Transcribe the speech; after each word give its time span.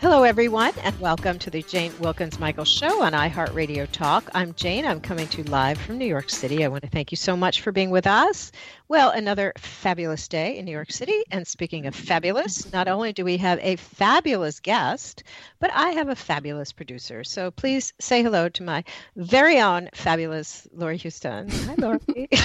Hello, 0.00 0.22
everyone, 0.24 0.72
and 0.82 0.98
welcome 1.00 1.38
to 1.38 1.50
the 1.50 1.62
Jane 1.62 1.92
Wilkens 1.98 2.38
Michael 2.38 2.66
Show 2.66 3.02
on 3.02 3.12
iHeartRadio 3.12 3.90
Talk. 3.90 4.28
I'm 4.34 4.52
Jane. 4.52 4.84
I'm 4.86 5.00
coming 5.00 5.26
to 5.28 5.38
you 5.38 5.44
live 5.44 5.78
from 5.78 5.96
New 5.96 6.04
York 6.04 6.28
City. 6.28 6.62
I 6.62 6.68
want 6.68 6.82
to 6.82 6.90
thank 6.90 7.10
you 7.10 7.16
so 7.16 7.36
much 7.36 7.62
for 7.62 7.72
being 7.72 7.90
with 7.90 8.06
us. 8.06 8.52
Well, 8.88 9.10
another 9.10 9.54
fabulous 9.56 10.28
day 10.28 10.58
in 10.58 10.66
New 10.66 10.72
York 10.72 10.92
City. 10.92 11.24
And 11.30 11.46
speaking 11.46 11.86
of 11.86 11.94
fabulous, 11.94 12.70
not 12.70 12.86
only 12.86 13.14
do 13.14 13.24
we 13.24 13.38
have 13.38 13.58
a 13.62 13.76
fabulous 13.76 14.60
guest, 14.60 15.22
but 15.58 15.70
I 15.72 15.90
have 15.90 16.10
a 16.10 16.16
fabulous 16.16 16.72
producer. 16.72 17.24
So 17.24 17.50
please 17.50 17.94
say 17.98 18.22
hello 18.22 18.50
to 18.50 18.62
my 18.62 18.84
very 19.16 19.58
own 19.60 19.88
fabulous 19.94 20.68
Lori 20.74 20.98
Houston. 20.98 21.48
Hi, 21.48 21.74
Lori. 21.78 22.28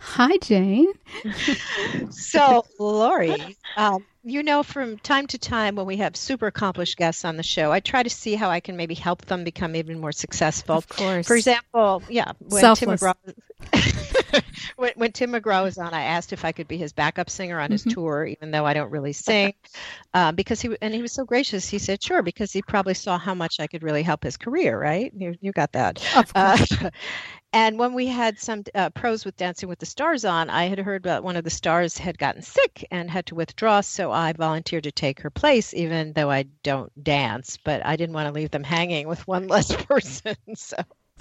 Hi, 0.00 0.36
Jane. 0.38 0.92
so, 2.10 2.64
Lori, 2.78 3.56
um, 3.76 4.04
you 4.22 4.42
know, 4.42 4.62
from 4.62 4.96
time 4.98 5.26
to 5.26 5.38
time 5.38 5.74
when 5.76 5.84
we 5.84 5.98
have 5.98 6.16
super 6.16 6.50
guests 6.92 7.24
on 7.24 7.36
the 7.36 7.42
show, 7.42 7.72
I 7.72 7.80
try 7.80 8.02
to 8.02 8.10
see 8.10 8.34
how 8.34 8.50
I 8.50 8.60
can 8.60 8.76
maybe 8.76 8.94
help 8.94 9.24
them 9.26 9.44
become 9.44 9.76
even 9.76 10.00
more 10.00 10.12
successful. 10.12 10.76
Of 10.76 10.88
course. 10.88 11.26
For 11.26 11.36
example, 11.36 12.02
yeah, 12.08 12.32
when 12.40 12.60
Selfless. 12.60 13.00
Tim 13.00 13.14
McGraw, 13.72 14.42
when, 14.76 14.92
when 14.96 15.12
Tim 15.12 15.32
McGraw 15.32 15.62
was 15.62 15.78
on, 15.78 15.94
I 15.94 16.02
asked 16.02 16.32
if 16.32 16.44
I 16.44 16.52
could 16.52 16.68
be 16.68 16.76
his 16.76 16.92
backup 16.92 17.30
singer 17.30 17.58
on 17.60 17.70
his 17.70 17.84
Mhm. 17.84 17.94
tour, 17.94 18.26
even 18.26 18.50
though 18.50 18.66
I 18.66 18.74
don't 18.74 18.90
really 18.90 19.12
sing, 19.12 19.54
uh, 20.14 20.32
because 20.32 20.60
he 20.60 20.76
and 20.82 20.92
he 20.94 21.02
was 21.02 21.12
so 21.12 21.24
gracious. 21.24 21.68
He 21.68 21.78
said, 21.78 22.02
"Sure," 22.02 22.22
because 22.22 22.52
he 22.52 22.62
probably 22.62 22.94
saw 22.94 23.18
how 23.18 23.34
much 23.34 23.60
I 23.60 23.66
could 23.66 23.82
really 23.82 24.02
help 24.02 24.22
his 24.22 24.36
career. 24.36 24.78
Right? 24.78 25.12
You 25.16 25.34
you 25.40 25.52
got 25.52 25.72
that. 25.72 25.98
Of 26.16 26.32
course. 26.34 26.72
Uh, 26.82 26.90
and 27.54 27.78
when 27.78 27.94
we 27.94 28.08
had 28.08 28.40
some 28.40 28.64
uh, 28.74 28.90
pros 28.90 29.24
with 29.24 29.36
Dancing 29.36 29.68
with 29.68 29.78
the 29.78 29.86
Stars 29.86 30.24
on, 30.24 30.50
I 30.50 30.64
had 30.64 30.80
heard 30.80 31.04
that 31.04 31.22
one 31.22 31.36
of 31.36 31.44
the 31.44 31.50
stars 31.50 31.96
had 31.96 32.18
gotten 32.18 32.42
sick 32.42 32.84
and 32.90 33.08
had 33.08 33.26
to 33.26 33.36
withdraw. 33.36 33.80
So 33.80 34.10
I 34.10 34.32
volunteered 34.32 34.82
to 34.84 34.92
take 34.92 35.20
her 35.20 35.30
place, 35.30 35.72
even 35.72 36.14
though 36.14 36.32
I 36.32 36.46
don't 36.64 36.92
dance. 37.04 37.56
But 37.62 37.86
I 37.86 37.94
didn't 37.94 38.16
want 38.16 38.26
to 38.26 38.34
leave 38.34 38.50
them 38.50 38.64
hanging 38.64 39.06
with 39.06 39.24
one 39.28 39.46
less 39.46 39.72
person. 39.86 40.34
So. 40.56 40.78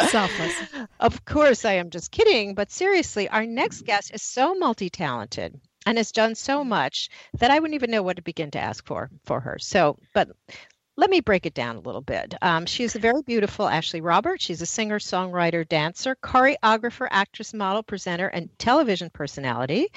Selfless. 0.07 0.55
Of 0.99 1.23
course, 1.23 1.65
I 1.65 1.73
am 1.73 1.91
just 1.91 2.09
kidding. 2.09 2.55
But 2.55 2.71
seriously, 2.71 3.29
our 3.29 3.45
next 3.45 3.85
guest 3.85 4.11
is 4.11 4.23
so 4.23 4.55
multi 4.55 4.89
talented 4.89 5.61
and 5.85 5.99
has 5.99 6.11
done 6.11 6.33
so 6.33 6.63
much 6.63 7.09
that 7.37 7.51
I 7.51 7.59
wouldn't 7.59 7.75
even 7.75 7.91
know 7.91 8.01
what 8.01 8.15
to 8.15 8.23
begin 8.23 8.49
to 8.51 8.59
ask 8.59 8.85
for 8.87 9.11
for 9.23 9.39
her. 9.39 9.59
So, 9.59 9.99
but 10.15 10.29
let 10.95 11.09
me 11.09 11.21
break 11.21 11.45
it 11.45 11.53
down 11.53 11.75
a 11.75 11.79
little 11.79 12.01
bit. 12.01 12.35
Um, 12.41 12.65
she's 12.65 12.95
a 12.95 12.99
very 12.99 13.21
beautiful 13.23 13.67
Ashley 13.67 14.01
Roberts. 14.01 14.43
She's 14.43 14.61
a 14.61 14.65
singer, 14.65 14.99
songwriter, 14.99 15.67
dancer, 15.67 16.15
choreographer, 16.15 17.07
actress, 17.09 17.53
model, 17.53 17.81
presenter, 17.81 18.27
and 18.27 18.49
television 18.59 19.09
personality. 19.09 19.87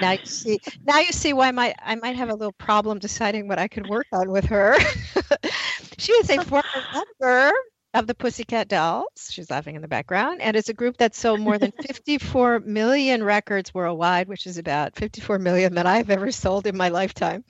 Now 0.00 0.12
you 0.12 0.24
see, 0.24 0.60
now 0.86 1.00
you 1.00 1.12
see 1.12 1.32
why 1.32 1.50
my 1.50 1.74
I 1.82 1.96
might 1.96 2.16
have 2.16 2.28
a 2.28 2.34
little 2.34 2.52
problem 2.52 2.98
deciding 2.98 3.48
what 3.48 3.58
I 3.58 3.66
could 3.68 3.88
work 3.88 4.06
on 4.12 4.30
with 4.30 4.44
her. 4.46 4.76
she 5.98 6.12
is 6.12 6.30
a 6.30 6.44
former 6.44 6.64
member 6.92 7.52
of 7.94 8.06
the 8.06 8.14
Pussycat 8.14 8.68
Dolls. 8.68 9.30
She's 9.30 9.50
laughing 9.50 9.76
in 9.76 9.82
the 9.82 9.88
background, 9.88 10.40
and 10.40 10.56
it's 10.56 10.68
a 10.68 10.74
group 10.74 10.98
that 10.98 11.14
sold 11.14 11.40
more 11.40 11.58
than 11.58 11.72
54 11.72 12.60
million 12.60 13.22
records 13.22 13.72
worldwide, 13.72 14.28
which 14.28 14.46
is 14.46 14.58
about 14.58 14.96
54 14.96 15.38
million 15.38 15.74
that 15.76 15.86
I've 15.86 16.10
ever 16.10 16.30
sold 16.32 16.66
in 16.66 16.76
my 16.76 16.88
lifetime. 16.88 17.44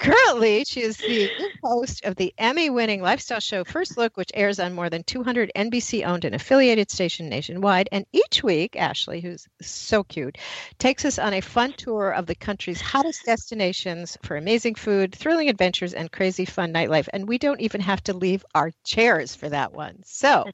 Currently, 0.00 0.64
she 0.64 0.80
is 0.80 0.96
the 0.96 1.28
host 1.62 2.06
of 2.06 2.16
the 2.16 2.32
Emmy 2.38 2.70
winning 2.70 3.02
lifestyle 3.02 3.38
show 3.38 3.64
First 3.64 3.98
Look, 3.98 4.16
which 4.16 4.30
airs 4.32 4.58
on 4.58 4.72
more 4.72 4.88
than 4.88 5.02
200 5.02 5.52
NBC 5.54 6.06
owned 6.06 6.24
and 6.24 6.34
affiliated 6.34 6.90
stations 6.90 7.28
nationwide. 7.28 7.90
And 7.92 8.06
each 8.10 8.42
week, 8.42 8.76
Ashley, 8.76 9.20
who's 9.20 9.46
so 9.60 10.02
cute, 10.02 10.38
takes 10.78 11.04
us 11.04 11.18
on 11.18 11.34
a 11.34 11.42
fun 11.42 11.74
tour 11.74 12.12
of 12.12 12.24
the 12.24 12.34
country's 12.34 12.80
hottest 12.80 13.26
destinations 13.26 14.16
for 14.22 14.38
amazing 14.38 14.76
food, 14.76 15.14
thrilling 15.14 15.50
adventures, 15.50 15.92
and 15.92 16.10
crazy 16.10 16.46
fun 16.46 16.72
nightlife. 16.72 17.08
And 17.12 17.28
we 17.28 17.36
don't 17.36 17.60
even 17.60 17.82
have 17.82 18.02
to 18.04 18.14
leave 18.14 18.42
our 18.54 18.72
chairs 18.84 19.34
for 19.34 19.50
that 19.50 19.74
one. 19.74 20.00
So, 20.06 20.46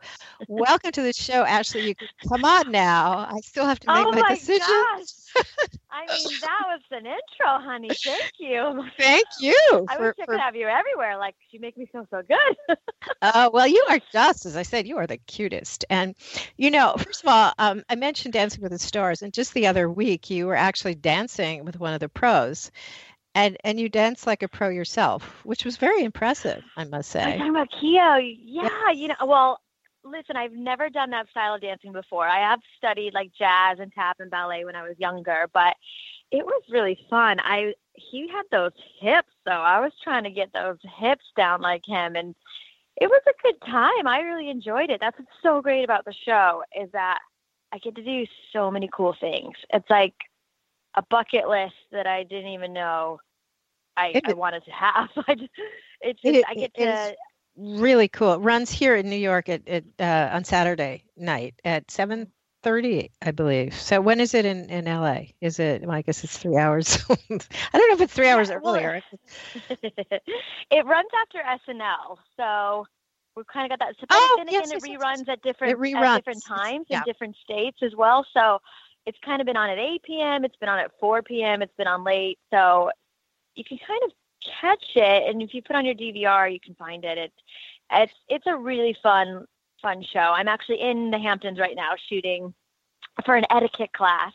welcome 0.48 0.90
to 0.90 1.02
the 1.02 1.12
show, 1.12 1.44
Ashley. 1.44 1.86
You 1.86 1.94
can 1.94 2.08
come 2.28 2.44
on 2.44 2.72
now. 2.72 3.28
I 3.30 3.38
still 3.42 3.64
have 3.64 3.78
to 3.78 3.94
make 3.94 4.06
oh 4.06 4.10
my, 4.10 4.22
my 4.22 4.34
decision. 4.34 4.66
gosh! 4.66 5.44
I 5.90 6.06
mean, 6.06 6.38
that 6.40 6.62
was 6.66 6.80
an 6.90 7.06
intro, 7.06 7.58
honey. 7.64 7.90
Thank 8.04 8.32
you. 8.38 8.84
Thank 8.98 9.26
you. 9.40 9.86
I 9.88 9.96
for- 9.96 10.02
wish 10.02 10.14
I 10.20 10.24
for 10.24 10.32
could 10.32 10.40
have 10.40 10.56
you 10.56 10.66
everywhere. 10.66 11.18
Like 11.18 11.34
you 11.50 11.60
make 11.60 11.76
me 11.76 11.86
feel 11.86 12.06
so 12.10 12.22
good. 12.22 12.78
Uh, 13.22 13.50
well, 13.52 13.66
you 13.66 13.84
are 13.88 14.00
just, 14.12 14.46
as 14.46 14.56
I 14.56 14.62
said, 14.62 14.86
you 14.86 14.96
are 14.98 15.06
the 15.06 15.18
cutest. 15.18 15.84
And, 15.90 16.14
you 16.56 16.70
know, 16.70 16.94
first 16.98 17.22
of 17.22 17.28
all, 17.28 17.52
um, 17.58 17.82
I 17.88 17.94
mentioned 17.94 18.34
Dancing 18.34 18.62
with 18.62 18.72
the 18.72 18.78
Stars, 18.78 19.22
and 19.22 19.32
just 19.32 19.54
the 19.54 19.66
other 19.66 19.88
week, 19.90 20.30
you 20.30 20.46
were 20.46 20.56
actually 20.56 20.94
dancing 20.94 21.64
with 21.64 21.78
one 21.78 21.94
of 21.94 22.00
the 22.00 22.08
pros. 22.08 22.70
And, 23.34 23.58
and 23.64 23.78
you 23.78 23.90
dance 23.90 24.26
like 24.26 24.42
a 24.42 24.48
pro 24.48 24.70
yourself, 24.70 25.22
which 25.44 25.64
was 25.64 25.76
very 25.76 26.02
impressive, 26.02 26.64
I 26.74 26.84
must 26.84 27.10
say. 27.10 27.22
talking 27.22 27.50
about 27.50 27.68
Keo? 27.70 28.16
Yeah, 28.16 28.92
you 28.94 29.08
know. 29.08 29.14
Well, 29.26 29.60
listen, 30.04 30.36
I've 30.36 30.52
never 30.52 30.88
done 30.88 31.10
that 31.10 31.28
style 31.30 31.54
of 31.54 31.60
dancing 31.60 31.92
before. 31.92 32.26
I 32.26 32.48
have 32.48 32.60
studied 32.78 33.12
like 33.12 33.32
jazz 33.38 33.78
and 33.78 33.92
tap 33.92 34.16
and 34.20 34.30
ballet 34.30 34.64
when 34.64 34.76
I 34.76 34.84
was 34.84 34.98
younger, 34.98 35.48
but 35.52 35.74
it 36.30 36.44
was 36.44 36.62
really 36.70 36.98
fun. 37.10 37.38
I 37.40 37.74
he 37.94 38.28
had 38.28 38.44
those 38.50 38.72
hips, 39.00 39.32
so 39.46 39.52
I 39.52 39.80
was 39.80 39.92
trying 40.02 40.24
to 40.24 40.30
get 40.30 40.52
those 40.52 40.78
hips 40.98 41.24
down 41.36 41.60
like 41.62 41.82
him, 41.86 42.16
and 42.16 42.34
it 42.96 43.08
was 43.08 43.22
a 43.26 43.42
good 43.42 43.60
time. 43.66 44.06
I 44.06 44.20
really 44.20 44.50
enjoyed 44.50 44.90
it. 44.90 45.00
That's 45.00 45.18
what's 45.18 45.30
so 45.42 45.60
great 45.62 45.84
about 45.84 46.04
the 46.04 46.14
show 46.24 46.62
is 46.78 46.90
that 46.92 47.20
I 47.72 47.78
get 47.78 47.94
to 47.96 48.02
do 48.02 48.26
so 48.52 48.70
many 48.70 48.88
cool 48.92 49.14
things. 49.20 49.54
It's 49.72 49.88
like 49.90 50.14
a 50.96 51.02
bucket 51.10 51.48
list 51.48 51.74
that 51.92 52.06
I 52.06 52.22
didn't 52.24 52.52
even 52.52 52.72
know 52.72 53.20
I, 53.96 54.16
It 54.16 54.24
I 54.24 54.32
wanted 54.34 54.64
to 54.64 54.70
have. 54.72 55.08
I 55.28 55.34
just, 55.34 55.50
it's 56.00 56.22
just, 56.22 56.38
i- 56.38 56.44
I 56.48 56.54
get 56.54 56.72
it 56.74 56.74
to 56.76 57.14
Really 57.58 58.08
cool. 58.08 58.34
It 58.34 58.38
runs 58.38 58.70
here 58.70 58.94
in 58.96 59.08
New 59.08 59.16
York 59.16 59.48
at, 59.48 59.66
at 59.66 59.84
uh, 59.98 60.34
on 60.36 60.44
Saturday 60.44 61.04
night 61.16 61.54
at 61.64 61.90
7:30, 62.66 63.10
I 63.22 63.30
believe. 63.30 63.74
So 63.74 64.00
when 64.00 64.20
is 64.20 64.34
it 64.34 64.44
in, 64.44 64.68
in 64.70 64.86
LA? 64.86 65.20
Is 65.40 65.58
it, 65.60 65.82
well, 65.82 65.92
I 65.96 66.02
guess 66.02 66.24
it's 66.24 66.36
three 66.38 66.56
hours. 66.56 66.98
I 67.10 67.18
don't 67.78 67.88
know 67.88 67.94
if 67.94 68.00
it's 68.00 68.14
three 68.14 68.28
hours 68.28 68.50
Yeah, 68.50 68.56
earlier. 68.64 69.02
it 70.70 70.86
runs 70.86 71.10
after 71.22 71.40
SNL, 71.72 72.18
so 72.36 72.86
we've 73.36 73.46
kind 73.46 73.70
of 73.72 73.78
got 73.78 73.86
that. 73.86 73.96
Oh, 74.10 74.34
then 74.38 74.48
yes, 74.48 74.70
again, 74.70 74.72
yes, 74.72 74.84
it 74.84 74.88
yes, 74.88 75.00
reruns 75.00 75.28
at 75.28 75.42
different 75.42 75.74
at 75.74 75.78
reruns. 75.78 76.14
different 76.14 76.44
times 76.44 76.86
Yeah. 76.88 76.98
in 76.98 77.04
different 77.04 77.36
states 77.44 77.78
as 77.82 77.94
well. 77.96 78.26
So 78.34 78.60
it's 79.06 79.18
kind 79.24 79.40
of 79.40 79.46
been 79.46 79.56
on 79.56 79.70
at 79.70 79.78
8 79.78 80.02
p.m. 80.02 80.44
It's 80.44 80.56
been 80.56 80.68
on 80.68 80.78
at 80.78 80.90
4 81.00 81.22
p.m. 81.22 81.62
It's 81.62 81.74
been 81.76 81.86
on 81.86 82.04
late, 82.04 82.38
so 82.50 82.90
you 83.54 83.64
can 83.64 83.78
kind 83.86 84.02
of 84.04 84.12
catch 84.60 84.84
it. 84.96 85.30
And 85.30 85.42
if 85.42 85.54
you 85.54 85.62
put 85.62 85.76
on 85.76 85.84
your 85.84 85.94
DVR, 85.94 86.52
you 86.52 86.60
can 86.60 86.74
find 86.74 87.04
it. 87.04 87.18
It's 87.18 87.34
it's 87.92 88.14
it's 88.28 88.46
a 88.46 88.56
really 88.56 88.96
fun 89.02 89.46
fun 89.86 90.02
show. 90.12 90.18
I'm 90.18 90.48
actually 90.48 90.80
in 90.80 91.12
the 91.12 91.18
Hamptons 91.18 91.60
right 91.60 91.76
now 91.76 91.92
shooting 92.08 92.52
for 93.24 93.36
an 93.36 93.44
etiquette 93.50 93.92
class. 93.92 94.32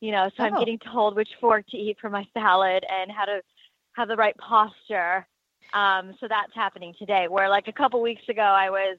You 0.00 0.12
know, 0.12 0.30
so 0.34 0.44
I'm 0.44 0.54
Oh. 0.54 0.58
getting 0.58 0.78
told 0.78 1.14
which 1.14 1.28
fork 1.40 1.66
to 1.68 1.76
eat 1.76 1.98
for 2.00 2.08
my 2.08 2.26
salad 2.32 2.82
and 2.90 3.10
how 3.12 3.26
to 3.26 3.42
have 3.96 4.08
the 4.08 4.16
right 4.16 4.36
posture. 4.38 5.26
Um, 5.74 6.14
so 6.18 6.26
that's 6.26 6.54
happening 6.54 6.94
today. 6.98 7.28
Where 7.28 7.50
like 7.50 7.68
a 7.68 7.72
couple 7.72 8.00
weeks 8.00 8.26
ago, 8.30 8.40
I 8.42 8.70
was 8.70 8.96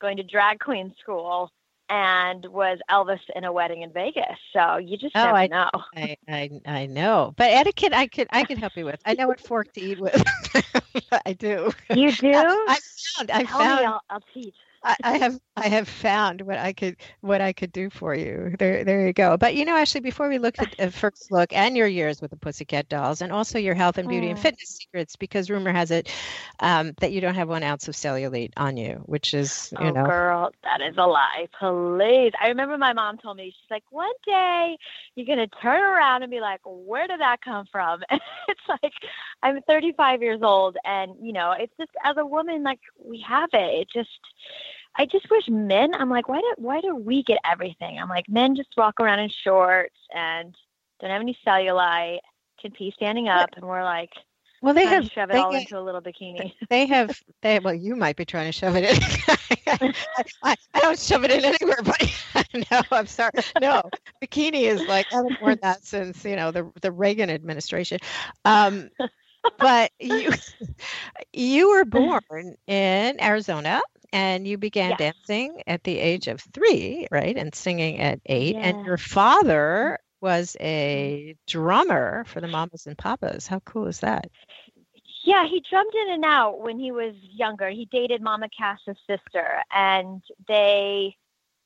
going 0.00 0.16
to 0.16 0.24
drag 0.24 0.58
queen 0.58 0.92
school 1.00 1.50
and 1.88 2.44
was 2.46 2.78
Elvis 2.90 3.20
in 3.36 3.44
a 3.44 3.52
wedding 3.52 3.82
in 3.82 3.92
Vegas. 3.92 4.36
So 4.52 4.78
you 4.78 4.96
just 4.98 5.14
Oh, 5.16 5.24
never 5.26 5.36
I- 5.36 5.46
know. 5.46 5.70
I, 5.96 6.16
I 6.28 6.50
I 6.66 6.86
know, 6.86 7.32
but 7.36 7.50
etiquette 7.52 7.94
I 7.94 8.08
could 8.08 8.26
I 8.30 8.42
could 8.44 8.58
help 8.58 8.76
you 8.76 8.84
with. 8.84 9.00
I 9.06 9.14
know 9.14 9.28
what 9.28 9.40
fork 9.40 9.72
to 9.74 9.80
eat 9.80 10.00
with. 10.00 10.20
I 11.26 11.32
do. 11.34 11.70
You 11.94 12.10
do? 12.12 12.32
I 12.34 12.78
found 13.16 13.30
I 13.30 13.44
Tell 13.44 13.58
found 13.60 13.80
me, 13.80 13.86
I'll, 13.86 14.02
I'll 14.10 14.24
teach. 14.34 14.56
I, 14.84 14.96
I, 15.02 15.18
have 15.18 15.40
I 15.56 15.68
have 15.68 15.88
found 15.88 16.42
what 16.42 16.58
I 16.58 16.74
could 16.74 16.96
what 17.22 17.40
I 17.40 17.52
could 17.54 17.72
do 17.72 17.88
for 17.88 18.14
you. 18.14 18.54
There 18.58 18.84
there 18.84 19.06
you 19.06 19.12
go. 19.14 19.36
But 19.38 19.54
you 19.54 19.64
know, 19.64 19.76
actually, 19.76 20.02
before 20.02 20.28
we 20.28 20.38
look 20.38 20.60
at 20.60 20.78
a 20.78 20.90
first 20.90 21.32
look 21.32 21.52
and 21.54 21.76
your 21.76 21.86
years 21.86 22.20
with 22.20 22.30
the 22.30 22.36
Pussycat 22.36 22.88
Dolls, 22.90 23.22
and 23.22 23.32
also 23.32 23.58
your 23.58 23.74
health 23.74 23.96
and 23.96 24.08
beauty 24.08 24.28
and 24.28 24.38
fitness 24.38 24.76
secrets, 24.76 25.16
because 25.16 25.48
rumor 25.48 25.72
has 25.72 25.90
it 25.90 26.12
um, 26.60 26.92
that 27.00 27.12
you 27.12 27.22
don't 27.22 27.34
have 27.34 27.48
one 27.48 27.62
ounce 27.62 27.88
of 27.88 27.94
cellulite 27.94 28.52
on 28.58 28.76
you, 28.76 29.02
which 29.06 29.32
is 29.32 29.72
you 29.80 29.86
oh, 29.86 29.90
know, 29.90 30.04
girl, 30.04 30.52
that 30.64 30.82
is 30.82 30.96
a 30.98 31.06
lie. 31.06 31.48
Please, 31.58 32.32
I 32.40 32.48
remember 32.48 32.76
my 32.76 32.92
mom 32.92 33.16
told 33.16 33.38
me 33.38 33.46
she's 33.46 33.70
like, 33.70 33.84
one 33.90 34.12
day 34.26 34.76
you're 35.14 35.26
gonna 35.26 35.48
turn 35.62 35.82
around 35.82 36.22
and 36.22 36.30
be 36.30 36.40
like, 36.40 36.60
where 36.64 37.08
did 37.08 37.20
that 37.20 37.40
come 37.42 37.66
from? 37.70 38.02
And 38.14 38.20
it's 38.48 38.82
like, 38.82 38.92
I'm 39.42 39.60
35 39.62 40.22
years 40.22 40.40
old, 40.42 40.76
and 40.84 41.14
you 41.20 41.32
know, 41.32 41.54
it's 41.58 41.72
just 41.78 41.90
as 42.04 42.16
a 42.18 42.26
woman, 42.26 42.62
like 42.62 42.80
we 43.02 43.24
have 43.26 43.48
it. 43.52 43.80
It 43.80 43.88
just 43.92 44.10
I 44.96 45.06
just 45.06 45.30
wish 45.30 45.48
men. 45.48 45.94
I'm 45.94 46.10
like, 46.10 46.28
why 46.28 46.40
do 46.40 46.54
why 46.56 46.80
do 46.80 46.94
we 46.94 47.22
get 47.22 47.38
everything? 47.44 47.98
I'm 47.98 48.08
like, 48.08 48.28
men 48.28 48.54
just 48.56 48.70
walk 48.76 49.00
around 49.00 49.18
in 49.20 49.30
shorts 49.42 49.96
and 50.14 50.54
don't 51.00 51.10
have 51.10 51.20
any 51.20 51.36
cellulite, 51.46 52.20
can 52.60 52.70
pee 52.70 52.92
standing 52.94 53.28
up, 53.28 53.50
and 53.56 53.64
we're 53.66 53.82
like, 53.82 54.10
well, 54.64 54.72
they 54.72 54.86
have 54.86 55.04
shove 55.10 55.30
it 55.30 55.36
all 55.36 55.50
get, 55.50 55.62
into 55.62 55.78
a 55.78 55.82
little 55.82 56.00
bikini. 56.00 56.54
They 56.70 56.86
have 56.86 57.20
they 57.42 57.58
well, 57.58 57.74
you 57.74 57.96
might 57.96 58.16
be 58.16 58.24
trying 58.24 58.46
to 58.46 58.52
shove 58.52 58.76
it 58.76 58.84
in. 58.84 59.94
I, 60.42 60.56
I, 60.72 60.80
don't 60.80 60.98
shove 60.98 61.24
it 61.24 61.30
in 61.30 61.44
anywhere, 61.44 61.82
but 61.82 62.46
no, 62.70 62.82
I'm 62.90 63.06
sorry. 63.06 63.32
No, 63.60 63.82
bikini 64.22 64.62
is 64.62 64.86
like 64.86 65.06
I 65.12 65.16
haven't 65.16 65.40
worn 65.40 65.58
that 65.60 65.84
since 65.84 66.24
you 66.24 66.36
know 66.36 66.50
the 66.50 66.70
the 66.80 66.92
Reagan 66.92 67.28
administration. 67.28 67.98
Um, 68.44 68.88
but 69.58 69.90
you 69.98 70.30
you 71.32 71.70
were 71.70 71.84
born 71.84 72.54
in 72.66 73.20
Arizona 73.20 73.82
and 74.14 74.46
you 74.46 74.56
began 74.56 74.96
dancing 74.96 75.60
at 75.66 75.82
the 75.82 75.98
age 75.98 76.28
of 76.28 76.40
three, 76.40 77.08
right? 77.10 77.36
And 77.36 77.52
singing 77.52 77.98
at 77.98 78.20
eight. 78.26 78.54
And 78.54 78.86
your 78.86 78.96
father 78.96 79.98
was 80.20 80.56
a 80.60 81.30
mm-hmm. 81.30 81.38
drummer 81.48 82.24
for 82.26 82.40
the 82.40 82.46
Mamas 82.46 82.86
and 82.86 82.96
Papas. 82.96 83.48
How 83.48 83.58
cool 83.60 83.88
is 83.88 84.00
that? 84.00 84.30
Yeah, 85.24 85.48
he 85.48 85.62
drummed 85.68 85.94
in 86.06 86.14
and 86.14 86.24
out 86.24 86.60
when 86.60 86.78
he 86.78 86.92
was 86.92 87.14
younger. 87.20 87.70
He 87.70 87.86
dated 87.86 88.22
Mama 88.22 88.48
Cass's 88.56 88.96
sister, 89.08 89.62
and 89.74 90.22
they 90.46 91.16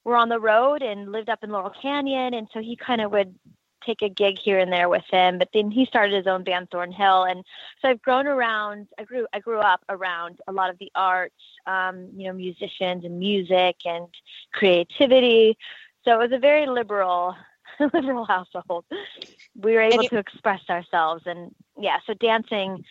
were 0.04 0.16
on 0.16 0.30
the 0.30 0.40
road 0.40 0.80
and 0.80 1.12
lived 1.12 1.28
up 1.28 1.44
in 1.44 1.50
Laurel 1.50 1.72
Canyon. 1.82 2.32
And 2.32 2.48
so 2.54 2.60
he 2.60 2.76
kind 2.76 3.02
of 3.02 3.10
would 3.12 3.34
take 3.84 4.02
a 4.02 4.08
gig 4.08 4.38
here 4.38 4.58
and 4.58 4.72
there 4.72 4.88
with 4.88 5.04
him. 5.10 5.38
But 5.38 5.48
then 5.52 5.70
he 5.70 5.86
started 5.86 6.14
his 6.14 6.26
own 6.26 6.44
band, 6.44 6.68
Thornhill, 6.70 7.24
and 7.24 7.44
so 7.80 7.88
I've 7.88 8.02
grown 8.02 8.26
around. 8.26 8.88
I 8.98 9.04
grew 9.04 9.26
I 9.32 9.40
grew 9.40 9.60
up 9.60 9.84
around 9.88 10.40
a 10.46 10.52
lot 10.52 10.70
of 10.70 10.78
the 10.78 10.90
arts, 10.94 11.34
um, 11.66 12.08
you 12.16 12.26
know, 12.28 12.32
musicians 12.32 13.04
and 13.04 13.18
music 13.18 13.76
and 13.84 14.06
creativity. 14.52 15.56
So 16.04 16.12
it 16.12 16.18
was 16.18 16.32
a 16.32 16.38
very 16.38 16.66
liberal 16.66 17.36
liberal 17.94 18.24
household. 18.24 18.84
We 19.56 19.74
were 19.74 19.80
able 19.80 20.04
to 20.04 20.18
express 20.18 20.62
ourselves, 20.68 21.24
and 21.26 21.54
yeah, 21.78 21.98
so 22.06 22.14
dancing. 22.14 22.84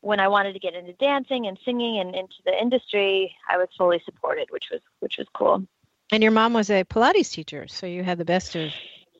When 0.00 0.18
I 0.18 0.26
wanted 0.26 0.54
to 0.54 0.58
get 0.58 0.74
into 0.74 0.94
dancing 0.94 1.46
and 1.46 1.56
singing 1.64 2.00
and 2.00 2.12
into 2.12 2.34
the 2.44 2.60
industry, 2.60 3.36
I 3.48 3.56
was 3.56 3.68
fully 3.78 4.02
supported, 4.04 4.48
which 4.50 4.64
was 4.72 4.80
which 4.98 5.16
was 5.16 5.28
cool. 5.32 5.64
And 6.10 6.22
your 6.22 6.32
mom 6.32 6.52
was 6.52 6.70
a 6.70 6.84
Pilates 6.84 7.30
teacher, 7.30 7.68
so 7.68 7.86
you 7.86 8.02
had 8.02 8.18
the 8.18 8.24
best 8.24 8.56
of 8.56 8.72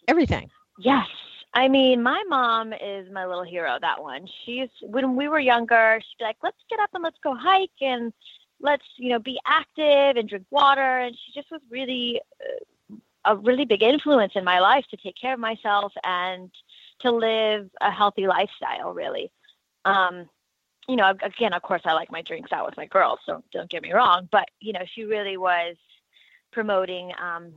everything. 0.09 0.51
Yes. 0.83 1.07
I 1.55 1.69
mean, 1.69 2.03
my 2.03 2.23
mom 2.29 2.73
is 2.73 3.09
my 3.13 3.25
little 3.25 3.45
hero, 3.45 3.79
that 3.81 4.03
one. 4.03 4.27
She's, 4.45 4.69
when 4.81 5.15
we 5.15 5.29
were 5.29 5.39
younger, 5.39 6.01
she'd 6.01 6.19
be 6.19 6.25
like, 6.25 6.39
let's 6.43 6.57
get 6.69 6.81
up 6.81 6.91
and 6.95 7.05
let's 7.05 7.19
go 7.23 7.35
hike 7.35 7.71
and 7.81 8.13
let's, 8.61 8.85
you 8.97 9.11
know, 9.11 9.19
be 9.19 9.39
active 9.47 10.17
and 10.17 10.29
drink 10.29 10.47
water. 10.51 10.99
And 10.99 11.15
she 11.15 11.33
just 11.39 11.51
was 11.53 11.61
really 11.71 12.21
uh, 12.41 12.97
a 13.25 13.37
really 13.37 13.65
big 13.65 13.83
influence 13.83 14.33
in 14.35 14.45
my 14.45 14.59
life 14.59 14.85
to 14.91 14.97
take 14.97 15.15
care 15.15 15.35
of 15.35 15.41
myself 15.41 15.93
and 16.03 16.51
to 17.01 17.13
live 17.13 17.71
a 17.81 17.91
healthy 17.91 18.27
lifestyle, 18.27 18.93
really. 18.93 19.31
Um, 19.85 20.29
you 20.89 20.97
know, 20.97 21.15
again, 21.23 21.53
of 21.53 21.63
course, 21.63 21.83
I 21.85 21.93
like 21.93 22.11
my 22.11 22.23
drinks 22.23 22.51
out 22.51 22.67
with 22.67 22.77
my 22.77 22.87
girls, 22.87 23.21
so 23.25 23.45
don't 23.53 23.71
get 23.71 23.83
me 23.83 23.93
wrong. 23.93 24.29
But, 24.33 24.49
you 24.61 24.73
know, 24.73 24.83
she 24.95 25.05
really 25.05 25.37
was 25.37 25.77
promoting 26.51 27.13
um, 27.23 27.53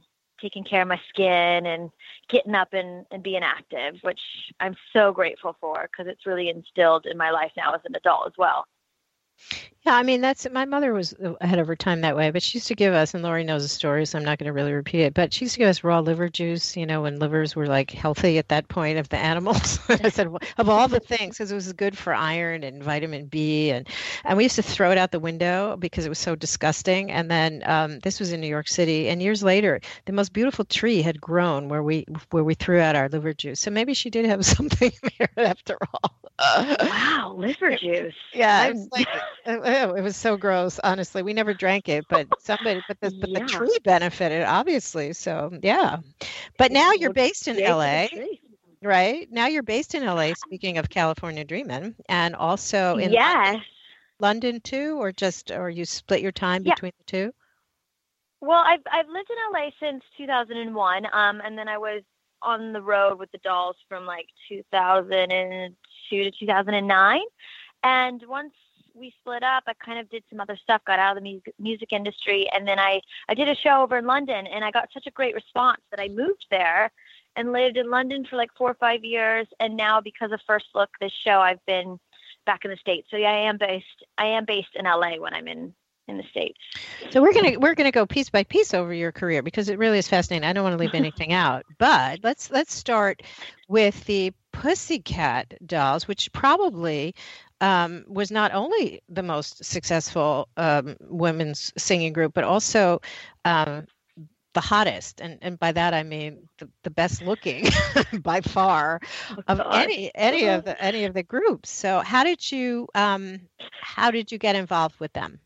taking 0.45 0.63
care 0.63 0.83
of 0.83 0.87
my 0.87 1.01
skin 1.09 1.65
and 1.65 1.89
getting 2.29 2.53
up 2.53 2.71
and, 2.71 3.03
and 3.09 3.23
being 3.23 3.41
active, 3.41 3.95
which 4.03 4.19
I'm 4.59 4.75
so 4.93 5.11
grateful 5.11 5.57
for 5.59 5.89
because 5.91 6.05
it's 6.11 6.27
really 6.27 6.49
instilled 6.49 7.07
in 7.07 7.17
my 7.17 7.31
life 7.31 7.51
now 7.57 7.73
as 7.73 7.81
an 7.85 7.95
adult 7.95 8.27
as 8.27 8.33
well. 8.37 8.65
Yeah, 9.85 9.95
I 9.97 10.01
mean 10.03 10.21
that's 10.21 10.47
my 10.51 10.65
mother 10.65 10.93
was 10.93 11.13
ahead 11.41 11.59
of 11.59 11.67
her 11.67 11.75
time 11.75 12.01
that 12.01 12.15
way, 12.15 12.31
but 12.31 12.41
she 12.41 12.57
used 12.57 12.67
to 12.69 12.75
give 12.75 12.93
us, 12.95 13.13
and 13.13 13.21
Lori 13.23 13.43
knows 13.43 13.61
the 13.61 13.69
story, 13.69 14.05
so 14.07 14.17
I'm 14.17 14.25
not 14.25 14.39
going 14.39 14.47
to 14.47 14.53
really 14.53 14.73
repeat 14.73 15.01
it. 15.03 15.13
But 15.13 15.31
she 15.31 15.45
used 15.45 15.53
to 15.55 15.59
give 15.59 15.69
us 15.69 15.83
raw 15.83 15.99
liver 15.99 16.27
juice, 16.27 16.75
you 16.75 16.87
know, 16.87 17.03
when 17.03 17.19
livers 17.19 17.55
were 17.55 17.67
like 17.67 17.91
healthy 17.91 18.39
at 18.39 18.47
that 18.49 18.67
point 18.67 18.97
of 18.97 19.09
the 19.09 19.17
animals. 19.17 19.77
I 19.89 20.09
said 20.09 20.27
of 20.57 20.69
all 20.69 20.87
the 20.87 20.99
things, 20.99 21.37
because 21.37 21.51
it 21.51 21.55
was 21.55 21.71
good 21.73 21.95
for 21.95 22.15
iron 22.15 22.63
and 22.63 22.83
vitamin 22.83 23.27
B, 23.27 23.69
and 23.69 23.87
and 24.23 24.37
we 24.37 24.43
used 24.45 24.55
to 24.55 24.63
throw 24.63 24.91
it 24.91 24.97
out 24.97 25.11
the 25.11 25.19
window 25.19 25.77
because 25.77 26.03
it 26.05 26.09
was 26.09 26.19
so 26.19 26.35
disgusting. 26.35 27.11
And 27.11 27.29
then 27.29 27.61
um, 27.65 27.99
this 27.99 28.19
was 28.19 28.31
in 28.31 28.41
New 28.41 28.47
York 28.47 28.67
City, 28.67 29.07
and 29.09 29.21
years 29.21 29.43
later, 29.43 29.81
the 30.05 30.13
most 30.13 30.33
beautiful 30.33 30.65
tree 30.65 31.03
had 31.03 31.21
grown 31.21 31.69
where 31.69 31.83
we 31.83 32.05
where 32.31 32.43
we 32.43 32.55
threw 32.55 32.79
out 32.79 32.95
our 32.95 33.07
liver 33.07 33.35
juice. 33.35 33.59
So 33.59 33.69
maybe 33.69 33.93
she 33.93 34.09
did 34.09 34.25
have 34.25 34.43
something 34.57 34.91
there 35.19 35.29
after 35.37 35.77
all. 35.93 36.15
wow, 36.39 37.33
liver 37.37 37.75
juice. 37.75 38.13
Yeah, 38.33 38.73
like, 39.83 39.97
it 39.97 40.01
was 40.01 40.15
so 40.15 40.37
gross. 40.37 40.79
Honestly, 40.83 41.21
we 41.23 41.33
never 41.33 41.53
drank 41.53 41.89
it, 41.89 42.07
but 42.07 42.27
somebody, 42.37 42.81
but 42.87 42.99
the, 43.01 43.11
but 43.19 43.31
Yeah. 43.31 43.33
the 43.33 43.41
tree 43.41 43.77
benefited, 43.83 44.43
obviously. 44.43 45.13
So 45.13 45.51
yeah, 45.61 45.97
but 46.57 46.71
now 46.71 46.91
you're 46.93 47.09
based 47.09 47.47
in 47.47 47.57
yay 47.57 47.73
for 47.81 47.87
the 47.89 48.03
LA, 48.03 48.07
right? 48.81 49.27
Now 49.31 49.47
you're 49.47 49.63
based 49.63 49.95
in 49.95 50.03
LA. 50.03 50.33
Speaking 50.33 50.77
of 50.77 50.89
California 50.89 51.43
dreaming, 51.43 51.95
and 52.09 52.35
also 52.35 52.97
in 52.97 53.17
yes. 53.17 53.61
London 54.19 54.61
too, 54.61 54.97
or 54.99 55.11
just 55.11 55.51
or 55.51 55.69
you 55.69 55.85
split 55.85 56.21
your 56.21 56.31
time 56.31 56.63
Yeah. 56.63 56.75
between 56.75 56.93
the 56.97 57.03
two? 57.05 57.33
Well, 58.41 58.63
I've 58.65 58.81
I've 58.91 59.07
lived 59.07 59.29
in 59.29 59.37
LA 59.53 59.69
since 59.79 60.03
2001, 60.17 61.05
um, 61.13 61.41
and 61.43 61.57
then 61.57 61.67
I 61.67 61.77
was 61.77 62.01
on 62.41 62.73
the 62.73 62.81
road 62.81 63.17
with 63.19 63.31
the 63.31 63.39
Dolls 63.39 63.77
from 63.89 64.05
like 64.05 64.27
2002 64.49 66.23
to 66.23 66.31
2009. 66.31 67.21
And 67.83 68.23
once 68.27 68.53
we 68.95 69.13
split 69.19 69.43
up, 69.43 69.63
I 69.67 69.73
kind 69.73 69.99
of 69.99 70.09
did 70.09 70.23
some 70.29 70.39
other 70.39 70.57
stuff, 70.61 70.81
got 70.85 70.99
out 70.99 71.17
of 71.17 71.23
the 71.23 71.29
music 71.29 71.53
music 71.59 71.91
industry, 71.91 72.47
and 72.53 72.67
then 72.67 72.79
I 72.79 73.01
I 73.29 73.33
did 73.33 73.49
a 73.49 73.55
show 73.55 73.81
over 73.81 73.97
in 73.97 74.05
London, 74.05 74.47
and 74.47 74.63
I 74.63 74.71
got 74.71 74.89
such 74.93 75.07
a 75.07 75.11
great 75.11 75.35
response 75.35 75.81
that 75.91 75.99
I 75.99 76.07
moved 76.07 76.45
there 76.49 76.91
and 77.35 77.51
lived 77.51 77.77
in 77.77 77.89
London 77.89 78.25
for 78.29 78.37
like 78.37 78.49
four 78.57 78.71
or 78.71 78.75
five 78.75 79.03
years, 79.03 79.47
and 79.59 79.75
now 79.75 80.01
because 80.01 80.31
of 80.31 80.39
First 80.47 80.67
Look, 80.73 80.89
this 80.99 81.11
show, 81.23 81.39
I've 81.39 81.63
been 81.65 81.99
back 82.45 82.63
in 82.63 82.71
the 82.71 82.77
states. 82.77 83.07
So 83.11 83.17
yeah, 83.17 83.31
I 83.31 83.49
am 83.49 83.57
based 83.57 84.05
I 84.17 84.27
am 84.27 84.45
based 84.45 84.75
in 84.75 84.85
LA 84.85 85.17
when 85.17 85.33
I'm 85.33 85.47
in 85.47 85.73
in 86.07 86.17
the 86.17 86.23
states. 86.29 86.59
So 87.11 87.21
we're 87.21 87.33
gonna 87.33 87.59
we're 87.59 87.75
gonna 87.75 87.91
go 87.91 88.05
piece 88.05 88.29
by 88.29 88.43
piece 88.43 88.73
over 88.73 88.93
your 88.93 89.11
career 89.11 89.41
because 89.41 89.69
it 89.69 89.77
really 89.77 89.97
is 89.97 90.07
fascinating. 90.07 90.47
I 90.47 90.53
don't 90.53 90.63
want 90.63 90.73
to 90.73 90.79
leave 90.79 90.93
anything 90.93 91.33
out, 91.33 91.65
but 91.77 92.19
let's 92.23 92.51
let's 92.51 92.73
start 92.73 93.23
with 93.67 94.03
the 94.05 94.31
Pussycat 94.51 95.55
Dolls, 95.65 96.07
which 96.07 96.31
probably 96.31 97.15
um, 97.61 98.03
was 98.07 98.31
not 98.31 98.53
only 98.53 99.01
the 99.09 99.23
most 99.23 99.63
successful 99.63 100.49
um, 100.57 100.95
women's 101.01 101.71
singing 101.77 102.13
group, 102.13 102.33
but 102.33 102.43
also 102.43 103.01
um, 103.45 103.85
the 104.53 104.61
hottest, 104.61 105.21
and 105.21 105.37
and 105.41 105.59
by 105.59 105.71
that 105.71 105.93
I 105.93 106.03
mean 106.03 106.47
the, 106.57 106.69
the 106.83 106.89
best 106.89 107.21
looking 107.21 107.67
by 108.21 108.41
far 108.41 108.99
of 109.47 109.57
God. 109.57 109.73
any 109.73 110.11
any 110.15 110.47
of 110.47 110.65
the 110.65 110.81
any 110.81 111.05
of 111.05 111.13
the 111.13 111.23
groups. 111.23 111.69
So 111.69 111.99
how 111.99 112.23
did 112.23 112.51
you 112.51 112.87
um, 112.95 113.41
how 113.81 114.11
did 114.11 114.31
you 114.31 114.37
get 114.37 114.55
involved 114.55 114.99
with 114.99 115.13
them? 115.13 115.39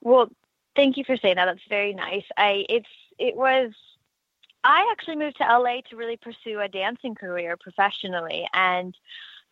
Well, 0.00 0.28
thank 0.76 0.96
you 0.96 1.04
for 1.04 1.16
saying 1.16 1.36
that. 1.36 1.46
That's 1.46 1.68
very 1.68 1.94
nice. 1.94 2.24
I 2.36 2.64
it's 2.68 2.88
it 3.18 3.36
was 3.36 3.72
I 4.62 4.88
actually 4.92 5.16
moved 5.16 5.36
to 5.38 5.44
LA 5.44 5.80
to 5.90 5.96
really 5.96 6.16
pursue 6.16 6.60
a 6.60 6.68
dancing 6.68 7.14
career 7.14 7.56
professionally 7.56 8.48
and 8.54 8.96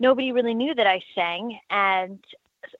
nobody 0.01 0.33
really 0.33 0.55
knew 0.55 0.75
that 0.75 0.87
I 0.87 1.03
sang 1.15 1.59
and 1.71 2.19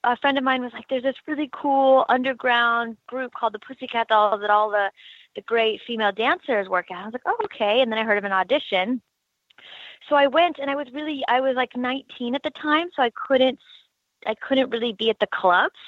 a 0.05 0.17
friend 0.17 0.39
of 0.39 0.45
mine 0.45 0.63
was 0.63 0.73
like 0.73 0.89
there's 0.89 1.03
this 1.03 1.17
really 1.27 1.51
cool 1.53 2.05
underground 2.09 2.97
group 3.07 3.33
called 3.35 3.53
the 3.53 3.59
Pussycat 3.59 4.09
Dolls 4.09 4.41
that 4.41 4.51
all 4.51 4.71
the 4.71 4.91
the 5.35 5.43
great 5.43 5.81
female 5.87 6.13
dancers 6.13 6.69
work 6.69 6.91
at. 6.91 6.99
I 6.99 7.05
was 7.05 7.13
like, 7.15 7.23
"Oh, 7.27 7.37
okay." 7.45 7.81
And 7.81 7.91
then 7.91 7.99
I 7.99 8.05
heard 8.05 8.19
of 8.19 8.25
an 8.25 8.33
audition. 8.33 9.01
So 10.09 10.17
I 10.17 10.27
went 10.27 10.59
and 10.59 10.71
I 10.71 10.75
was 10.75 10.87
really 10.93 11.23
I 11.29 11.41
was 11.41 11.57
like 11.57 11.77
19 11.77 12.35
at 12.35 12.43
the 12.43 12.51
time, 12.51 12.89
so 12.95 13.03
I 13.03 13.11
couldn't 13.27 13.59
I 14.27 14.35
couldn't 14.35 14.71
really 14.71 14.93
be 14.93 15.11
at 15.11 15.19
the 15.21 15.27
clubs. 15.27 15.79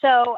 So 0.00 0.36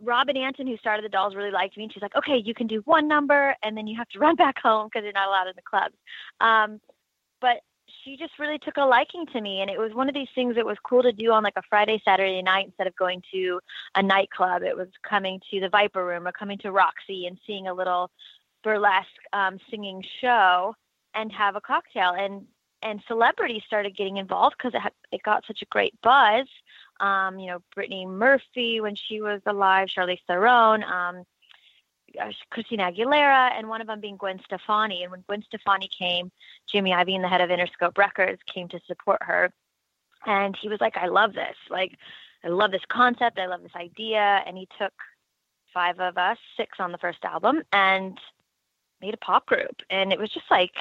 Robin 0.00 0.36
Antin, 0.36 0.66
who 0.66 0.76
started 0.76 1.04
the 1.04 1.08
dolls, 1.08 1.34
really 1.34 1.50
liked 1.50 1.76
me. 1.76 1.84
And 1.84 1.92
she's 1.92 2.02
like, 2.02 2.14
okay, 2.16 2.36
you 2.36 2.54
can 2.54 2.66
do 2.66 2.80
one 2.84 3.08
number 3.08 3.56
and 3.62 3.76
then 3.76 3.86
you 3.86 3.96
have 3.96 4.08
to 4.10 4.18
run 4.24 4.36
back 4.36 4.58
home 4.58 4.88
because 4.88 5.04
you're 5.04 5.12
not 5.12 5.28
allowed 5.28 5.48
in 5.48 5.56
the 5.56 5.62
clubs. 5.62 5.94
Um, 6.40 6.80
but 7.40 7.60
she 8.04 8.16
just 8.16 8.38
really 8.38 8.58
took 8.58 8.76
a 8.76 8.84
liking 8.84 9.26
to 9.26 9.40
me 9.40 9.60
and 9.60 9.70
it 9.70 9.78
was 9.78 9.94
one 9.94 10.08
of 10.08 10.14
these 10.14 10.28
things 10.34 10.54
that 10.54 10.66
was 10.66 10.76
cool 10.84 11.02
to 11.02 11.12
do 11.12 11.32
on 11.32 11.42
like 11.42 11.56
a 11.56 11.62
friday 11.68 12.00
saturday 12.04 12.42
night 12.42 12.66
instead 12.66 12.86
of 12.86 12.94
going 12.96 13.22
to 13.32 13.58
a 13.94 14.02
nightclub. 14.02 14.62
It 14.62 14.76
was 14.76 14.88
coming 15.08 15.40
to 15.50 15.60
the 15.60 15.68
viper 15.68 16.04
room 16.04 16.26
or 16.26 16.32
coming 16.32 16.58
to 16.58 16.72
roxy 16.72 17.26
and 17.26 17.38
seeing 17.46 17.68
a 17.68 17.74
little 17.74 18.10
burlesque 18.62 19.08
um, 19.32 19.58
singing 19.70 20.02
show 20.20 20.74
and 21.14 21.30
have 21.32 21.56
a 21.56 21.60
cocktail. 21.60 22.14
And 22.16 22.46
and 22.82 23.02
celebrities 23.08 23.62
started 23.66 23.96
getting 23.96 24.18
involved 24.18 24.56
because 24.58 24.74
it, 24.74 24.80
had, 24.80 24.92
it 25.10 25.22
got 25.22 25.46
such 25.46 25.62
a 25.62 25.66
great 25.66 25.94
buzz. 26.02 26.46
Um, 27.00 27.38
you 27.38 27.48
know 27.48 27.58
brittany 27.74 28.06
murphy 28.06 28.80
when 28.80 28.94
she 28.94 29.20
was 29.20 29.40
alive 29.46 29.88
charlize 29.88 30.20
theron 30.28 30.84
um, 30.84 31.24
Uh, 32.20 32.30
Christina 32.50 32.90
Aguilera, 32.92 33.52
and 33.58 33.68
one 33.68 33.80
of 33.80 33.86
them 33.86 34.00
being 34.00 34.16
Gwen 34.16 34.40
Stefani. 34.44 35.02
And 35.02 35.10
when 35.10 35.24
Gwen 35.26 35.42
Stefani 35.42 35.88
came, 35.96 36.30
Jimmy 36.70 36.90
Iovine, 36.92 37.22
the 37.22 37.28
head 37.28 37.40
of 37.40 37.50
Interscope 37.50 37.98
Records, 37.98 38.40
came 38.52 38.68
to 38.68 38.80
support 38.86 39.22
her. 39.22 39.52
And 40.26 40.56
he 40.60 40.68
was 40.68 40.80
like, 40.80 40.96
I 40.96 41.06
love 41.06 41.34
this. 41.34 41.56
Like, 41.70 41.98
I 42.44 42.48
love 42.48 42.70
this 42.70 42.84
concept. 42.88 43.38
I 43.38 43.46
love 43.46 43.62
this 43.62 43.76
idea. 43.76 44.42
And 44.46 44.56
he 44.56 44.68
took 44.78 44.92
five 45.72 45.98
of 46.00 46.16
us, 46.16 46.38
six 46.56 46.78
on 46.78 46.92
the 46.92 46.98
first 46.98 47.24
album, 47.24 47.62
and 47.72 48.18
made 49.00 49.14
a 49.14 49.18
pop 49.18 49.46
group. 49.46 49.76
And 49.90 50.12
it 50.12 50.18
was 50.18 50.30
just 50.30 50.50
like, 50.50 50.72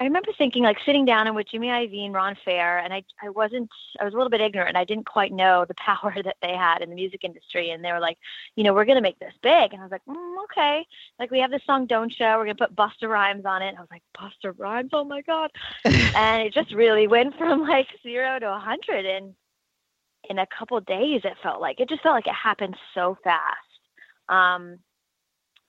I 0.00 0.04
remember 0.04 0.32
thinking 0.36 0.64
like 0.64 0.78
sitting 0.84 1.04
down 1.04 1.28
and 1.28 1.36
with 1.36 1.46
Jimmy 1.48 1.68
Iovine, 1.68 2.12
Ron 2.12 2.36
Fair, 2.44 2.78
and 2.78 2.92
I 2.92 3.04
I 3.22 3.28
wasn't 3.28 3.70
I 4.00 4.04
was 4.04 4.12
a 4.12 4.16
little 4.16 4.30
bit 4.30 4.40
ignorant. 4.40 4.76
I 4.76 4.84
didn't 4.84 5.06
quite 5.06 5.32
know 5.32 5.64
the 5.66 5.74
power 5.78 6.14
that 6.24 6.36
they 6.42 6.54
had 6.54 6.82
in 6.82 6.90
the 6.90 6.96
music 6.96 7.22
industry, 7.22 7.70
and 7.70 7.84
they 7.84 7.92
were 7.92 8.00
like, 8.00 8.18
you 8.56 8.64
know, 8.64 8.74
we're 8.74 8.86
gonna 8.86 9.00
make 9.00 9.18
this 9.20 9.34
big, 9.40 9.72
and 9.72 9.80
I 9.80 9.84
was 9.84 9.92
like, 9.92 10.04
mm, 10.08 10.44
okay. 10.44 10.84
Like 11.20 11.30
we 11.30 11.38
have 11.38 11.52
this 11.52 11.62
song 11.64 11.86
"Don't 11.86 12.10
Cha," 12.10 12.36
we're 12.36 12.44
gonna 12.44 12.56
put 12.56 12.74
Busta 12.74 13.08
Rhymes 13.08 13.44
on 13.44 13.62
it. 13.62 13.68
And 13.68 13.78
I 13.78 13.80
was 13.80 13.90
like, 13.90 14.02
Busta 14.18 14.52
Rhymes, 14.58 14.90
oh 14.92 15.04
my 15.04 15.22
god! 15.22 15.50
and 15.84 16.42
it 16.42 16.52
just 16.52 16.72
really 16.74 17.06
went 17.06 17.36
from 17.38 17.62
like 17.62 17.86
zero 18.02 18.40
to 18.40 18.52
a 18.52 18.58
hundred 18.58 19.04
in 19.04 19.32
in 20.28 20.38
a 20.40 20.46
couple 20.58 20.80
days. 20.80 21.20
It 21.22 21.34
felt 21.40 21.60
like 21.60 21.78
it 21.78 21.88
just 21.88 22.02
felt 22.02 22.16
like 22.16 22.26
it 22.26 22.34
happened 22.34 22.76
so 22.94 23.16
fast. 23.22 23.44
Um, 24.28 24.78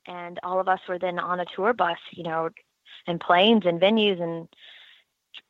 and 0.08 0.39
all 0.44 0.60
of 0.60 0.67
us 0.67 0.79
were 0.88 1.00
then 1.00 1.20
on 1.20 1.39
a 1.39 1.46
tour 1.55 1.74
bus, 1.74 1.98
you 2.12 2.24
know, 2.24 2.50
and 3.08 3.20
planes 3.20 3.66
and 3.66 3.80
venues 3.80 4.22
and 4.22 4.48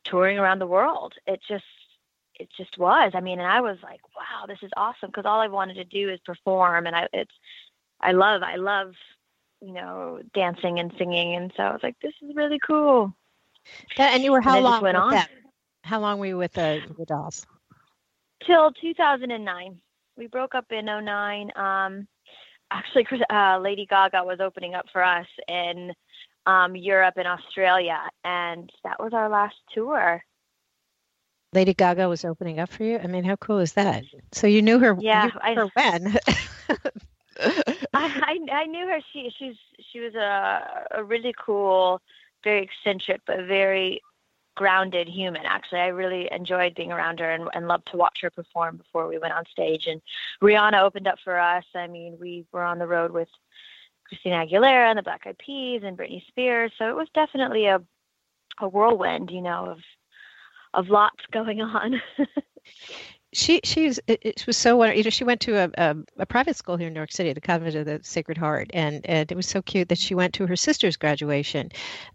touring 0.04 0.38
around 0.38 0.58
the 0.58 0.66
world. 0.66 1.14
It 1.26 1.40
just 1.46 1.64
it 2.38 2.48
just 2.56 2.76
was. 2.78 3.12
I 3.14 3.20
mean, 3.20 3.38
and 3.38 3.48
I 3.48 3.60
was 3.60 3.78
like, 3.82 4.00
wow, 4.16 4.46
this 4.46 4.58
is 4.62 4.70
awesome 4.76 5.08
because 5.08 5.24
all 5.24 5.40
I 5.40 5.48
wanted 5.48 5.74
to 5.74 5.84
do 5.84 6.10
is 6.10 6.20
perform, 6.20 6.86
and 6.86 6.94
I 6.94 7.08
it's 7.12 7.34
I 8.00 8.12
love 8.12 8.42
I 8.42 8.56
love 8.56 8.94
you 9.60 9.72
know 9.72 10.20
dancing 10.34 10.78
and 10.78 10.92
singing, 10.98 11.34
and 11.34 11.52
so 11.56 11.62
I 11.62 11.72
was 11.72 11.82
like, 11.82 11.96
this 12.00 12.14
is 12.22 12.34
really 12.34 12.58
cool. 12.58 13.14
Yeah, 13.98 14.10
and 14.14 14.22
you 14.22 14.32
were 14.32 14.40
how 14.40 14.60
long 14.60 14.82
went 14.82 14.96
on. 14.96 15.12
them? 15.12 15.26
How 15.82 16.00
long 16.00 16.18
were 16.18 16.26
you 16.26 16.36
with 16.36 16.52
the, 16.52 16.82
the 16.98 17.04
dolls? 17.04 17.46
till 18.46 18.72
2009. 18.72 19.80
We 20.16 20.26
broke 20.26 20.54
up 20.54 20.66
in 20.70 20.86
09. 20.86 21.50
Um, 21.56 22.06
actually, 22.70 23.06
uh, 23.30 23.58
Lady 23.58 23.86
Gaga 23.86 24.24
was 24.24 24.40
opening 24.40 24.74
up 24.74 24.86
for 24.92 25.02
us 25.02 25.26
in 25.48 25.92
um, 26.46 26.76
Europe 26.76 27.14
and 27.16 27.26
Australia, 27.26 28.00
and 28.24 28.70
that 28.84 29.00
was 29.02 29.12
our 29.12 29.28
last 29.28 29.56
tour. 29.72 30.24
Lady 31.52 31.74
Gaga 31.74 32.08
was 32.08 32.24
opening 32.24 32.58
up 32.60 32.70
for 32.70 32.84
you. 32.84 32.98
I 32.98 33.06
mean, 33.06 33.24
how 33.24 33.36
cool 33.36 33.58
is 33.58 33.72
that? 33.74 34.04
So 34.32 34.46
you 34.46 34.62
knew 34.62 34.78
her. 34.78 34.96
Yeah, 35.00 35.26
knew 35.26 35.32
I- 35.40 35.54
her 35.54 35.66
when? 35.74 36.16
I, 37.38 37.78
I 37.94 38.38
I 38.52 38.66
knew 38.66 38.86
her. 38.86 39.00
She 39.12 39.32
she's 39.36 39.56
she 39.90 40.00
was 40.00 40.14
a 40.14 40.86
a 40.92 41.04
really 41.04 41.34
cool, 41.38 42.00
very 42.44 42.62
eccentric 42.62 43.20
but 43.26 43.44
very 43.46 44.00
grounded 44.54 45.06
human. 45.06 45.42
Actually, 45.44 45.80
I 45.80 45.88
really 45.88 46.28
enjoyed 46.32 46.74
being 46.74 46.90
around 46.90 47.20
her 47.20 47.30
and, 47.30 47.48
and 47.52 47.68
loved 47.68 47.88
to 47.90 47.96
watch 47.98 48.18
her 48.22 48.30
perform 48.30 48.78
before 48.78 49.06
we 49.06 49.18
went 49.18 49.34
on 49.34 49.44
stage. 49.46 49.86
And 49.86 50.00
Rihanna 50.42 50.80
opened 50.82 51.06
up 51.06 51.18
for 51.22 51.38
us. 51.38 51.64
I 51.74 51.86
mean, 51.86 52.16
we 52.18 52.46
were 52.52 52.64
on 52.64 52.78
the 52.78 52.86
road 52.86 53.12
with 53.12 53.28
Christina 54.08 54.46
Aguilera 54.46 54.90
and 54.90 54.98
the 54.98 55.02
Black 55.02 55.22
Eyed 55.26 55.38
Peas 55.38 55.82
and 55.84 55.96
Britney 55.96 56.26
Spears. 56.28 56.72
So 56.78 56.88
it 56.88 56.96
was 56.96 57.08
definitely 57.14 57.66
a 57.66 57.80
a 58.58 58.68
whirlwind, 58.68 59.30
you 59.30 59.42
know, 59.42 59.66
of 59.66 59.78
of 60.74 60.88
lots 60.88 61.24
going 61.32 61.60
on. 61.60 62.00
She 63.32 63.60
she's 63.64 63.98
it, 64.06 64.20
it 64.22 64.46
was 64.46 64.56
so 64.56 64.76
wonderful. 64.76 64.98
You 64.98 65.04
know, 65.04 65.10
she 65.10 65.24
went 65.24 65.40
to 65.42 65.56
a, 65.56 65.70
a 65.76 65.96
a 66.18 66.26
private 66.26 66.56
school 66.56 66.76
here 66.76 66.88
in 66.88 66.94
New 66.94 67.00
York 67.00 67.12
City, 67.12 67.32
the 67.32 67.40
Convent 67.40 67.74
of 67.74 67.84
the 67.84 68.00
Sacred 68.02 68.38
Heart, 68.38 68.70
and 68.72 69.04
and 69.04 69.30
it 69.30 69.34
was 69.34 69.46
so 69.46 69.62
cute 69.62 69.88
that 69.88 69.98
she 69.98 70.14
went 70.14 70.34
to 70.34 70.46
her 70.46 70.56
sister's 70.56 70.96
graduation, 70.96 71.70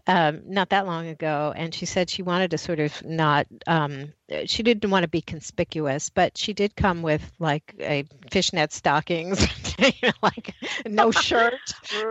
um, 0.06 0.42
not 0.46 0.70
that 0.70 0.86
long 0.86 1.08
ago, 1.08 1.52
and 1.54 1.74
she 1.74 1.86
said 1.86 2.10
she 2.10 2.22
wanted 2.22 2.50
to 2.52 2.58
sort 2.58 2.80
of 2.80 3.04
not 3.04 3.46
um, 3.66 4.12
she 4.46 4.62
didn't 4.62 4.90
want 4.90 5.04
to 5.04 5.08
be 5.08 5.22
conspicuous, 5.22 6.10
but 6.10 6.36
she 6.36 6.52
did 6.52 6.74
come 6.76 7.02
with 7.02 7.30
like 7.38 7.74
a 7.80 8.04
fishnet 8.30 8.72
stockings, 8.72 9.46
you 9.78 9.92
know, 10.02 10.12
like 10.22 10.54
no 10.86 11.10
shirt. 11.12 11.54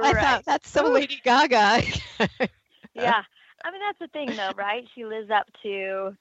I 0.01 0.13
thought 0.13 0.45
that's 0.45 0.69
so 0.69 0.87
Ooh. 0.87 0.93
Lady 0.93 1.19
Gaga. 1.23 1.83
yeah. 2.93 3.23
I 3.63 3.71
mean, 3.71 3.81
that's 3.85 3.99
the 3.99 4.07
thing, 4.07 4.35
though, 4.35 4.53
right? 4.55 4.87
She 4.95 5.05
lives 5.05 5.29
up 5.29 5.45
to 5.63 6.15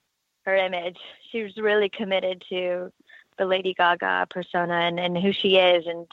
her 0.45 0.55
image. 0.55 0.97
She's 1.31 1.55
really 1.57 1.89
committed 1.89 2.43
to 2.49 2.91
the 3.37 3.45
Lady 3.45 3.73
Gaga 3.73 4.27
persona 4.29 4.73
and, 4.73 4.99
and 4.99 5.17
who 5.17 5.31
she 5.31 5.57
is. 5.57 5.85
And 5.87 6.07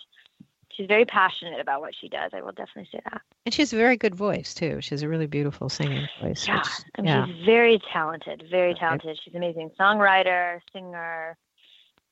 she's 0.71 0.87
very 0.87 1.05
passionate 1.05 1.61
about 1.61 1.81
what 1.81 1.95
she 1.95 2.09
does. 2.09 2.31
I 2.33 2.41
will 2.43 2.53
definitely 2.53 2.89
say 2.93 3.01
that. 3.05 3.21
and 3.45 3.53
she 3.55 3.63
has 3.63 3.73
a 3.73 3.77
very 3.77 3.97
good 3.97 4.15
voice 4.15 4.55
too. 4.55 4.81
She 4.81 4.91
has 4.91 5.03
a 5.03 5.09
really 5.09 5.27
beautiful 5.27 5.69
singing 5.69 6.07
voice. 6.23 6.47
Yeah. 6.47 6.59
which- 6.59 6.69
And 6.95 7.07
yeah. 7.07 7.27
she's 7.27 7.45
very 7.45 7.81
talented, 7.93 8.45
very 8.51 8.71
Okay. 8.71 8.81
talented. 8.81 9.19
She's 9.23 9.35
an 9.35 9.43
amazing 9.43 9.71
songwriter, 9.79 10.61
singer, 10.73 11.37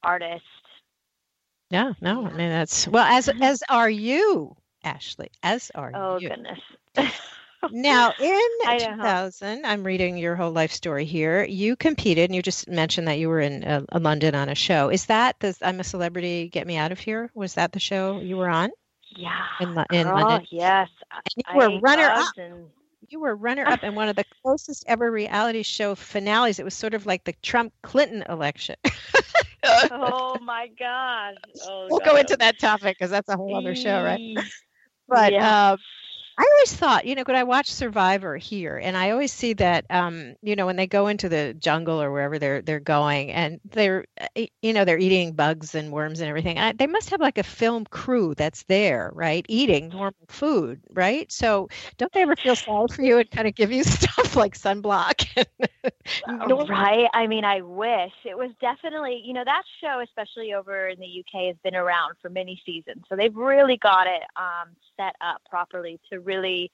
artist. 0.03 0.45
Yeah, 1.71 1.95
no, 2.01 2.27
I 2.27 2.31
mean 2.31 2.49
that's 2.49 2.87
well 2.87 3.05
as 3.05 3.27
mm-hmm. 3.27 3.43
as 3.43 3.63
are 3.69 3.91
you, 3.91 4.57
Ashley. 4.85 5.31
As 5.43 5.73
are 5.75 5.91
Oh, 5.95 6.19
you. 6.19 6.29
goodness. 6.29 6.61
Now 7.71 8.13
in 8.21 8.41
2000, 8.79 9.65
I'm 9.65 9.85
reading 9.85 10.17
your 10.17 10.37
whole 10.37 10.53
life 10.53 10.73
story 10.73 11.05
here. 11.05 11.45
You 11.45 11.77
competed, 11.77 12.31
and 12.31 12.35
you 12.35 12.43
just 12.43 12.69
mentioned 12.69 13.09
that 13.09 13.19
you 13.19 13.29
were 13.29 13.41
in 13.41 13.65
uh, 13.65 13.83
London 13.93 14.35
on 14.35 14.49
a 14.49 14.55
show. 14.55 14.89
Is 14.91 15.07
that 15.07 15.39
the 15.41 15.57
I'm 15.63 15.81
a 15.81 15.85
Celebrity, 15.85 16.49
Get 16.49 16.67
Me 16.67 16.77
Out 16.77 16.93
of 16.93 16.99
Here? 16.99 17.31
Was 17.35 17.55
that 17.55 17.73
the 17.73 17.81
show 17.81 18.21
you 18.21 18.37
were 18.37 18.49
on? 18.49 18.71
yeah. 19.17 19.47
In 19.61 19.69
in 19.91 20.07
oh, 20.07 20.15
London. 20.15 20.47
yes. 20.51 20.89
And 21.13 21.45
you 21.49 21.57
were 21.57 21.81
runner 21.81 22.05
up. 22.05 22.35
And, 22.37 22.69
You 23.09 23.21
were 23.21 23.35
runner 23.35 23.67
up 23.67 23.83
in 23.83 23.95
one 23.95 24.09
of 24.09 24.17
the 24.17 24.25
closest 24.43 24.85
ever 24.87 25.11
reality 25.11 25.63
show 25.63 25.95
finales. 25.95 26.59
It 26.59 26.65
was 26.65 26.75
sort 26.75 26.95
of 26.95 27.07
like 27.07 27.25
the 27.25 27.33
Trump 27.43 27.73
Clinton 27.83 28.25
election. 28.29 28.77
oh, 29.91 30.39
my 30.43 30.69
gosh. 30.79 31.35
Oh, 31.69 31.89
we'll 31.91 32.01
go 32.01 32.17
into 32.17 32.37
that 32.37 32.59
topic 32.59 32.97
because 32.99 33.11
that's 33.11 33.29
a 33.29 33.37
whole 33.37 33.57
other 33.57 33.75
show, 33.75 34.03
right? 34.03 34.37
But 35.09 35.33
Yeah. 35.33 35.73
um, 35.73 35.79
I 36.39 36.43
always 36.57 36.75
thought, 36.77 37.07
you 37.07 37.15
know, 37.15 37.23
when 37.27 37.37
I 37.37 37.45
watch 37.45 37.71
Survivor 37.71 38.37
here, 38.37 38.77
and 38.77 38.97
I 38.97 39.11
always 39.11 39.33
see 39.33 39.55
that, 39.55 39.87
um, 39.91 40.35
you 40.43 40.55
know, 40.55 40.67
when 40.67 40.77
they 40.77 40.87
go 40.87 41.07
into 41.07 41.29
the 41.29 41.55
jungle 41.55 42.01
or 42.03 42.11
wherever 42.13 42.39
they're 42.39 42.61
they're 42.63 42.79
going, 42.81 43.31
and 43.33 43.61
they're, 43.65 44.05
uh, 44.21 44.27
e- 44.35 44.49
you 44.63 44.73
know, 44.73 44.85
they're 44.85 44.99
eating 44.99 45.33
bugs 45.33 45.75
and 45.75 45.93
worms 45.93 46.21
and 46.21 46.29
everything. 46.29 46.59
I, 46.59 46.73
they 46.73 46.87
must 46.87 47.11
have 47.11 47.21
like 47.21 47.39
a 47.39 47.43
film 47.43 47.85
crew 47.87 48.35
that's 48.35 48.65
there, 48.65 49.11
right, 49.15 49.45
eating 49.49 49.91
normal 49.91 50.15
food, 50.29 50.81
right? 50.93 51.31
So 51.33 51.69
don't 51.97 52.13
they 52.13 52.23
ever 52.23 52.37
feel 52.37 52.55
sorry 52.57 52.87
for 52.95 53.03
you 53.03 53.19
and 53.19 53.31
kind 53.31 53.49
of 53.49 53.55
give 53.55 53.73
you 53.73 53.83
stuff 53.85 54.37
like 54.37 54.57
sunblock? 54.59 55.27
Uh, 56.29 56.49
Right. 56.69 57.07
I 57.15 57.27
mean, 57.27 57.45
I 57.45 57.61
wish 57.63 58.13
it 58.25 58.37
was 58.37 58.51
definitely, 58.61 59.23
you 59.25 59.33
know, 59.33 59.45
that 59.45 59.63
show, 59.81 60.01
especially 60.03 60.53
over 60.55 60.89
in 60.89 60.99
the 60.99 61.07
UK, 61.07 61.47
has 61.49 61.57
been 61.63 61.75
around 61.77 62.15
for 62.21 62.29
many 62.31 62.61
seasons. 62.65 63.05
So 63.09 63.17
they've 63.17 63.35
really 63.35 63.77
got 63.77 64.07
it 64.07 64.23
um, 64.37 64.75
set 64.97 65.15
up 65.21 65.43
properly 65.49 66.01
to 66.11 66.21
really 66.27 66.71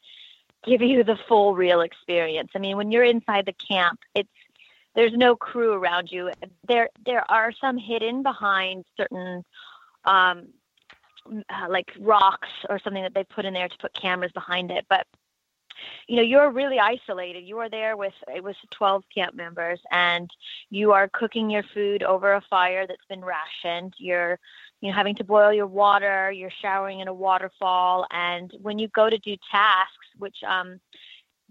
give 0.65 0.83
you 0.83 1.05
the 1.05 1.19
full 1.29 1.55
real 1.55 1.81
experience. 1.81 2.51
I 2.55 2.59
mean, 2.59 2.77
when 2.77 2.91
you're 2.91 3.05
inside 3.05 3.47
the 3.47 3.53
camp, 3.53 4.01
it's 4.15 4.29
there's 4.95 5.13
no 5.15 5.37
crew 5.37 5.73
around 5.73 6.11
you. 6.11 6.31
There 6.67 6.91
there 7.05 7.29
are 7.31 7.53
some 7.53 7.79
hidden 7.79 8.23
behind 8.23 8.85
certain 8.97 9.45
um, 10.05 10.49
uh, 11.27 11.69
like 11.69 11.91
rocks 11.99 12.49
or 12.69 12.79
something 12.79 13.03
that 13.03 13.15
they 13.15 13.25
put 13.25 13.45
in 13.45 13.55
there 13.55 13.69
to 13.69 13.79
put 13.79 13.95
cameras 13.95 14.33
behind 14.33 14.71
it, 14.71 14.87
but 14.89 15.07
you 16.07 16.17
know 16.17 16.23
you're 16.23 16.51
really 16.51 16.79
isolated 16.79 17.45
you 17.45 17.59
are 17.59 17.69
there 17.69 17.97
with 17.97 18.13
it 18.35 18.43
was 18.43 18.57
12 18.71 19.03
camp 19.15 19.35
members 19.35 19.81
and 19.91 20.31
you 20.71 20.93
are 20.93 21.09
cooking 21.09 21.51
your 21.51 21.63
food 21.75 22.03
over 22.03 22.35
a 22.35 22.41
fire 22.43 22.87
that's 22.87 23.05
been 23.09 23.25
rationed 23.25 23.95
you're 23.99 24.39
you 24.83 24.91
know 24.91 24.97
having 24.97 25.17
to 25.17 25.25
boil 25.25 25.53
your 25.55 25.69
water 25.69 26.33
you're 26.33 26.53
showering 26.63 27.01
in 27.01 27.09
a 27.09 27.15
waterfall 27.15 28.07
and 28.13 28.53
when 28.63 28.79
you 28.79 28.89
go 28.89 29.11
to 29.11 29.19
do 29.19 29.37
tasks 29.53 30.09
which 30.19 30.39
um 30.49 30.81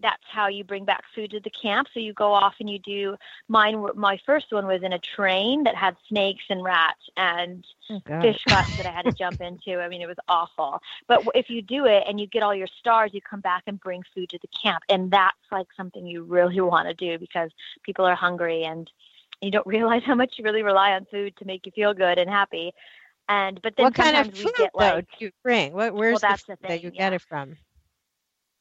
that's 0.02 0.24
how 0.32 0.48
you 0.48 0.64
bring 0.64 0.86
back 0.86 1.04
food 1.16 1.32
to 1.32 1.40
the 1.42 1.52
camp. 1.52 1.88
So 1.94 2.00
you 2.00 2.14
go 2.14 2.34
off 2.34 2.56
and 2.60 2.70
you 2.70 2.80
do 2.80 3.16
mine. 3.50 3.86
My 3.96 4.18
first 4.26 4.48
one 4.52 4.68
was 4.68 4.84
in 4.84 4.94
a 4.94 5.00
train 5.00 5.64
that 5.64 5.76
had 5.76 5.96
snakes 6.10 6.46
and 6.50 6.64
rats 6.64 7.02
and 7.18 7.66
Oh, 7.90 8.00
fish 8.22 8.46
guts 8.50 8.72
that 8.78 8.86
I 8.88 8.92
had 8.92 9.04
to 9.06 9.12
jump 9.12 9.42
into. 9.42 9.80
I 9.80 9.90
mean, 9.90 10.02
it 10.02 10.08
was 10.08 10.18
awful. 10.28 10.80
But 11.08 11.22
if 11.36 11.50
you 11.50 11.62
do 11.62 11.86
it 11.86 12.04
and 12.08 12.20
you 12.20 12.28
get 12.28 12.44
all 12.44 12.56
your 12.56 12.68
stars, 12.80 13.12
you 13.14 13.22
come 13.22 13.42
back 13.42 13.64
and 13.68 13.80
bring 13.80 14.04
food 14.16 14.30
to 14.30 14.40
the 14.42 14.48
camp, 14.62 14.84
and 14.90 15.12
that's 15.12 15.38
like 15.52 15.68
something 15.78 16.06
you 16.06 16.24
really 16.24 16.62
want 16.62 16.88
to 16.88 16.94
do 16.96 17.20
because 17.20 17.52
people 17.84 18.06
are 18.06 18.16
hungry 18.16 18.64
and 18.64 18.90
you 19.42 19.52
don't 19.52 19.68
realize 19.68 20.04
how 20.06 20.16
much 20.16 20.36
you 20.38 20.44
really 20.44 20.64
rely 20.64 20.92
on 20.94 21.06
food 21.12 21.36
to 21.38 21.46
make 21.46 21.66
you 21.66 21.72
feel 21.74 21.94
good 21.94 22.18
and 22.18 22.30
happy. 22.30 22.74
And 23.32 23.62
but 23.62 23.78
then 23.78 23.86
what 23.86 23.96
kind 23.96 24.18
of 24.18 24.36
food 24.36 24.52
get 24.58 24.72
though 24.78 24.80
like 24.80 25.08
do 25.18 25.26
you 25.26 25.32
bring? 25.42 25.72
What, 25.72 25.94
where's 25.94 26.20
that's 26.20 26.44
the 26.44 26.58
the 26.62 26.68
that 26.68 26.84
you 26.84 26.92
yeah. 26.94 27.00
get 27.00 27.14
it 27.14 27.22
from? 27.22 27.56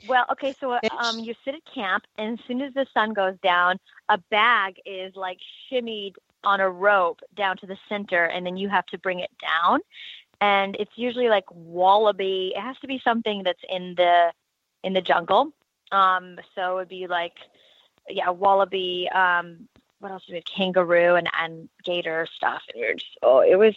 Well, 0.08 0.24
okay, 0.30 0.54
so 0.60 0.70
uh, 0.70 0.80
um, 0.96 1.18
you 1.18 1.34
sit 1.44 1.56
at 1.56 1.74
camp, 1.74 2.04
and 2.16 2.38
as 2.38 2.44
soon 2.46 2.62
as 2.62 2.72
the 2.72 2.86
sun 2.94 3.12
goes 3.12 3.34
down, 3.42 3.78
a 4.08 4.16
bag 4.30 4.76
is 4.86 5.14
like 5.16 5.38
shimmied 5.70 6.14
on 6.44 6.60
a 6.60 6.70
rope 6.70 7.20
down 7.34 7.56
to 7.58 7.66
the 7.66 7.76
center, 7.88 8.24
and 8.24 8.46
then 8.46 8.56
you 8.56 8.68
have 8.68 8.86
to 8.86 8.98
bring 8.98 9.18
it 9.18 9.30
down. 9.42 9.80
And 10.40 10.76
it's 10.78 10.92
usually 10.94 11.28
like 11.28 11.44
wallaby. 11.50 12.52
It 12.56 12.60
has 12.60 12.78
to 12.78 12.86
be 12.86 13.00
something 13.02 13.42
that's 13.42 13.62
in 13.68 13.96
the 13.96 14.32
in 14.84 14.92
the 14.92 15.02
jungle. 15.02 15.52
Um, 15.90 16.38
so 16.54 16.70
it 16.70 16.74
would 16.76 16.88
be 16.88 17.08
like, 17.08 17.34
yeah, 18.08 18.30
wallaby. 18.30 19.08
Um, 19.12 19.68
what 19.98 20.12
else 20.12 20.24
do 20.26 20.32
we 20.32 20.36
have? 20.36 20.44
Kangaroo 20.44 21.16
and 21.16 21.28
and 21.38 21.68
gator 21.84 22.26
stuff. 22.32 22.62
And 22.72 22.80
you're 22.80 22.94
just, 22.94 23.18
oh, 23.22 23.40
it 23.40 23.58
was 23.58 23.74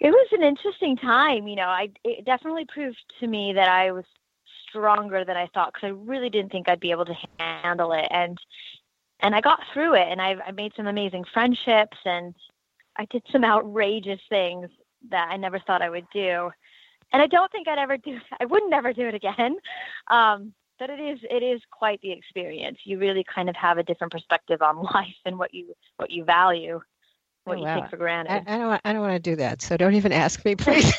it 0.00 0.10
was 0.10 0.28
an 0.32 0.42
interesting 0.42 0.96
time. 0.96 1.46
You 1.46 1.56
know, 1.56 1.68
I 1.68 1.90
it 2.04 2.24
definitely 2.24 2.66
proved 2.66 2.98
to 3.20 3.26
me 3.26 3.52
that 3.54 3.68
I 3.68 3.92
was 3.92 4.04
stronger 4.68 5.24
than 5.24 5.36
I 5.36 5.48
thought 5.52 5.72
because 5.72 5.88
I 5.88 5.90
really 5.90 6.30
didn't 6.30 6.50
think 6.50 6.68
I'd 6.68 6.80
be 6.80 6.90
able 6.90 7.04
to 7.04 7.16
handle 7.38 7.92
it. 7.92 8.06
And 8.10 8.38
and 9.20 9.34
I 9.34 9.40
got 9.40 9.60
through 9.72 9.94
it, 9.94 10.08
and 10.10 10.20
I, 10.20 10.36
I 10.46 10.50
made 10.52 10.72
some 10.74 10.86
amazing 10.86 11.24
friendships, 11.32 11.98
and 12.04 12.34
I 12.96 13.06
did 13.10 13.22
some 13.30 13.44
outrageous 13.54 14.20
things 14.28 14.68
that 15.10 15.28
I 15.30 15.36
never 15.36 15.58
thought 15.58 15.82
I 15.82 15.90
would 15.90 16.06
do. 16.12 16.50
And 17.12 17.20
I 17.20 17.26
don't 17.26 17.50
think 17.50 17.68
I'd 17.68 17.78
ever 17.78 17.96
do. 17.96 18.18
I 18.40 18.44
wouldn't 18.46 18.72
ever 18.72 18.92
do 18.92 19.06
it 19.06 19.14
again. 19.14 19.56
Um, 20.08 20.54
but 20.80 20.88
it 20.88 20.98
is 20.98 21.20
it 21.30 21.42
is 21.42 21.60
quite 21.70 22.00
the 22.00 22.10
experience. 22.10 22.78
You 22.84 22.98
really 22.98 23.22
kind 23.32 23.50
of 23.50 23.54
have 23.54 23.76
a 23.76 23.82
different 23.82 24.12
perspective 24.12 24.62
on 24.62 24.82
life 24.94 25.14
and 25.26 25.38
what 25.38 25.52
you 25.54 25.74
what 25.98 26.10
you 26.10 26.24
value, 26.24 26.80
what 27.50 27.58
Oh, 27.58 27.62
you 27.62 27.66
take 27.72 27.88
for 27.88 27.98
granted. 27.98 28.42
I, 28.46 28.54
I 28.54 28.58
don't. 28.58 28.68
want- 28.68 28.82
I 28.84 28.92
don't 28.92 29.02
want 29.02 29.14
to 29.14 29.30
do 29.30 29.36
that. 29.36 29.62
So 29.62 29.76
don't 29.76 29.94
even 29.94 30.12
ask 30.12 30.44
me, 30.44 30.56
please. 30.56 30.92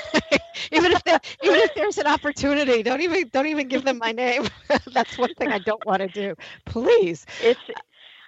even 0.72 0.92
if 0.94 1.02
even 1.42 1.60
if 1.60 1.74
there's 1.74 1.98
an 1.98 2.08
opportunity, 2.08 2.84
don't 2.84 3.02
even 3.02 3.30
don't 3.30 3.48
even 3.48 3.68
give 3.68 3.84
them 3.84 3.98
my 4.00 4.12
name. 4.12 4.48
That's 4.88 5.18
one 5.18 5.34
thing 5.36 5.52
I 5.52 5.60
don't 5.60 5.84
want 5.86 6.02
to 6.02 6.10
do. 6.10 6.36
Please. 6.66 7.26
it's 7.40 7.62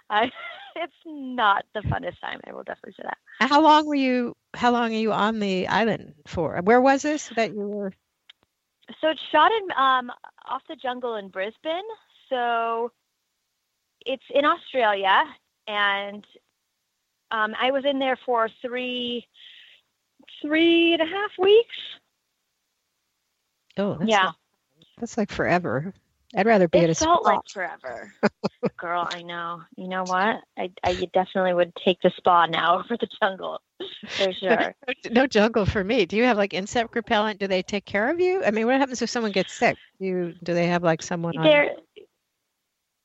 I 0.10 0.32
it's 0.76 0.94
not 1.06 1.66
the 1.74 1.82
funnest 1.82 2.20
time. 2.22 2.40
I 2.48 2.54
will 2.54 2.64
definitely 2.64 2.94
say 2.98 3.04
that. 3.06 3.18
How 3.42 3.62
long 3.62 3.86
were 3.88 3.96
you? 3.96 4.36
How 4.54 4.72
long 4.72 4.94
are 4.94 4.98
you 4.98 5.12
on 5.14 5.40
the 5.40 5.68
island 5.68 6.16
for? 6.26 6.60
Where 6.64 6.82
was 6.82 7.02
this 7.04 7.30
that 7.30 7.52
you 7.54 7.68
were? 7.68 7.94
So 9.02 9.10
it's 9.10 9.22
shot 9.32 9.52
in 9.52 9.72
um, 9.78 10.12
off 10.46 10.62
the 10.68 10.76
jungle 10.76 11.16
in 11.16 11.30
Brisbane. 11.30 11.84
So 12.30 12.92
it's 14.06 14.24
in 14.34 14.46
Australia, 14.46 15.24
and 15.68 16.26
um, 17.34 17.56
I 17.60 17.72
was 17.72 17.84
in 17.84 18.00
there 18.00 18.18
for 18.26 18.48
three, 18.62 19.28
three 20.42 20.94
and 20.94 21.02
a 21.02 21.06
half 21.06 21.32
weeks. 21.40 21.76
Oh, 23.78 23.98
that's 24.00 24.12
yeah, 24.12 24.26
like, 24.26 24.36
that's 25.00 25.18
like 25.18 25.32
forever. 25.32 25.94
I'd 26.36 26.46
rather 26.46 26.68
be 26.68 26.80
at 26.80 26.90
a 26.90 26.92
it 26.92 26.98
felt 26.98 27.24
spa. 27.24 27.32
like 27.32 27.40
forever. 27.52 28.14
Girl, 28.78 29.08
I 29.10 29.22
know. 29.24 29.62
You 29.78 29.88
know 29.88 30.04
what? 30.04 30.42
I, 30.58 30.72
I 30.84 30.94
definitely 31.14 31.54
would 31.54 31.74
take 31.84 32.00
the 32.02 32.12
spa 32.18 32.46
now 32.46 32.80
over 32.80 32.98
the 33.00 33.08
jungle 33.22 33.60
for 34.18 34.32
sure. 34.40 34.76
no 35.12 35.26
jungle 35.26 35.66
for 35.66 35.84
me. 35.84 36.06
Do 36.06 36.18
you 36.18 36.24
have 36.26 36.38
like 36.38 36.54
insect 36.54 36.96
repellent? 36.96 37.40
Do 37.40 37.48
they 37.48 37.64
take 37.64 37.86
care 37.86 38.10
of 38.12 38.20
you? 38.20 38.44
I 38.44 38.52
mean, 38.52 38.68
what 38.68 38.78
happens 38.78 39.02
if 39.02 39.10
someone 39.10 39.32
gets 39.32 39.54
sick? 39.54 39.78
Do 40.00 40.06
you, 40.06 40.36
do 40.44 40.54
they 40.54 40.68
have 40.68 40.84
like 40.84 41.02
someone 41.02 41.38
on? 41.38 41.44
there 41.46 41.72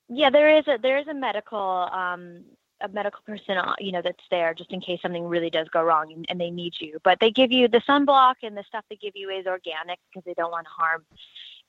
yeah 0.09 0.29
there 0.29 0.57
is 0.57 0.67
a 0.67 0.77
there 0.81 0.97
is 0.97 1.07
a 1.07 1.13
medical 1.13 1.59
um 1.59 2.43
a 2.81 2.87
medical 2.89 3.21
person 3.25 3.57
uh, 3.57 3.73
you 3.79 3.91
know 3.91 4.01
that's 4.01 4.23
there 4.31 4.53
just 4.53 4.71
in 4.71 4.81
case 4.81 5.01
something 5.01 5.25
really 5.25 5.49
does 5.49 5.67
go 5.69 5.83
wrong 5.83 6.11
and, 6.11 6.25
and 6.29 6.39
they 6.39 6.49
need 6.49 6.73
you. 6.79 6.99
But 7.03 7.19
they 7.19 7.31
give 7.31 7.51
you 7.51 7.67
the 7.67 7.81
sunblock 7.87 8.35
and 8.43 8.55
the 8.55 8.63
stuff 8.67 8.85
they 8.89 8.95
give 8.95 9.15
you 9.15 9.29
is 9.29 9.45
organic 9.45 9.99
because 10.09 10.25
they 10.25 10.33
don't 10.33 10.51
want 10.51 10.65
to 10.67 10.71
harm 10.71 11.05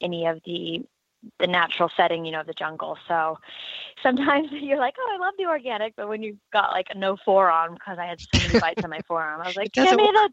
any 0.00 0.26
of 0.26 0.40
the 0.44 0.82
the 1.38 1.46
natural 1.46 1.90
setting 1.96 2.24
you 2.24 2.32
know 2.32 2.40
of 2.40 2.46
the 2.46 2.54
jungle. 2.54 2.96
So 3.08 3.38
sometimes 4.02 4.48
you're 4.52 4.78
like 4.78 4.94
oh 4.98 5.10
i 5.14 5.18
love 5.18 5.34
the 5.38 5.46
organic 5.46 5.94
but 5.96 6.08
when 6.08 6.22
you've 6.22 6.38
got 6.52 6.72
like 6.72 6.86
a 6.90 6.98
no 6.98 7.16
forearm 7.24 7.74
because 7.74 7.98
i 7.98 8.06
had 8.06 8.18
so 8.20 8.40
many 8.40 8.56
bites 8.60 8.82
on 8.82 8.90
my 8.90 9.00
forearm 9.06 9.40
i 9.40 9.46
was 9.46 9.56
like 9.56 9.72
give 9.72 9.96
me 9.96 10.10
the 10.12 10.30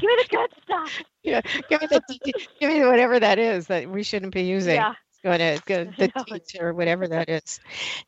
give 0.00 0.08
me 0.08 0.16
the 0.22 0.28
good 0.30 0.50
stuff. 0.62 0.92
Yeah, 1.24 1.40
give 1.70 1.80
me 1.80 1.86
the 1.86 2.02
give 2.60 2.70
me 2.70 2.84
whatever 2.84 3.18
that 3.18 3.38
is 3.38 3.68
that 3.68 3.88
we 3.88 4.02
shouldn't 4.02 4.34
be 4.34 4.42
using. 4.42 4.74
yeah 4.74 4.94
Going 5.24 5.38
to 5.38 5.62
go 5.64 5.84
the 5.98 6.08
teacher 6.26 6.68
or 6.68 6.74
whatever 6.74 7.08
that 7.08 7.30
is. 7.30 7.58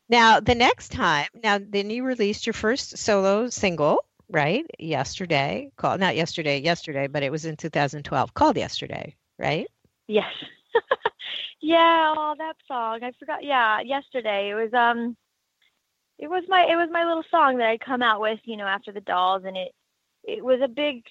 Now 0.07 0.39
the 0.39 0.53
next 0.53 0.91
time, 0.91 1.27
now 1.43 1.59
then 1.59 1.89
you 1.89 2.03
released 2.03 2.45
your 2.45 2.53
first 2.53 2.97
solo 2.97 3.49
single, 3.49 4.05
right? 4.29 4.65
Yesterday, 4.77 5.71
called 5.77 5.99
not 5.99 6.15
yesterday, 6.15 6.59
yesterday, 6.61 7.07
but 7.07 7.23
it 7.23 7.31
was 7.31 7.45
in 7.45 7.55
2012, 7.57 8.33
called 8.35 8.55
Yesterday, 8.55 9.15
right? 9.39 9.67
Yes. 10.07 10.31
yeah, 11.61 12.13
oh 12.15 12.35
that 12.37 12.55
song. 12.67 12.99
I 13.01 13.11
forgot. 13.19 13.43
Yeah, 13.43 13.81
yesterday. 13.81 14.51
It 14.51 14.55
was 14.55 14.73
um 14.73 15.17
it 16.19 16.29
was 16.29 16.43
my 16.47 16.67
it 16.69 16.75
was 16.75 16.89
my 16.91 17.03
little 17.03 17.23
song 17.31 17.57
that 17.57 17.67
I'd 17.67 17.81
come 17.81 18.03
out 18.03 18.21
with, 18.21 18.39
you 18.43 18.57
know, 18.57 18.67
after 18.67 18.91
the 18.91 19.01
dolls 19.01 19.43
and 19.43 19.57
it 19.57 19.73
it 20.23 20.45
was 20.45 20.59
a 20.61 20.67
big 20.67 21.03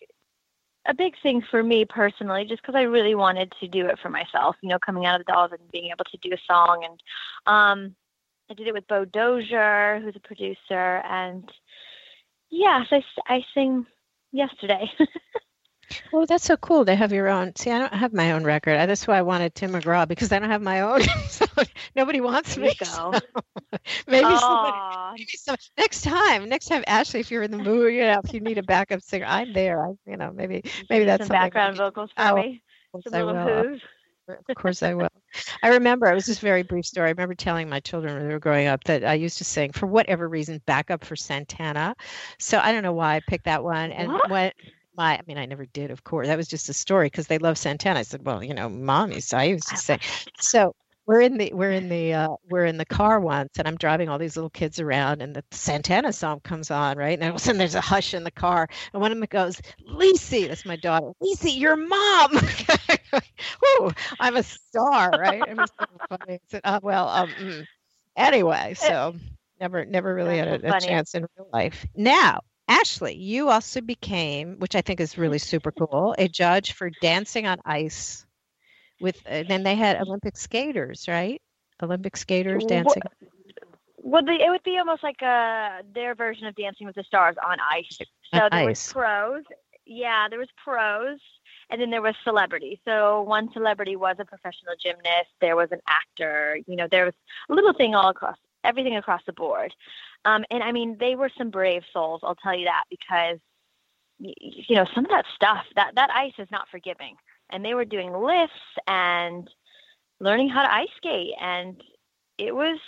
a 0.88 0.94
big 0.94 1.14
thing 1.22 1.42
for 1.50 1.62
me 1.62 1.84
personally 1.84 2.44
just 2.44 2.62
because 2.62 2.74
I 2.74 2.82
really 2.82 3.14
wanted 3.14 3.52
to 3.60 3.68
do 3.68 3.86
it 3.86 3.98
for 4.00 4.08
myself, 4.08 4.56
you 4.62 4.68
know, 4.68 4.78
coming 4.78 5.06
out 5.06 5.20
of 5.20 5.26
the 5.26 5.32
dolls 5.32 5.52
and 5.52 5.70
being 5.70 5.90
able 5.90 6.04
to 6.04 6.18
do 6.18 6.34
a 6.34 6.38
song 6.46 6.84
and 6.84 7.00
um 7.46 7.96
I 8.48 8.54
did 8.54 8.68
it 8.68 8.74
with 8.74 8.86
Beau 8.86 9.04
Dozier, 9.04 10.00
who's 10.00 10.14
a 10.14 10.20
producer 10.20 11.02
and 11.04 11.50
yes, 12.50 12.86
I, 12.90 13.02
I 13.26 13.44
sing 13.54 13.86
yesterday. 14.32 14.90
Oh, 16.12 16.26
that's 16.26 16.44
so 16.44 16.56
cool 16.56 16.84
to 16.84 16.94
have 16.94 17.12
your 17.12 17.28
own. 17.28 17.54
See, 17.56 17.70
I 17.70 17.78
don't 17.78 17.92
have 17.92 18.12
my 18.12 18.32
own 18.32 18.44
record. 18.44 18.76
That's 18.88 19.06
why 19.06 19.18
I 19.18 19.22
wanted 19.22 19.54
Tim 19.54 19.72
McGraw 19.72 20.06
because 20.06 20.32
I 20.32 20.38
don't 20.38 20.50
have 20.50 20.62
my 20.62 20.80
own. 20.80 21.00
so 21.28 21.46
nobody 21.94 22.20
wants 22.20 22.56
me. 22.56 22.74
so 22.82 23.12
maybe 24.06 24.36
somebody 24.36 24.82
Maybe 25.16 25.26
some, 25.36 25.56
next 25.78 26.02
time, 26.02 26.48
next 26.48 26.66
time, 26.66 26.84
Ashley, 26.86 27.20
if 27.20 27.30
you're 27.30 27.42
in 27.42 27.50
the 27.50 27.58
mood, 27.58 27.94
you 27.94 28.02
know, 28.02 28.20
if 28.22 28.34
you 28.34 28.40
need 28.40 28.58
a 28.58 28.62
backup 28.62 29.00
singer, 29.02 29.24
I'm 29.26 29.52
there. 29.52 29.84
I, 29.84 29.92
you 30.06 30.16
know, 30.16 30.32
maybe, 30.34 30.62
maybe 30.90 31.04
some 31.06 31.28
that's 31.28 31.30
I 31.30 31.32
background 31.32 31.76
vocals 31.76 32.10
for 32.14 32.22
Oh, 32.22 32.36
me. 32.36 32.62
of 32.86 32.92
course 32.92 33.04
Some 33.04 33.14
I 33.14 33.22
will. 33.22 33.78
Of 34.28 34.54
course 34.56 34.82
I 34.82 34.94
will. 34.94 35.08
I 35.62 35.68
remember, 35.68 36.06
it 36.10 36.14
was 36.14 36.26
just 36.26 36.40
a 36.42 36.44
very 36.44 36.62
brief 36.62 36.84
story. 36.84 37.06
I 37.06 37.10
remember 37.10 37.34
telling 37.34 37.68
my 37.68 37.80
children 37.80 38.14
when 38.14 38.26
they 38.26 38.32
were 38.34 38.40
growing 38.40 38.66
up 38.66 38.84
that 38.84 39.04
I 39.04 39.14
used 39.14 39.38
to 39.38 39.44
sing, 39.44 39.72
for 39.72 39.86
whatever 39.86 40.28
reason, 40.28 40.60
backup 40.66 41.04
for 41.04 41.16
Santana. 41.16 41.94
So 42.38 42.58
I 42.58 42.72
don't 42.72 42.82
know 42.82 42.92
why 42.92 43.16
I 43.16 43.20
picked 43.20 43.44
that 43.44 43.62
one. 43.62 43.92
And 43.92 44.12
What? 44.12 44.28
when 44.28 44.52
my, 44.96 45.16
I 45.16 45.20
mean, 45.26 45.38
I 45.38 45.46
never 45.46 45.66
did, 45.66 45.90
of 45.90 46.04
course. 46.04 46.26
That 46.28 46.36
was 46.36 46.48
just 46.48 46.68
a 46.68 46.72
story 46.72 47.06
because 47.06 47.26
they 47.26 47.38
love 47.38 47.58
Santana. 47.58 48.00
I 48.00 48.02
said, 48.02 48.24
well, 48.24 48.42
you 48.42 48.54
know, 48.54 48.68
mom 48.68 49.12
used 49.12 49.30
to, 49.30 49.38
I 49.38 49.44
used 49.44 49.68
to 49.68 49.76
say. 49.76 49.98
So 50.38 50.74
we're 51.06 51.20
in 51.20 51.38
the 51.38 51.52
we're 51.54 51.70
in 51.70 51.88
the 51.88 52.14
uh, 52.14 52.28
we're 52.50 52.64
in 52.64 52.78
the 52.78 52.84
car 52.84 53.20
once, 53.20 53.58
and 53.58 53.68
I'm 53.68 53.76
driving 53.76 54.08
all 54.08 54.18
these 54.18 54.36
little 54.36 54.50
kids 54.50 54.80
around, 54.80 55.22
and 55.22 55.34
the 55.34 55.44
Santana 55.52 56.12
song 56.12 56.40
comes 56.40 56.70
on, 56.70 56.98
right? 56.98 57.16
And 57.16 57.22
all 57.22 57.30
of 57.30 57.36
a 57.36 57.38
sudden 57.38 57.58
there's 57.58 57.76
a 57.76 57.80
hush 57.80 58.12
in 58.12 58.24
the 58.24 58.30
car, 58.30 58.68
and 58.92 59.00
one 59.00 59.12
of 59.12 59.18
them 59.18 59.26
goes, 59.30 59.60
"Lisi," 59.88 60.48
that's 60.48 60.64
my 60.64 60.76
daughter. 60.76 61.12
"Lisi, 61.22 61.56
your 61.58 61.76
mom." 61.76 62.32
Whew, 63.62 63.92
I'm 64.18 64.36
a 64.36 64.42
star, 64.42 65.10
right? 65.10 65.42
It 65.46 65.56
was 65.56 65.70
so 65.78 65.86
funny. 66.08 66.34
I 66.34 66.40
said, 66.48 66.60
oh, 66.64 66.80
well, 66.82 67.08
um, 67.08 67.30
mm. 67.40 67.66
anyway, 68.16 68.74
so 68.74 69.14
never 69.60 69.84
never 69.84 70.12
really 70.12 70.38
had 70.38 70.48
a, 70.48 70.76
a 70.76 70.80
chance 70.80 71.14
in 71.14 71.26
real 71.36 71.48
life. 71.52 71.86
Now. 71.94 72.40
Ashley, 72.68 73.16
you 73.16 73.48
also 73.48 73.80
became, 73.80 74.56
which 74.58 74.74
I 74.74 74.80
think 74.80 75.00
is 75.00 75.16
really 75.16 75.38
super 75.38 75.70
cool, 75.72 76.14
a 76.18 76.28
judge 76.28 76.72
for 76.72 76.90
Dancing 77.00 77.46
on 77.46 77.58
Ice 77.64 78.26
with 79.00 79.22
uh, 79.26 79.44
then 79.48 79.62
they 79.62 79.74
had 79.74 80.00
Olympic 80.00 80.36
skaters, 80.36 81.06
right? 81.08 81.40
Olympic 81.82 82.16
skaters 82.16 82.64
dancing. 82.64 83.02
Well, 83.98 84.24
the, 84.24 84.32
it 84.32 84.48
would 84.48 84.62
be 84.62 84.78
almost 84.78 85.02
like 85.02 85.22
uh 85.22 85.82
their 85.94 86.14
version 86.14 86.46
of 86.46 86.54
Dancing 86.54 86.86
with 86.86 86.96
the 86.96 87.04
Stars 87.04 87.36
on 87.44 87.58
ice. 87.60 87.98
So 88.32 88.40
On 88.40 88.50
there 88.50 88.60
ice. 88.60 88.86
was 88.86 88.92
pros. 88.92 89.44
Yeah, 89.84 90.28
there 90.28 90.38
was 90.38 90.48
pros, 90.64 91.18
and 91.70 91.80
then 91.80 91.90
there 91.90 92.02
was 92.02 92.14
celebrity. 92.24 92.80
So 92.84 93.22
one 93.22 93.52
celebrity 93.52 93.96
was 93.96 94.16
a 94.18 94.24
professional 94.24 94.74
gymnast. 94.82 95.30
There 95.40 95.56
was 95.56 95.68
an 95.70 95.80
actor. 95.88 96.58
You 96.66 96.76
know, 96.76 96.88
there 96.90 97.04
was 97.04 97.14
a 97.48 97.54
little 97.54 97.72
thing 97.72 97.94
all 97.94 98.08
across 98.08 98.36
everything 98.66 98.96
across 98.96 99.22
the 99.26 99.32
board. 99.32 99.72
Um, 100.24 100.44
and 100.50 100.62
I 100.62 100.72
mean, 100.72 100.96
they 100.98 101.14
were 101.14 101.30
some 101.36 101.50
brave 101.50 101.82
souls. 101.92 102.20
I'll 102.22 102.34
tell 102.34 102.56
you 102.56 102.64
that 102.64 102.84
because 102.90 103.38
you 104.18 104.74
know 104.74 104.86
some 104.94 105.04
of 105.04 105.10
that 105.10 105.26
stuff 105.34 105.64
that 105.76 105.94
that 105.94 106.10
ice 106.10 106.32
is 106.38 106.48
not 106.50 106.68
forgiving, 106.70 107.16
and 107.50 107.64
they 107.64 107.74
were 107.74 107.84
doing 107.84 108.12
lifts 108.12 108.54
and 108.86 109.48
learning 110.20 110.48
how 110.48 110.62
to 110.62 110.74
ice 110.74 110.88
skate 110.96 111.34
and 111.38 111.82
it 112.38 112.54
was 112.54 112.78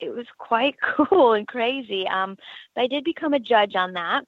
it 0.00 0.10
was 0.10 0.26
quite 0.38 0.76
cool 0.96 1.32
and 1.32 1.46
crazy. 1.46 2.06
Um, 2.08 2.36
but 2.74 2.82
I 2.82 2.86
did 2.86 3.04
become 3.04 3.34
a 3.34 3.40
judge 3.40 3.74
on 3.74 3.92
that 3.94 4.24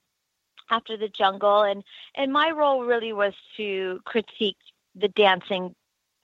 after 0.70 0.96
the 0.96 1.08
jungle, 1.08 1.62
and 1.62 1.82
and 2.14 2.32
my 2.32 2.50
role 2.50 2.84
really 2.84 3.12
was 3.12 3.34
to 3.56 4.00
critique 4.04 4.56
the 4.94 5.08
dancing 5.08 5.74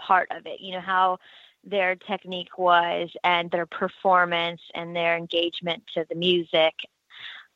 part 0.01 0.29
of 0.31 0.47
it. 0.47 0.61
You 0.61 0.73
know 0.73 0.81
how 0.81 1.19
their 1.67 1.97
technique 1.97 2.59
was 2.59 3.11
and 3.23 3.51
their 3.51 3.67
performance 3.67 4.61
and 4.75 4.95
their 4.95 5.17
engagement 5.17 5.83
to 5.95 6.05
the 6.09 6.15
music. 6.15 6.75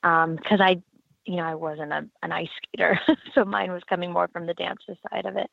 Because 0.03 0.61
um, 0.61 0.61
I, 0.61 0.81
you 1.27 1.37
know, 1.37 1.45
I 1.45 1.55
wasn't 1.55 1.93
a, 1.93 2.09
an 2.23 2.33
ice 2.33 2.49
skater, 2.57 3.01
so 3.35 3.45
mine 3.45 3.73
was 3.73 3.83
coming 3.89 4.13
more 4.13 4.29
from 4.29 4.47
the 4.47 4.55
dancer 4.55 4.95
side 5.11 5.27
of 5.27 5.37
it. 5.37 5.51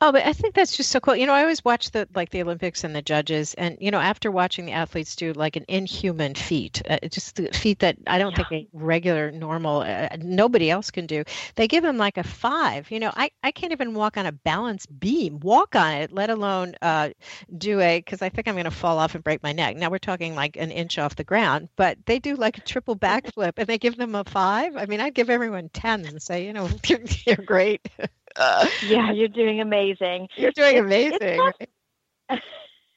Oh, 0.00 0.12
but 0.12 0.26
I 0.26 0.32
think 0.32 0.54
that's 0.54 0.76
just 0.76 0.90
so 0.90 1.00
cool. 1.00 1.16
You 1.16 1.26
know, 1.26 1.32
I 1.32 1.42
always 1.42 1.64
watch 1.64 1.90
the 1.92 2.06
like 2.14 2.30
the 2.30 2.42
Olympics 2.42 2.84
and 2.84 2.94
the 2.94 3.00
judges, 3.00 3.54
and 3.54 3.78
you 3.80 3.90
know, 3.90 4.00
after 4.00 4.30
watching 4.30 4.66
the 4.66 4.72
athletes 4.72 5.16
do 5.16 5.32
like 5.32 5.56
an 5.56 5.64
inhuman 5.68 6.34
feat, 6.34 6.82
uh, 6.88 6.98
just 7.08 7.36
the 7.36 7.48
feat 7.52 7.78
that 7.78 7.96
I 8.06 8.18
don't 8.18 8.36
yeah. 8.36 8.44
think 8.44 8.52
a 8.52 8.68
regular, 8.72 9.30
normal, 9.30 9.80
uh, 9.80 10.08
nobody 10.18 10.70
else 10.70 10.90
can 10.90 11.06
do. 11.06 11.24
They 11.54 11.68
give 11.68 11.82
them 11.82 11.96
like 11.96 12.18
a 12.18 12.24
five. 12.24 12.90
You 12.90 13.00
know, 13.00 13.12
I 13.14 13.30
I 13.42 13.52
can't 13.52 13.72
even 13.72 13.94
walk 13.94 14.16
on 14.16 14.26
a 14.26 14.32
balance 14.32 14.84
beam, 14.84 15.40
walk 15.40 15.74
on 15.76 15.94
it, 15.94 16.12
let 16.12 16.28
alone 16.28 16.74
uh, 16.82 17.10
do 17.56 17.80
a 17.80 17.98
because 17.98 18.20
I 18.20 18.28
think 18.28 18.48
I'm 18.48 18.56
going 18.56 18.64
to 18.64 18.70
fall 18.72 18.98
off 18.98 19.14
and 19.14 19.24
break 19.24 19.42
my 19.42 19.52
neck. 19.52 19.76
Now 19.76 19.90
we're 19.90 19.98
talking 19.98 20.34
like 20.34 20.56
an 20.56 20.70
inch 20.70 20.98
off 20.98 21.16
the 21.16 21.24
ground, 21.24 21.68
but 21.76 21.98
they 22.04 22.18
do 22.18 22.34
like 22.34 22.58
a 22.58 22.62
triple 22.62 22.96
backflip, 22.96 23.52
and 23.56 23.66
they 23.66 23.78
give 23.78 23.96
them 23.96 24.14
a 24.16 24.24
five. 24.24 24.76
I 24.76 24.86
mean, 24.86 25.00
I'd 25.00 25.14
give 25.14 25.30
everyone 25.30 25.70
ten 25.70 26.04
and 26.04 26.20
say, 26.20 26.46
you 26.46 26.52
know, 26.52 26.68
you're, 26.86 27.00
you're 27.26 27.36
great. 27.36 27.88
Uh, 28.36 28.66
yeah, 28.86 29.12
you're 29.12 29.28
doing 29.28 29.60
amazing. 29.60 30.28
You're 30.36 30.52
doing 30.52 30.78
amazing. 30.78 31.18
It's 31.20 32.42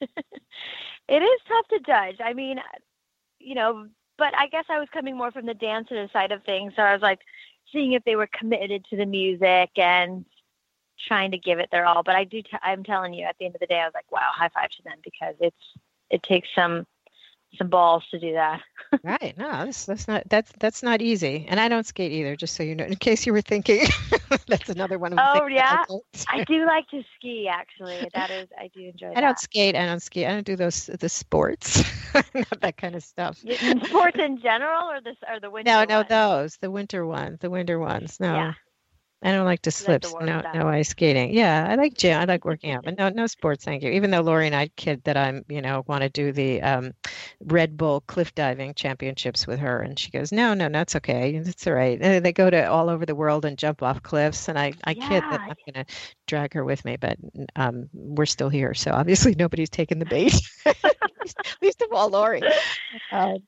it 1.08 1.22
is 1.22 1.40
tough 1.48 1.68
to 1.68 1.80
judge. 1.80 2.16
I 2.24 2.32
mean, 2.32 2.60
you 3.38 3.54
know, 3.54 3.86
but 4.16 4.36
I 4.36 4.48
guess 4.48 4.64
I 4.68 4.78
was 4.78 4.88
coming 4.92 5.16
more 5.16 5.30
from 5.30 5.46
the 5.46 5.54
dancer 5.54 6.08
side 6.12 6.32
of 6.32 6.42
things. 6.44 6.72
So 6.76 6.82
I 6.82 6.92
was 6.92 7.02
like 7.02 7.20
seeing 7.72 7.92
if 7.92 8.04
they 8.04 8.16
were 8.16 8.28
committed 8.32 8.84
to 8.90 8.96
the 8.96 9.06
music 9.06 9.70
and 9.76 10.24
trying 11.06 11.30
to 11.30 11.38
give 11.38 11.58
it 11.58 11.68
their 11.70 11.86
all. 11.86 12.02
But 12.02 12.16
I 12.16 12.24
do, 12.24 12.42
i 12.62 12.72
I'm 12.72 12.82
telling 12.82 13.14
you, 13.14 13.24
at 13.24 13.36
the 13.38 13.46
end 13.46 13.54
of 13.54 13.60
the 13.60 13.66
day, 13.66 13.80
I 13.80 13.84
was 13.84 13.94
like, 13.94 14.10
wow, 14.10 14.26
high 14.32 14.48
five 14.48 14.70
to 14.70 14.82
them 14.82 14.98
because 15.04 15.34
it's, 15.40 15.56
it 16.10 16.22
takes 16.22 16.48
some 16.54 16.86
some 17.56 17.68
balls 17.68 18.04
to 18.10 18.18
do 18.18 18.32
that. 18.32 18.60
right. 19.02 19.34
No, 19.38 19.48
that's 19.64 19.86
that's 19.86 20.06
not 20.06 20.24
that's 20.28 20.52
that's 20.58 20.82
not 20.82 21.00
easy. 21.00 21.46
And 21.48 21.58
I 21.58 21.68
don't 21.68 21.86
skate 21.86 22.12
either, 22.12 22.36
just 22.36 22.54
so 22.54 22.62
you 22.62 22.74
know, 22.74 22.84
in 22.84 22.96
case 22.96 23.26
you 23.26 23.32
were 23.32 23.40
thinking. 23.40 23.86
that's 24.46 24.68
another 24.68 24.98
one 24.98 25.12
of 25.12 25.16
the 25.16 25.42
Oh 25.42 25.46
yeah. 25.46 25.84
I, 26.28 26.40
I, 26.40 26.44
do 26.44 26.66
like 26.66 26.88
to 26.88 27.02
ski 27.16 27.48
actually. 27.50 28.08
That 28.14 28.30
is 28.30 28.48
I 28.58 28.68
do 28.68 28.88
enjoy 28.88 29.08
I 29.08 29.14
that. 29.14 29.20
don't 29.20 29.38
skate, 29.38 29.76
I 29.76 29.86
don't 29.86 30.02
ski. 30.02 30.26
I 30.26 30.30
don't 30.30 30.46
do 30.46 30.56
those 30.56 30.86
the 30.86 31.08
sports. 31.08 31.82
not 32.14 32.60
that 32.60 32.76
kind 32.76 32.94
of 32.94 33.02
stuff. 33.02 33.38
Sports 33.38 34.18
in 34.18 34.40
general 34.40 34.90
or 34.90 35.00
this 35.00 35.16
or 35.30 35.40
the 35.40 35.50
winter 35.50 35.70
No, 35.70 35.84
no, 35.84 35.96
ones? 35.98 36.08
those. 36.08 36.56
The 36.58 36.70
winter 36.70 37.06
ones. 37.06 37.38
The 37.40 37.50
winter 37.50 37.78
ones. 37.78 38.20
No. 38.20 38.34
Yeah. 38.34 38.52
I 39.20 39.32
don't 39.32 39.44
like 39.44 39.62
to 39.62 39.72
slip. 39.72 40.04
Like 40.04 40.26
no, 40.26 40.42
no 40.54 40.68
ice 40.68 40.90
skating. 40.90 41.34
Yeah, 41.34 41.66
I 41.68 41.74
like 41.74 41.94
gym. 41.94 42.20
I 42.20 42.24
like 42.24 42.44
working 42.44 42.70
out, 42.70 42.84
but 42.84 42.96
no, 42.98 43.08
no 43.08 43.26
sports. 43.26 43.64
Thank 43.64 43.82
you. 43.82 43.90
Even 43.90 44.12
though 44.12 44.20
Lori 44.20 44.46
and 44.46 44.54
I 44.54 44.68
kid 44.76 45.02
that 45.04 45.16
I'm, 45.16 45.44
you 45.48 45.60
know, 45.60 45.82
want 45.88 46.02
to 46.02 46.08
do 46.08 46.30
the 46.30 46.62
um, 46.62 46.92
Red 47.40 47.76
Bull 47.76 48.00
cliff 48.02 48.32
diving 48.34 48.74
championships 48.74 49.46
with 49.46 49.58
her, 49.58 49.80
and 49.80 49.98
she 49.98 50.10
goes, 50.12 50.30
"No, 50.30 50.54
no, 50.54 50.68
no, 50.68 50.80
it's 50.80 50.94
okay. 50.96 51.34
It's 51.34 51.66
all 51.66 51.72
right." 51.72 51.98
And 52.00 52.24
they 52.24 52.32
go 52.32 52.48
to 52.48 52.70
all 52.70 52.88
over 52.88 53.04
the 53.04 53.16
world 53.16 53.44
and 53.44 53.58
jump 53.58 53.82
off 53.82 54.02
cliffs, 54.02 54.48
and 54.48 54.56
I, 54.56 54.72
I 54.84 54.92
yeah. 54.92 55.08
kid 55.08 55.22
that 55.30 55.40
I'm 55.40 55.72
going 55.72 55.84
to 55.84 55.94
drag 56.26 56.54
her 56.54 56.64
with 56.64 56.84
me, 56.84 56.96
but 56.96 57.16
um, 57.56 57.88
we're 57.92 58.26
still 58.26 58.48
here, 58.48 58.72
so 58.74 58.92
obviously 58.92 59.34
nobody's 59.38 59.70
taken 59.70 59.98
the 59.98 60.06
bait. 60.06 60.40
least 61.62 61.82
of 61.82 61.92
all 61.92 62.10
Lori. 62.10 62.42
Uh, 63.12 63.38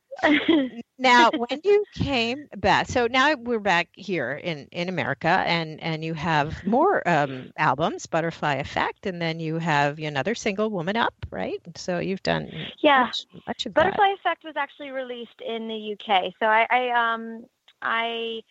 now, 0.99 1.31
when 1.37 1.61
you 1.65 1.85
came 1.95 2.47
back, 2.57 2.89
so 2.89 3.07
now 3.07 3.35
we're 3.35 3.61
back 3.61 3.89
here 3.95 4.33
in 4.33 4.69
in 4.73 4.89
America, 4.89 5.29
and 5.29 5.83
and 5.83 6.05
you 6.05 6.15
have 6.15 6.65
more 6.67 7.07
um, 7.09 7.53
albums, 7.57 8.07
Butterfly 8.07 8.55
Effect, 8.57 9.07
and 9.07 9.21
then 9.21 9.41
you 9.41 9.59
have 9.59 9.99
another 9.99 10.35
single, 10.35 10.71
Woman 10.71 10.97
Up, 10.97 11.15
right? 11.31 11.61
So 11.77 11.99
you've 11.99 12.23
done 12.23 12.51
yeah 12.81 13.05
much, 13.05 13.27
much 13.47 13.67
of 13.67 13.75
Butterfly 13.75 14.09
that. 14.09 14.19
Effect 14.19 14.45
was 14.45 14.57
actually 14.57 14.91
released 14.91 15.41
in 15.47 15.69
the 15.69 15.93
UK. 15.95 16.33
So 16.39 16.47
I, 16.47 16.67
I 16.71 17.15
um 17.15 17.45
I 17.83 18.43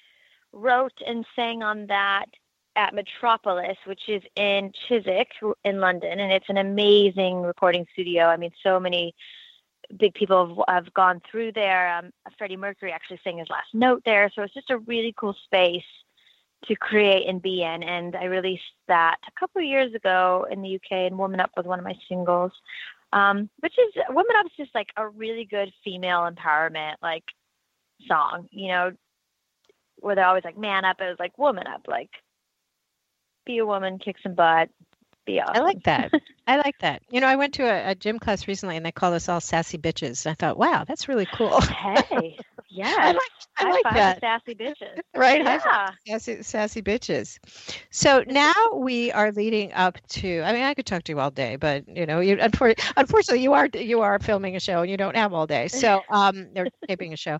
wrote 0.51 1.01
and 1.05 1.25
sang 1.35 1.63
on 1.63 1.87
that 1.87 2.25
at 2.75 2.93
Metropolis, 2.93 3.77
which 3.85 4.07
is 4.07 4.23
in 4.35 4.71
Chiswick 4.87 5.31
in 5.63 5.79
London, 5.79 6.19
and 6.19 6.31
it's 6.31 6.49
an 6.49 6.57
amazing 6.57 7.41
recording 7.41 7.85
studio. 7.93 8.25
I 8.25 8.37
mean, 8.37 8.51
so 8.63 8.79
many 8.79 9.13
big 9.97 10.13
people 10.13 10.63
have, 10.67 10.83
have 10.85 10.93
gone 10.93 11.21
through 11.29 11.53
there. 11.53 11.97
Um, 11.97 12.11
Freddie 12.37 12.57
Mercury 12.57 12.91
actually 12.91 13.19
sang 13.23 13.37
his 13.37 13.49
last 13.49 13.73
note 13.73 14.01
there, 14.05 14.31
so 14.33 14.43
it's 14.43 14.53
just 14.53 14.69
a 14.69 14.77
really 14.79 15.13
cool 15.17 15.35
space 15.45 15.83
to 16.65 16.75
create 16.75 17.27
and 17.27 17.41
be 17.41 17.63
in. 17.63 17.83
And 17.83 18.15
I 18.15 18.25
released 18.25 18.63
that 18.87 19.17
a 19.27 19.39
couple 19.39 19.61
of 19.61 19.67
years 19.67 19.93
ago 19.93 20.47
in 20.51 20.61
the 20.61 20.75
UK, 20.75 20.91
and 20.91 21.17
Woman 21.17 21.39
Up 21.39 21.51
was 21.55 21.65
one 21.65 21.79
of 21.79 21.85
my 21.85 21.95
singles, 22.07 22.51
um, 23.13 23.49
which 23.59 23.73
is 23.77 23.93
Woman 24.09 24.35
Up 24.37 24.45
is 24.45 24.51
just 24.57 24.75
like 24.75 24.89
a 24.97 25.07
really 25.07 25.45
good 25.45 25.71
female 25.83 26.29
empowerment 26.29 26.95
like 27.01 27.23
song, 28.07 28.47
you 28.51 28.69
know, 28.69 28.91
where 29.99 30.15
they're 30.15 30.25
always 30.25 30.43
like 30.43 30.57
man 30.57 30.85
up. 30.85 30.97
It 30.99 31.09
was 31.09 31.19
like 31.19 31.37
woman 31.37 31.67
up, 31.67 31.85
like 31.87 32.11
be 33.45 33.57
a 33.57 33.65
woman, 33.65 33.99
kick 33.99 34.17
some 34.21 34.35
butt, 34.35 34.69
be 35.29 35.41
awesome. 35.41 35.55
I 35.55 35.59
like 35.59 35.83
that. 35.83 36.11
I 36.47 36.57
like 36.57 36.79
that. 36.79 37.03
You 37.09 37.21
know, 37.21 37.27
I 37.27 37.35
went 37.35 37.53
to 37.55 37.63
a, 37.63 37.91
a, 37.91 37.95
gym 37.95 38.17
class 38.17 38.47
recently 38.47 38.75
and 38.75 38.85
they 38.85 38.91
call 38.91 39.13
us 39.13 39.29
all 39.29 39.39
sassy 39.39 39.77
bitches. 39.77 40.25
I 40.25 40.33
thought, 40.33 40.57
wow, 40.57 40.83
that's 40.87 41.07
really 41.07 41.27
cool. 41.33 41.59
Hey, 41.79 42.37
yeah. 42.69 42.95
I 42.99 43.11
like, 43.11 43.21
I 43.57 43.71
like 43.71 43.93
that. 43.95 44.19
Sassy 44.19 44.55
bitches. 44.55 44.99
right. 45.15 45.41
Yeah. 45.43 45.91
Sassy, 46.07 46.43
sassy 46.43 46.81
bitches. 46.81 47.37
So 47.89 48.23
now 48.27 48.53
we 48.75 49.11
are 49.11 49.31
leading 49.31 49.73
up 49.73 49.97
to, 50.09 50.41
I 50.41 50.53
mean, 50.53 50.63
I 50.63 50.73
could 50.73 50.85
talk 50.85 51.03
to 51.03 51.11
you 51.11 51.19
all 51.19 51.31
day, 51.31 51.55
but 51.55 51.87
you 51.87 52.05
know, 52.05 52.19
you, 52.19 52.37
unfortunately 52.39 53.41
you 53.41 53.53
are, 53.53 53.67
you 53.73 54.01
are 54.01 54.19
filming 54.19 54.55
a 54.55 54.59
show 54.59 54.81
and 54.81 54.91
you 54.91 54.97
don't 54.97 55.15
have 55.15 55.33
all 55.33 55.47
day. 55.47 55.67
So, 55.67 56.01
um, 56.09 56.47
they're 56.53 56.67
taping 56.87 57.13
a 57.13 57.17
show. 57.17 57.39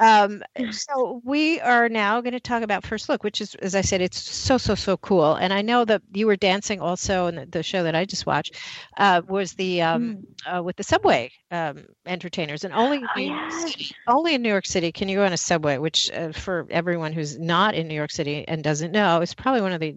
Um, 0.00 0.42
so 0.70 1.20
we 1.24 1.60
are 1.60 1.88
now 1.88 2.20
going 2.20 2.32
to 2.32 2.40
talk 2.40 2.62
about 2.62 2.84
First 2.84 3.08
Look, 3.08 3.24
which 3.24 3.40
is, 3.40 3.54
as 3.56 3.74
I 3.74 3.80
said, 3.80 4.00
it's 4.00 4.20
so 4.20 4.58
so 4.58 4.74
so 4.74 4.96
cool. 4.96 5.34
And 5.34 5.52
I 5.52 5.62
know 5.62 5.84
that 5.84 6.02
you 6.12 6.26
were 6.26 6.36
dancing 6.36 6.80
also 6.80 7.26
in 7.26 7.34
the, 7.34 7.46
the 7.46 7.62
show 7.62 7.82
that 7.82 7.94
I 7.94 8.04
just 8.04 8.26
watched 8.26 8.56
uh, 8.96 9.22
was 9.28 9.54
the 9.54 9.82
um, 9.82 10.24
mm. 10.46 10.58
uh, 10.58 10.62
with 10.62 10.76
the 10.76 10.84
subway 10.84 11.30
um, 11.50 11.84
entertainers, 12.06 12.64
and 12.64 12.72
only 12.74 12.98
oh, 12.98 13.18
yes. 13.18 13.92
only 14.06 14.34
in 14.34 14.42
New 14.42 14.48
York 14.48 14.66
City 14.66 14.92
can 14.92 15.08
you 15.08 15.16
go 15.16 15.24
on 15.24 15.32
a 15.32 15.36
subway. 15.36 15.78
Which 15.78 16.10
uh, 16.12 16.32
for 16.32 16.66
everyone 16.70 17.12
who's 17.12 17.38
not 17.38 17.74
in 17.74 17.88
New 17.88 17.94
York 17.94 18.10
City 18.10 18.46
and 18.46 18.62
doesn't 18.62 18.92
know, 18.92 19.20
is 19.20 19.34
probably 19.34 19.62
one 19.62 19.72
of 19.72 19.80
the 19.80 19.96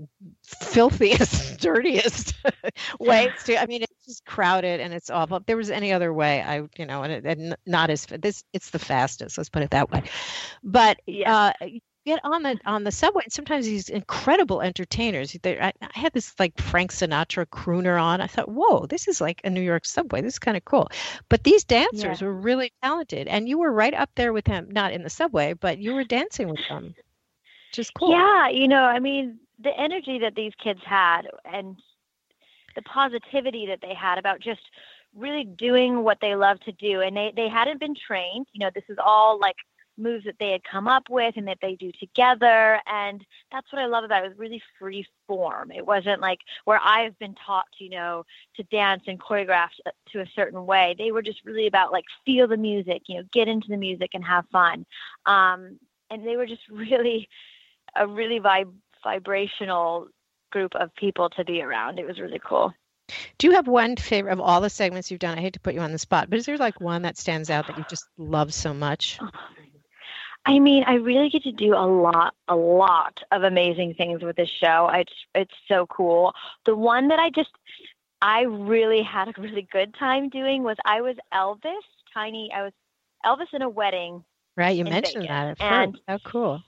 filthiest, 0.56 1.60
dirtiest 1.62 2.34
ways 3.00 3.32
to. 3.46 3.62
I 3.62 3.66
mean, 3.66 3.84
it's 3.84 4.06
just 4.06 4.26
crowded 4.26 4.80
and 4.80 4.94
it's 4.94 5.10
awful. 5.10 5.38
If 5.38 5.46
there 5.46 5.58
was 5.58 5.70
any 5.70 5.92
other 5.92 6.14
way, 6.14 6.42
I 6.42 6.68
you 6.78 6.86
know, 6.86 7.04
and, 7.04 7.26
and 7.26 7.56
not 7.66 7.90
as 7.90 8.06
this. 8.06 8.44
It's 8.54 8.72
the 8.72 8.80
fastest. 8.80 9.38
Let's 9.38 9.50
put 9.50 9.64
it 9.64 9.72
that 9.72 9.92
way. 9.92 10.04
But 10.64 11.00
yeah. 11.06 11.54
Uh, 11.62 11.68
get 12.06 12.20
on 12.24 12.44
the 12.44 12.60
on 12.66 12.84
the 12.84 12.92
subway 12.92 13.24
and 13.24 13.32
sometimes 13.32 13.66
these 13.66 13.90
incredible 13.90 14.62
entertainers 14.62 15.36
I, 15.44 15.72
I, 15.82 15.90
had 15.94 16.14
this 16.14 16.34
like 16.40 16.60
frank 16.60 16.92
sinatra 16.92 17.46
crooner 17.46 18.02
on 18.02 18.22
i 18.22 18.28
thought 18.28 18.50
whoa 18.50 18.88
this 18.88 19.08
is 19.08 19.22
like 19.22 19.42
a 19.44 19.50
new 19.50 19.62
york 19.62 19.86
subway 19.86 20.22
this 20.22 20.34
is 20.34 20.40
kind 20.40 20.58
of 20.58 20.66
cool 20.66 20.90
but 21.30 21.44
these 21.44 21.64
dancers 21.64 22.22
yeah. 22.22 22.28
were 22.28 22.34
really 22.34 22.74
talented 22.82 23.28
and 23.28 23.48
you 23.48 23.60
were 23.60 23.72
right 23.72 23.94
up 23.94 24.10
there 24.16 24.34
with 24.34 24.46
them 24.46 24.68
not 24.72 24.94
in 24.94 25.04
the 25.04 25.10
subway 25.10 25.54
but 25.54 25.78
you 25.78 25.94
were 25.94 26.04
dancing 26.04 26.50
with 26.50 26.62
them 26.70 26.96
which 27.70 27.80
is 27.80 27.92
cool 27.92 28.12
yeah 28.12 28.50
you 28.50 28.68
know 28.68 28.84
i 28.84 29.00
mean 29.00 29.40
the 29.62 29.78
energy 29.80 30.19
that 30.19 30.36
these 30.36 30.54
kids 30.63 30.82
had 30.86 31.24
and 31.45 31.78
the 32.76 32.82
positivity 32.84 33.65
that 33.67 33.80
they 33.82 33.93
had 33.93 34.17
about 34.17 34.39
just 34.39 34.62
really 35.15 35.43
doing 35.43 36.04
what 36.04 36.17
they 36.21 36.36
love 36.36 36.60
to 36.62 36.71
do 36.71 37.02
and 37.02 37.17
they 37.17 37.34
they 37.36 37.50
hadn't 37.50 37.82
been 37.82 37.95
trained 37.95 38.45
you 38.54 38.60
know 38.60 38.69
this 38.74 38.84
is 38.88 38.97
all 39.04 39.38
like 39.39 39.58
moves 39.97 40.26
that 40.26 40.36
they 40.39 40.52
had 40.52 40.63
come 40.63 40.88
up 40.88 41.04
with 41.10 41.36
and 41.38 41.47
that 41.47 41.60
they 41.62 41.76
do 41.76 41.91
together. 42.00 42.80
And 42.88 43.24
that's 43.52 43.71
what 43.71 43.82
I 43.82 43.86
love 43.86 44.04
about 44.04 44.24
it. 44.24 44.26
It 44.26 44.30
was 44.30 44.38
really 44.39 44.62
free 44.80 45.06
form. 45.28 45.71
It 45.71 45.86
wasn't 45.86 46.21
like 46.21 46.39
where 46.65 46.80
I've 46.84 47.17
been 47.19 47.36
taught, 47.45 47.67
you 47.78 47.89
know, 47.89 48.26
to 48.56 48.63
dance 48.63 49.04
and 49.08 49.19
choreograph 49.19 49.69
to 50.12 50.21
a 50.21 50.30
certain 50.36 50.65
way. 50.65 50.95
They 50.97 51.12
were 51.12 51.21
just 51.21 51.45
really 51.45 51.67
about 51.67 51.91
like 51.91 52.06
feel 52.26 52.47
the 52.47 52.58
music, 52.58 53.04
you 53.08 53.17
know, 53.17 53.24
get 53.32 53.47
into 53.47 53.69
the 53.69 53.78
music 53.78 54.12
and 54.13 54.24
have 54.26 54.45
fun. 54.52 54.86
Um, 55.26 55.80
and 56.10 56.26
they 56.26 56.36
were 56.36 56.47
just 56.47 56.67
really 56.69 57.30
a 57.95 58.08
really 58.08 58.39
vib- 58.39 58.74
vibrational 59.04 60.08
group 60.52 60.76
of 60.76 60.94
people 60.96 61.30
to 61.32 61.46
be 61.46 61.62
around. 61.62 62.00
It 62.00 62.06
was 62.08 62.20
really 62.20 62.40
cool. 62.44 62.74
Do 63.38 63.48
you 63.48 63.54
have 63.54 63.68
one 63.68 63.96
favorite 63.98 64.32
of 64.32 64.40
all 64.40 64.62
the 64.62 64.70
segments 64.70 65.12
you've 65.12 65.20
done? 65.20 65.38
I 65.38 65.42
hate 65.42 65.54
to 65.54 65.60
put 65.60 65.74
you 65.74 65.82
on 65.82 65.92
the 65.92 65.98
spot, 65.98 66.30
but 66.30 66.40
is 66.40 66.46
there 66.46 66.58
like 66.58 66.80
one 66.80 67.02
that 67.02 67.18
stands 67.18 67.50
out 67.50 67.68
that 67.68 67.78
you 67.78 67.86
just 67.90 68.06
love 68.18 68.54
so 68.54 68.74
much? 68.74 69.20
I 70.46 70.58
mean, 70.58 70.84
I 70.88 70.96
really 70.96 71.30
get 71.30 71.44
to 71.44 71.52
do 71.52 71.76
a 71.76 71.86
lot, 71.86 72.34
a 72.48 72.56
lot 72.56 73.20
of 73.32 73.44
amazing 73.44 73.94
things 73.94 74.24
with 74.24 74.36
this 74.38 74.50
show. 74.50 74.90
It's 74.92 75.14
it's 75.36 75.54
so 75.68 75.86
cool. 75.86 76.34
The 76.66 76.76
one 76.76 77.10
that 77.10 77.20
I 77.20 77.30
just 77.30 77.52
I 78.24 78.42
really 78.44 79.04
had 79.04 79.28
a 79.28 79.34
really 79.40 79.68
good 79.72 79.94
time 79.94 80.30
doing 80.30 80.64
was 80.64 80.78
I 80.84 81.02
was 81.02 81.16
Elvis, 81.32 81.84
tiny. 82.14 82.52
I 82.56 82.64
was 82.64 82.74
Elvis 83.24 83.54
in 83.54 83.62
a 83.62 83.70
wedding. 83.70 84.24
Right, 84.58 84.76
you 84.76 84.84
mentioned 84.84 85.24
Vegas. 85.28 85.58
that 85.60 85.62
at 85.62 85.62
And- 85.62 85.94
first. 85.94 86.04
How 86.08 86.18
cool. 86.30 86.64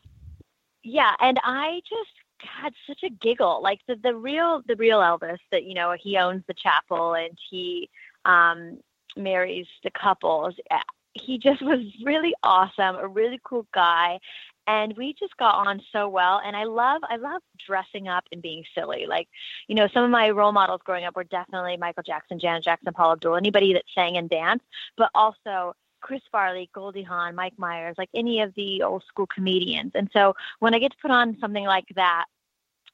Yeah, 0.84 1.12
and 1.20 1.40
I 1.44 1.82
just 1.90 2.12
had 2.44 2.74
such 2.88 3.04
a 3.04 3.10
giggle. 3.10 3.62
Like 3.62 3.80
the 3.88 3.96
the 3.96 4.16
real 4.16 4.62
the 4.68 4.76
real 4.76 5.00
Elvis 5.00 5.40
that 5.52 5.64
you 5.64 5.74
know 5.74 5.96
he 6.00 6.18
owns 6.18 6.44
the 6.48 6.54
chapel 6.54 7.14
and 7.14 7.38
he 7.50 7.90
um, 8.26 8.80
marries 9.18 9.68
the 9.84 9.92
couples. 9.92 10.56
Uh, 10.72 10.80
He 11.14 11.38
just 11.38 11.62
was 11.72 11.80
really 12.04 12.34
awesome, 12.44 12.96
a 12.96 13.08
really 13.08 13.40
cool 13.44 13.68
guy, 13.74 14.20
and 14.68 14.96
we 14.98 15.14
just 15.14 15.36
got 15.38 15.68
on 15.68 15.82
so 15.92 16.08
well. 16.10 16.42
And 16.46 16.56
I 16.56 16.64
love 16.64 17.02
I 17.10 17.18
love 17.18 17.42
dressing 17.66 18.08
up 18.08 18.24
and 18.32 18.42
being 18.42 18.64
silly. 18.76 19.06
Like 19.08 19.28
you 19.68 19.76
know, 19.76 19.88
some 19.94 20.04
of 20.04 20.10
my 20.12 20.30
role 20.32 20.52
models 20.52 20.82
growing 20.86 21.06
up 21.06 21.16
were 21.16 21.24
definitely 21.26 21.78
Michael 21.78 22.04
Jackson, 22.04 22.40
Janet 22.40 22.64
Jackson, 22.64 22.94
Paula 22.94 23.14
Abdul, 23.14 23.36
anybody 23.36 23.74
that 23.74 23.84
sang 23.94 24.18
and 24.18 24.30
danced, 24.30 24.66
but 24.98 25.10
also 25.14 25.76
Chris 26.04 26.22
Farley, 26.32 26.70
Goldie 26.74 27.02
Hawn, 27.02 27.34
Mike 27.34 27.58
Myers, 27.58 27.96
like 27.98 28.10
any 28.14 28.42
of 28.42 28.54
the 28.56 28.84
old 28.84 29.04
school 29.08 29.26
comedians. 29.26 29.94
And 29.96 30.10
so 30.12 30.36
when 30.60 30.76
I 30.76 30.80
get 30.80 30.92
to 30.92 30.98
put 31.02 31.12
on 31.12 31.38
something 31.40 31.64
like 31.64 31.88
that, 31.96 32.26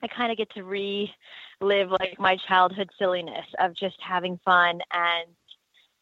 I 0.01 0.07
kind 0.07 0.31
of 0.31 0.37
get 0.37 0.51
to 0.51 0.63
relive 0.63 1.91
like 1.91 2.17
my 2.19 2.37
childhood 2.47 2.89
silliness 2.97 3.45
of 3.59 3.75
just 3.75 3.97
having 3.99 4.39
fun 4.45 4.79
and 4.93 5.27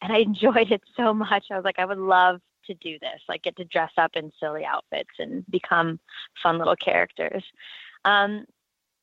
and 0.00 0.12
I 0.12 0.18
enjoyed 0.18 0.70
it 0.70 0.82
so 0.96 1.12
much. 1.12 1.46
I 1.50 1.56
was 1.56 1.64
like, 1.64 1.80
I 1.80 1.84
would 1.84 1.98
love 1.98 2.40
to 2.66 2.74
do 2.74 2.98
this, 3.00 3.20
like 3.28 3.42
get 3.42 3.56
to 3.56 3.64
dress 3.64 3.90
up 3.96 4.12
in 4.14 4.30
silly 4.38 4.64
outfits 4.64 5.10
and 5.18 5.44
become 5.50 5.98
fun 6.42 6.58
little 6.58 6.76
characters. 6.76 7.42
Um, 8.04 8.44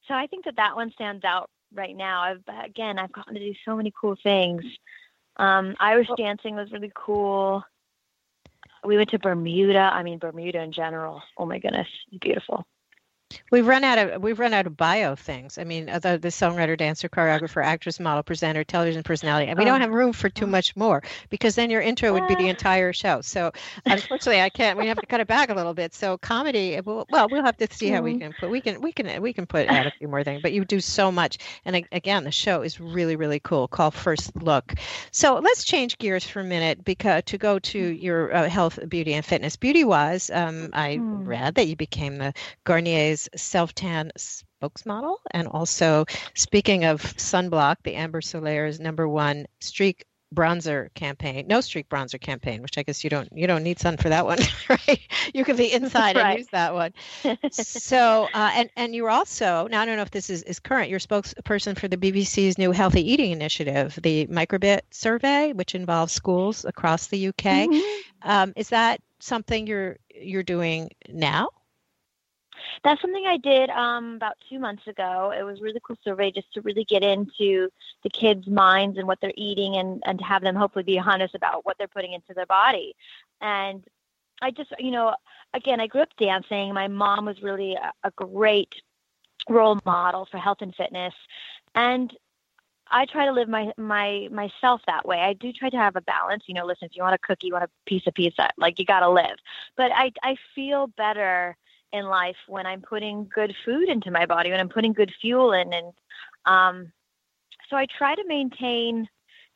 so 0.08 0.14
I 0.14 0.28
think 0.28 0.46
that 0.46 0.58
that 0.58 0.76
one 0.76 0.92
stands 0.92 1.26
out 1.26 1.50
right 1.74 1.98
now. 1.98 2.22
I've 2.22 2.44
again, 2.64 3.00
I've 3.00 3.12
gotten 3.12 3.34
to 3.34 3.40
do 3.40 3.54
so 3.66 3.76
many 3.76 3.92
cool 4.00 4.16
things. 4.22 4.64
Um, 5.38 5.76
Irish 5.80 6.08
dancing 6.16 6.56
was 6.56 6.72
really 6.72 6.92
cool. 6.96 7.64
We 8.86 8.98
went 8.98 9.10
to 9.12 9.20
Bermuda. 9.20 9.92
I 9.94 10.04
mean, 10.04 10.20
Bermuda 10.20 10.62
in 10.62 10.72
general. 10.72 11.22
Oh 11.38 11.46
my 11.46 11.60
goodness, 11.60 11.88
beautiful. 12.22 12.66
We've 13.52 13.66
run 13.68 13.84
out 13.84 13.98
of 13.98 14.22
we've 14.22 14.40
run 14.40 14.54
out 14.54 14.66
of 14.68 14.76
bio 14.78 15.16
things. 15.16 15.58
I 15.58 15.64
mean, 15.64 15.90
other 15.90 16.18
the 16.18 16.30
songwriter, 16.30 16.78
dancer, 16.78 17.10
choreographer, 17.10 17.64
actress, 17.64 18.00
model, 18.00 18.24
presenter, 18.24 18.64
television 18.64 19.04
personality, 19.04 19.48
and 19.50 19.58
we 19.58 19.66
don't 19.66 19.82
Oh. 19.82 19.82
have 19.82 19.92
room 19.92 20.14
for 20.14 20.30
too 20.30 20.48
much 20.48 20.76
more 20.76 21.02
because 21.30 21.56
then 21.56 21.70
your 21.70 21.82
intro 21.82 22.14
would 22.14 22.26
be 22.28 22.36
the 22.36 22.48
entire 22.48 22.94
show. 22.94 23.22
So 23.22 23.52
unfortunately, 23.88 24.42
I 24.42 24.50
can't. 24.50 24.78
We 24.78 24.86
have 24.88 25.00
to 25.00 25.06
cut 25.08 25.20
it 25.22 25.28
back 25.28 25.50
a 25.50 25.54
little 25.54 25.74
bit. 25.74 25.94
So 25.94 26.18
comedy, 26.18 26.80
well, 26.84 27.06
well 27.10 27.30
we'll 27.30 27.44
have 27.44 27.58
to 27.58 27.68
see 27.72 27.90
how 27.90 28.02
we 28.02 28.14
Mm. 28.14 28.20
can 28.20 28.34
put. 28.34 28.50
We 28.50 28.62
can 28.62 28.82
we 28.82 28.92
can 28.92 29.22
we 29.22 29.34
can 29.34 29.46
put 29.46 29.68
add 29.68 29.88
a 29.88 29.92
few 29.92 30.08
more 30.08 30.24
things. 30.24 30.42
But 30.42 30.54
you 30.54 30.66
do 30.66 30.80
so 30.80 31.12
much, 31.12 31.38
and 31.66 31.86
again, 31.92 32.24
the 32.24 32.32
show 32.32 32.62
is 32.62 32.80
really 32.80 33.16
really 33.16 33.40
cool. 33.40 33.68
Called 33.68 33.94
First 33.94 34.36
Look. 34.42 34.74
So 35.12 35.36
let's 35.36 35.64
change 35.64 35.98
gears 35.98 36.24
for 36.26 36.40
a 36.42 36.44
minute 36.44 36.84
because 36.84 37.24
to 37.26 37.38
go 37.38 37.60
to 37.60 37.80
your 37.80 38.34
uh, 38.34 38.50
health, 38.50 38.80
beauty, 38.90 39.14
and 39.14 39.26
fitness. 39.26 39.56
Beauty 39.56 39.84
wise, 39.84 40.30
um, 40.32 40.70
I 40.74 41.04
Mm. 41.06 41.28
read 41.28 41.56
that 41.56 41.68
you 41.68 41.76
became 41.76 42.18
the 42.18 42.34
Garnier's 42.66 43.25
self-tan 43.36 44.12
spokesmodel, 44.18 45.18
and 45.32 45.48
also 45.48 46.06
speaking 46.34 46.86
of 46.86 47.02
sunblock, 47.02 47.78
the 47.84 47.96
Ambre 47.96 48.22
Solaire's 48.22 48.80
number 48.80 49.08
one 49.08 49.46
streak 49.60 50.06
bronzer 50.34 50.94
campaign, 50.96 51.46
no 51.48 51.62
streak 51.62 51.88
bronzer 51.88 52.20
campaign, 52.20 52.62
which 52.62 52.78
I 52.78 52.84
guess 52.84 53.04
you 53.04 53.10
don't 53.10 53.30
you 53.32 53.48
don't 53.48 53.64
need 53.64 53.80
sun 53.80 53.98
for 53.98 54.10
that 54.10 54.26
one, 54.26 54.40
right? 54.70 55.00
You 55.34 55.46
can 55.46 55.56
be 55.56 55.72
inside 55.72 56.18
and 56.18 56.40
use 56.40 56.48
that 56.52 56.74
one. 56.74 56.94
So 57.52 58.28
uh, 58.34 58.52
and 58.54 58.70
and 58.76 58.94
you're 58.94 59.10
also 59.10 59.68
now 59.68 59.82
I 59.82 59.86
don't 59.86 59.96
know 59.96 60.02
if 60.02 60.12
this 60.12 60.30
is 60.30 60.44
is 60.44 60.60
current. 60.60 60.90
You're 60.90 61.00
spokesperson 61.00 61.78
for 61.78 61.88
the 61.88 61.98
BBC's 61.98 62.58
new 62.58 62.72
healthy 62.72 63.12
eating 63.12 63.32
initiative, 63.32 63.98
the 64.02 64.28
Microbit 64.28 64.82
survey, 64.92 65.54
which 65.54 65.74
involves 65.76 66.14
schools 66.14 66.66
across 66.66 67.08
the 67.08 67.28
UK. 67.28 67.70
Mhm. 67.70 68.00
Um, 68.24 68.54
is 68.56 68.70
that 68.70 69.02
something 69.20 69.68
you're 69.68 69.98
you're 70.14 70.44
doing 70.44 70.90
now? 71.10 71.50
That's 72.84 73.02
something 73.02 73.26
I 73.26 73.38
did 73.38 73.70
um, 73.70 74.16
about 74.16 74.36
two 74.50 74.60
months 74.60 74.88
ago. 74.88 75.34
It 75.38 75.44
was 75.44 75.60
a 75.60 75.64
really 75.64 75.82
cool 75.86 75.98
survey 76.04 76.32
just 76.32 76.54
to 76.54 76.62
really 76.62 76.84
get 76.84 77.04
into 77.04 77.70
the 78.04 78.10
kids' 78.10 78.48
minds 78.48 78.98
and 78.98 79.08
what 79.08 79.20
they're 79.22 79.34
eating 79.36 79.78
and, 79.78 80.02
and 80.06 80.20
to 80.20 80.26
have 80.26 80.42
them 80.42 80.56
hopefully 80.56 80.84
be 80.84 81.00
honest 81.00 81.36
about 81.36 81.66
what 81.66 81.78
they're 81.78 81.88
putting 81.88 82.14
into 82.14 82.34
their 82.34 82.46
body. 82.46 82.96
And 83.42 83.84
I 84.42 84.52
just, 84.52 84.74
you 84.80 84.92
know, 84.92 85.16
again, 85.54 85.80
I 85.80 85.88
grew 85.88 86.02
up 86.02 86.16
dancing. 86.18 86.74
My 86.74 86.88
mom 86.88 87.26
was 87.26 87.42
really 87.42 87.74
a, 87.74 87.92
a 88.04 88.12
great 88.12 88.74
role 89.50 89.80
model 89.86 90.28
for 90.30 90.38
health 90.38 90.60
and 90.62 90.76
fitness. 90.76 91.14
And 91.74 92.16
I 92.90 93.06
try 93.06 93.26
to 93.26 93.32
live 93.32 93.50
my 93.50 93.72
my 93.78 94.28
myself 94.32 94.82
that 94.86 95.08
way. 95.08 95.20
I 95.20 95.34
do 95.34 95.52
try 95.52 95.70
to 95.70 95.78
have 95.78 95.96
a 95.96 96.02
balance. 96.02 96.44
You 96.48 96.54
know, 96.54 96.66
listen, 96.66 96.86
if 96.86 96.96
you 96.96 97.04
want 97.04 97.16
a 97.16 97.20
cookie, 97.20 97.48
you 97.48 97.54
want 97.54 97.66
a 97.66 97.90
piece 97.90 98.06
of 98.06 98.14
pizza, 98.14 98.50
like 98.58 98.78
you 98.78 98.86
got 98.86 99.00
to 99.00 99.10
live. 99.10 99.38
But 99.76 99.92
I 99.94 100.12
I 100.24 100.36
feel 100.54 100.88
better 100.88 101.58
in 101.96 102.06
life 102.06 102.36
when 102.48 102.66
I'm 102.66 102.82
putting 102.82 103.30
good 103.34 103.56
food 103.64 103.90
into 103.90 104.12
my 104.12 104.26
body, 104.26 104.52
when 104.52 104.60
I'm 104.60 104.70
putting 104.70 104.94
good 104.94 105.14
fuel 105.22 105.54
in, 105.54 105.74
and 105.74 105.94
um, 106.46 106.92
so 107.70 107.76
I 107.78 107.86
try 107.86 108.16
to 108.16 108.24
maintain 108.28 109.08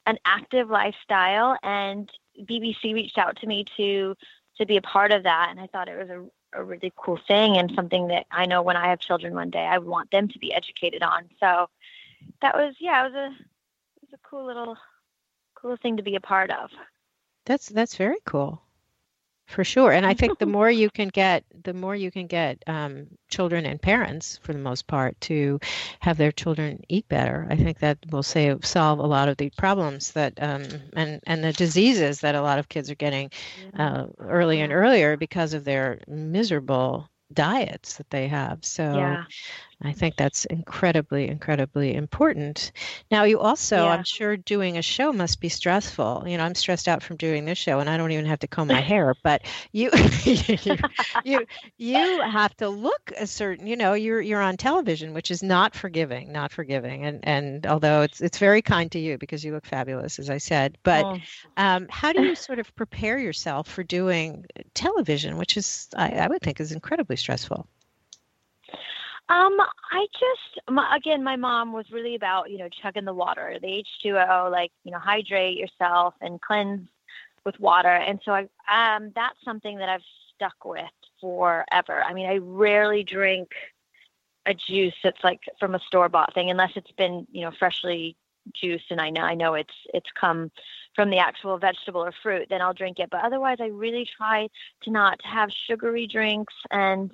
an 0.05 0.17
active 0.25 0.69
lifestyle. 0.69 1.57
And 1.63 2.09
BBC 2.39 2.93
reached 2.93 3.17
out 3.17 3.37
to 3.37 3.47
me 3.47 3.65
to 3.77 4.15
to 4.57 4.65
be 4.65 4.77
a 4.77 4.81
part 4.81 5.11
of 5.11 5.23
that, 5.23 5.47
and 5.51 5.59
I 5.59 5.67
thought 5.67 5.87
it 5.87 5.97
was 5.97 6.09
a, 6.09 6.59
a 6.59 6.63
really 6.63 6.91
cool 6.95 7.19
thing 7.27 7.57
and 7.57 7.71
something 7.75 8.07
that 8.07 8.25
I 8.31 8.45
know 8.45 8.61
when 8.61 8.75
I 8.75 8.89
have 8.89 8.99
children 8.99 9.33
one 9.33 9.49
day, 9.49 9.65
I 9.65 9.77
want 9.77 10.11
them 10.11 10.27
to 10.27 10.39
be 10.39 10.53
educated 10.53 11.03
on. 11.03 11.29
So 11.39 11.69
that 12.41 12.55
was 12.55 12.75
yeah, 12.79 13.05
it 13.05 13.11
was 13.11 13.15
a 13.15 13.25
it 13.27 14.01
was 14.01 14.13
a 14.13 14.27
cool 14.27 14.45
little 14.45 14.77
cool 15.55 15.77
thing 15.77 15.97
to 15.97 16.03
be 16.03 16.15
a 16.15 16.21
part 16.21 16.51
of. 16.51 16.71
That's 17.45 17.67
that's 17.69 17.95
very 17.95 18.19
cool, 18.25 18.61
for 19.49 19.63
sure. 19.65 19.91
And 19.91 20.05
I 20.05 20.13
think 20.13 20.39
the 20.39 20.45
more 20.57 20.69
you 20.69 20.89
can 20.89 21.09
get, 21.09 21.43
the 21.63 21.73
more 21.73 21.95
you 21.95 22.11
can 22.11 22.27
get 22.27 22.63
um, 22.67 23.07
children 23.29 23.65
and 23.65 23.81
parents, 23.81 24.39
for 24.43 24.53
the 24.53 24.59
most 24.59 24.87
part, 24.87 25.19
to 25.21 25.59
have 25.99 26.17
their 26.17 26.31
children 26.31 26.83
eat 26.87 27.07
better. 27.09 27.47
I 27.49 27.55
think 27.55 27.79
that 27.79 27.97
will 28.11 28.23
save 28.23 28.65
solve 28.65 28.99
a 28.99 29.07
lot 29.07 29.27
of 29.27 29.37
the 29.37 29.49
problems 29.57 30.11
that 30.13 30.33
um, 30.41 30.63
and 30.95 31.21
and 31.25 31.43
the 31.43 31.53
diseases 31.53 32.21
that 32.21 32.35
a 32.35 32.41
lot 32.41 32.59
of 32.59 32.69
kids 32.69 32.91
are 32.91 32.95
getting 32.95 33.31
uh, 33.77 34.07
earlier 34.19 34.63
and 34.63 34.73
earlier 34.73 35.17
because 35.17 35.53
of 35.53 35.65
their 35.65 35.99
miserable 36.07 37.09
diets 37.33 37.97
that 37.97 38.09
they 38.11 38.27
have. 38.27 38.63
So 38.65 38.83
yeah. 38.83 39.25
I 39.81 39.93
think 39.93 40.17
that's 40.17 40.43
incredibly, 40.45 41.29
incredibly 41.29 41.93
important. 41.93 42.73
Now, 43.11 43.23
you 43.23 43.39
also, 43.39 43.87
Yeah. 43.87 43.89
I'm 43.89 44.03
sure, 44.03 44.35
doing 44.35 44.77
a 44.77 44.81
show 44.81 45.13
must 45.13 45.39
be 45.39 45.47
stressful. 45.47 46.25
You 46.27 46.37
know, 46.37 46.43
I'm 46.43 46.55
stressed 46.55 46.89
out 46.89 47.01
from 47.01 47.15
doing 47.15 47.45
this 47.45 47.57
show, 47.57 47.79
and 47.79 47.89
I 47.89 47.95
don't 47.95 48.11
even 48.11 48.25
have 48.25 48.39
to 48.39 48.47
comb 48.47 48.69
my 48.69 48.81
hair. 48.81 49.15
But 49.23 49.43
you, 49.71 49.89
you, 50.25 50.75
you, 51.23 51.45
you 51.77 52.19
have 52.19 52.55
to 52.57 52.67
look 52.67 53.13
a 53.17 53.25
certain. 53.25 53.67
You 53.67 53.77
know, 53.77 53.93
you're 53.93 54.19
you're 54.19 54.41
on 54.41 54.57
television, 54.57 55.13
which 55.13 55.31
is 55.31 55.41
not 55.41 55.73
forgiving, 55.73 56.31
not 56.33 56.51
forgiving. 56.51 57.05
And 57.05 57.19
and 57.25 57.65
although 57.65 58.01
it's 58.01 58.19
it's 58.19 58.37
very 58.37 58.61
kind 58.61 58.91
to 58.91 58.99
you 58.99 59.17
because 59.17 59.45
you 59.45 59.53
look 59.53 59.65
fabulous, 59.65 60.19
as 60.19 60.29
I 60.29 60.39
said. 60.39 60.77
But 60.83 61.07
Oh. 61.07 61.23
um, 61.55 61.87
how 61.89 62.11
do 62.11 62.19
you 62.19 62.35
sort 62.35 62.59
of 62.59 62.73
prepare 62.75 63.17
yourself 63.17 63.69
for 63.69 63.83
doing 63.83 64.45
television, 64.73 65.37
which 65.37 65.55
is 65.55 65.87
I, 65.95 66.09
I 66.11 66.27
would 66.27 66.41
think 66.41 66.59
is 66.59 66.73
incredibly 66.73 67.15
stressful. 67.15 67.65
Um, 69.29 69.57
I 69.91 70.07
just 70.13 70.59
my, 70.69 70.95
again, 70.95 71.23
my 71.23 71.35
mom 71.35 71.71
was 71.71 71.91
really 71.91 72.15
about 72.15 72.49
you 72.49 72.57
know 72.57 72.69
chugging 72.81 73.05
the 73.05 73.13
water, 73.13 73.57
the 73.61 73.67
H 73.67 73.87
two 74.01 74.17
O, 74.17 74.49
like 74.51 74.71
you 74.83 74.91
know 74.91 74.97
hydrate 74.99 75.57
yourself 75.57 76.15
and 76.21 76.41
cleanse 76.41 76.87
with 77.45 77.59
water, 77.59 77.89
and 77.89 78.19
so 78.25 78.31
I 78.33 78.95
um 78.95 79.11
that's 79.15 79.37
something 79.45 79.77
that 79.77 79.89
I've 79.89 80.03
stuck 80.35 80.65
with 80.65 80.89
forever. 81.21 82.03
I 82.03 82.13
mean, 82.13 82.27
I 82.27 82.37
rarely 82.37 83.03
drink 83.03 83.51
a 84.47 84.53
juice 84.55 84.95
that's 85.03 85.23
like 85.23 85.41
from 85.59 85.75
a 85.75 85.79
store 85.79 86.09
bought 86.09 86.33
thing 86.33 86.49
unless 86.49 86.71
it's 86.75 86.91
been 86.93 87.27
you 87.31 87.41
know 87.41 87.51
freshly 87.59 88.15
juiced 88.53 88.89
and 88.89 88.99
I 88.99 89.11
know 89.11 89.21
I 89.21 89.35
know 89.35 89.53
it's 89.53 89.73
it's 89.93 90.09
come 90.19 90.49
from 90.95 91.11
the 91.11 91.19
actual 91.19 91.57
vegetable 91.59 92.03
or 92.03 92.13
fruit. 92.23 92.47
Then 92.49 92.61
I'll 92.61 92.73
drink 92.73 92.99
it, 92.99 93.09
but 93.11 93.23
otherwise, 93.23 93.57
I 93.61 93.67
really 93.67 94.07
try 94.17 94.49
to 94.83 94.91
not 94.91 95.19
have 95.23 95.51
sugary 95.67 96.07
drinks 96.07 96.53
and 96.71 97.11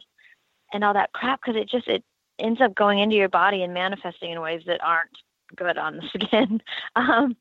and 0.76 0.84
all 0.84 0.94
that 0.94 1.14
crap 1.14 1.40
because 1.42 1.60
it 1.60 1.70
just 1.70 1.88
it 1.88 2.04
ends 2.38 2.60
up 2.60 2.76
going 2.76 3.00
into 3.00 3.16
your 3.16 3.30
body 3.30 3.64
and 3.64 3.74
manifesting 3.74 4.32
in 4.32 4.42
ways 4.42 4.62
that 4.68 4.84
aren't 4.84 5.10
good 5.56 5.78
on 5.78 5.96
the 5.96 6.04
skin. 6.26 6.62
um, 6.98 7.36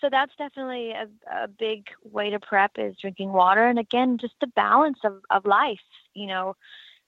so 0.00 0.08
that's 0.10 0.32
definitely 0.36 0.90
a, 0.90 1.06
a 1.32 1.48
big 1.48 1.86
way 2.02 2.30
to 2.30 2.40
prep 2.40 2.72
is 2.76 2.96
drinking 3.00 3.32
water 3.32 3.64
and 3.64 3.78
again 3.78 4.18
just 4.18 4.34
the 4.40 4.48
balance 4.48 4.98
of, 5.04 5.20
of 5.30 5.46
life 5.46 5.78
you 6.14 6.26
know 6.26 6.54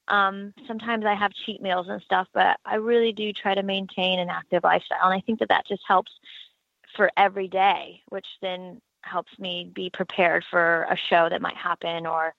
um, 0.08 0.54
sometimes 0.68 1.04
i 1.04 1.14
have 1.14 1.32
cheat 1.44 1.60
meals 1.60 1.88
and 1.88 2.00
stuff 2.02 2.28
but 2.32 2.58
i 2.64 2.76
really 2.76 3.12
do 3.12 3.32
try 3.32 3.54
to 3.54 3.62
maintain 3.62 4.20
an 4.20 4.30
active 4.30 4.62
lifestyle 4.62 4.98
and 5.02 5.12
i 5.12 5.20
think 5.20 5.40
that 5.40 5.48
that 5.48 5.66
just 5.66 5.82
helps 5.86 6.12
for 6.96 7.10
every 7.16 7.48
day 7.48 8.00
which 8.08 8.26
then 8.40 8.80
helps 9.02 9.36
me 9.38 9.70
be 9.74 9.90
prepared 9.90 10.44
for 10.48 10.86
a 10.88 10.96
show 10.96 11.28
that 11.28 11.42
might 11.42 11.56
happen 11.56 12.06
or 12.06 12.34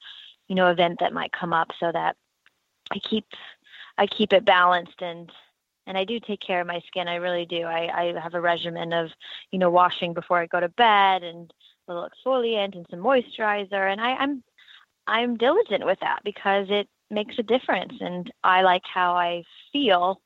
you 0.48 0.56
know 0.56 0.72
event 0.72 0.98
that 1.02 1.14
might 1.14 1.32
come 1.34 1.52
up 1.54 1.70
so 1.80 1.92
that 1.92 2.16
I 2.92 3.00
keep 3.00 3.26
I 3.98 4.08
keep 4.08 4.34
it 4.34 4.46
balanced 4.46 5.02
and 5.02 5.32
and 5.88 5.98
I 5.98 6.04
do 6.04 6.20
take 6.20 6.42
care 6.42 6.60
of 6.60 6.68
my 6.68 6.82
skin. 6.88 7.08
I 7.08 7.16
really 7.16 7.46
do. 7.46 7.64
I, 7.64 8.12
I 8.14 8.20
have 8.20 8.34
a 8.34 8.42
regimen 8.42 8.92
of, 8.92 9.10
you 9.52 9.60
know, 9.60 9.70
washing 9.70 10.14
before 10.14 10.38
I 10.40 10.46
go 10.46 10.60
to 10.60 10.68
bed 10.68 11.24
and 11.24 11.52
a 11.88 11.94
little 11.94 12.10
exfoliant 12.10 12.76
and 12.76 12.86
some 12.90 13.00
moisturizer. 13.00 13.90
And 13.90 14.02
I, 14.02 14.12
I'm 14.16 14.44
I'm 15.08 15.38
diligent 15.38 15.86
with 15.86 16.00
that 16.02 16.20
because 16.26 16.68
it 16.70 16.90
makes 17.10 17.40
a 17.40 17.44
difference. 17.44 17.94
And 18.02 18.30
I 18.44 18.64
like 18.64 18.84
how 18.84 19.14
I 19.14 19.44
feel 19.72 20.22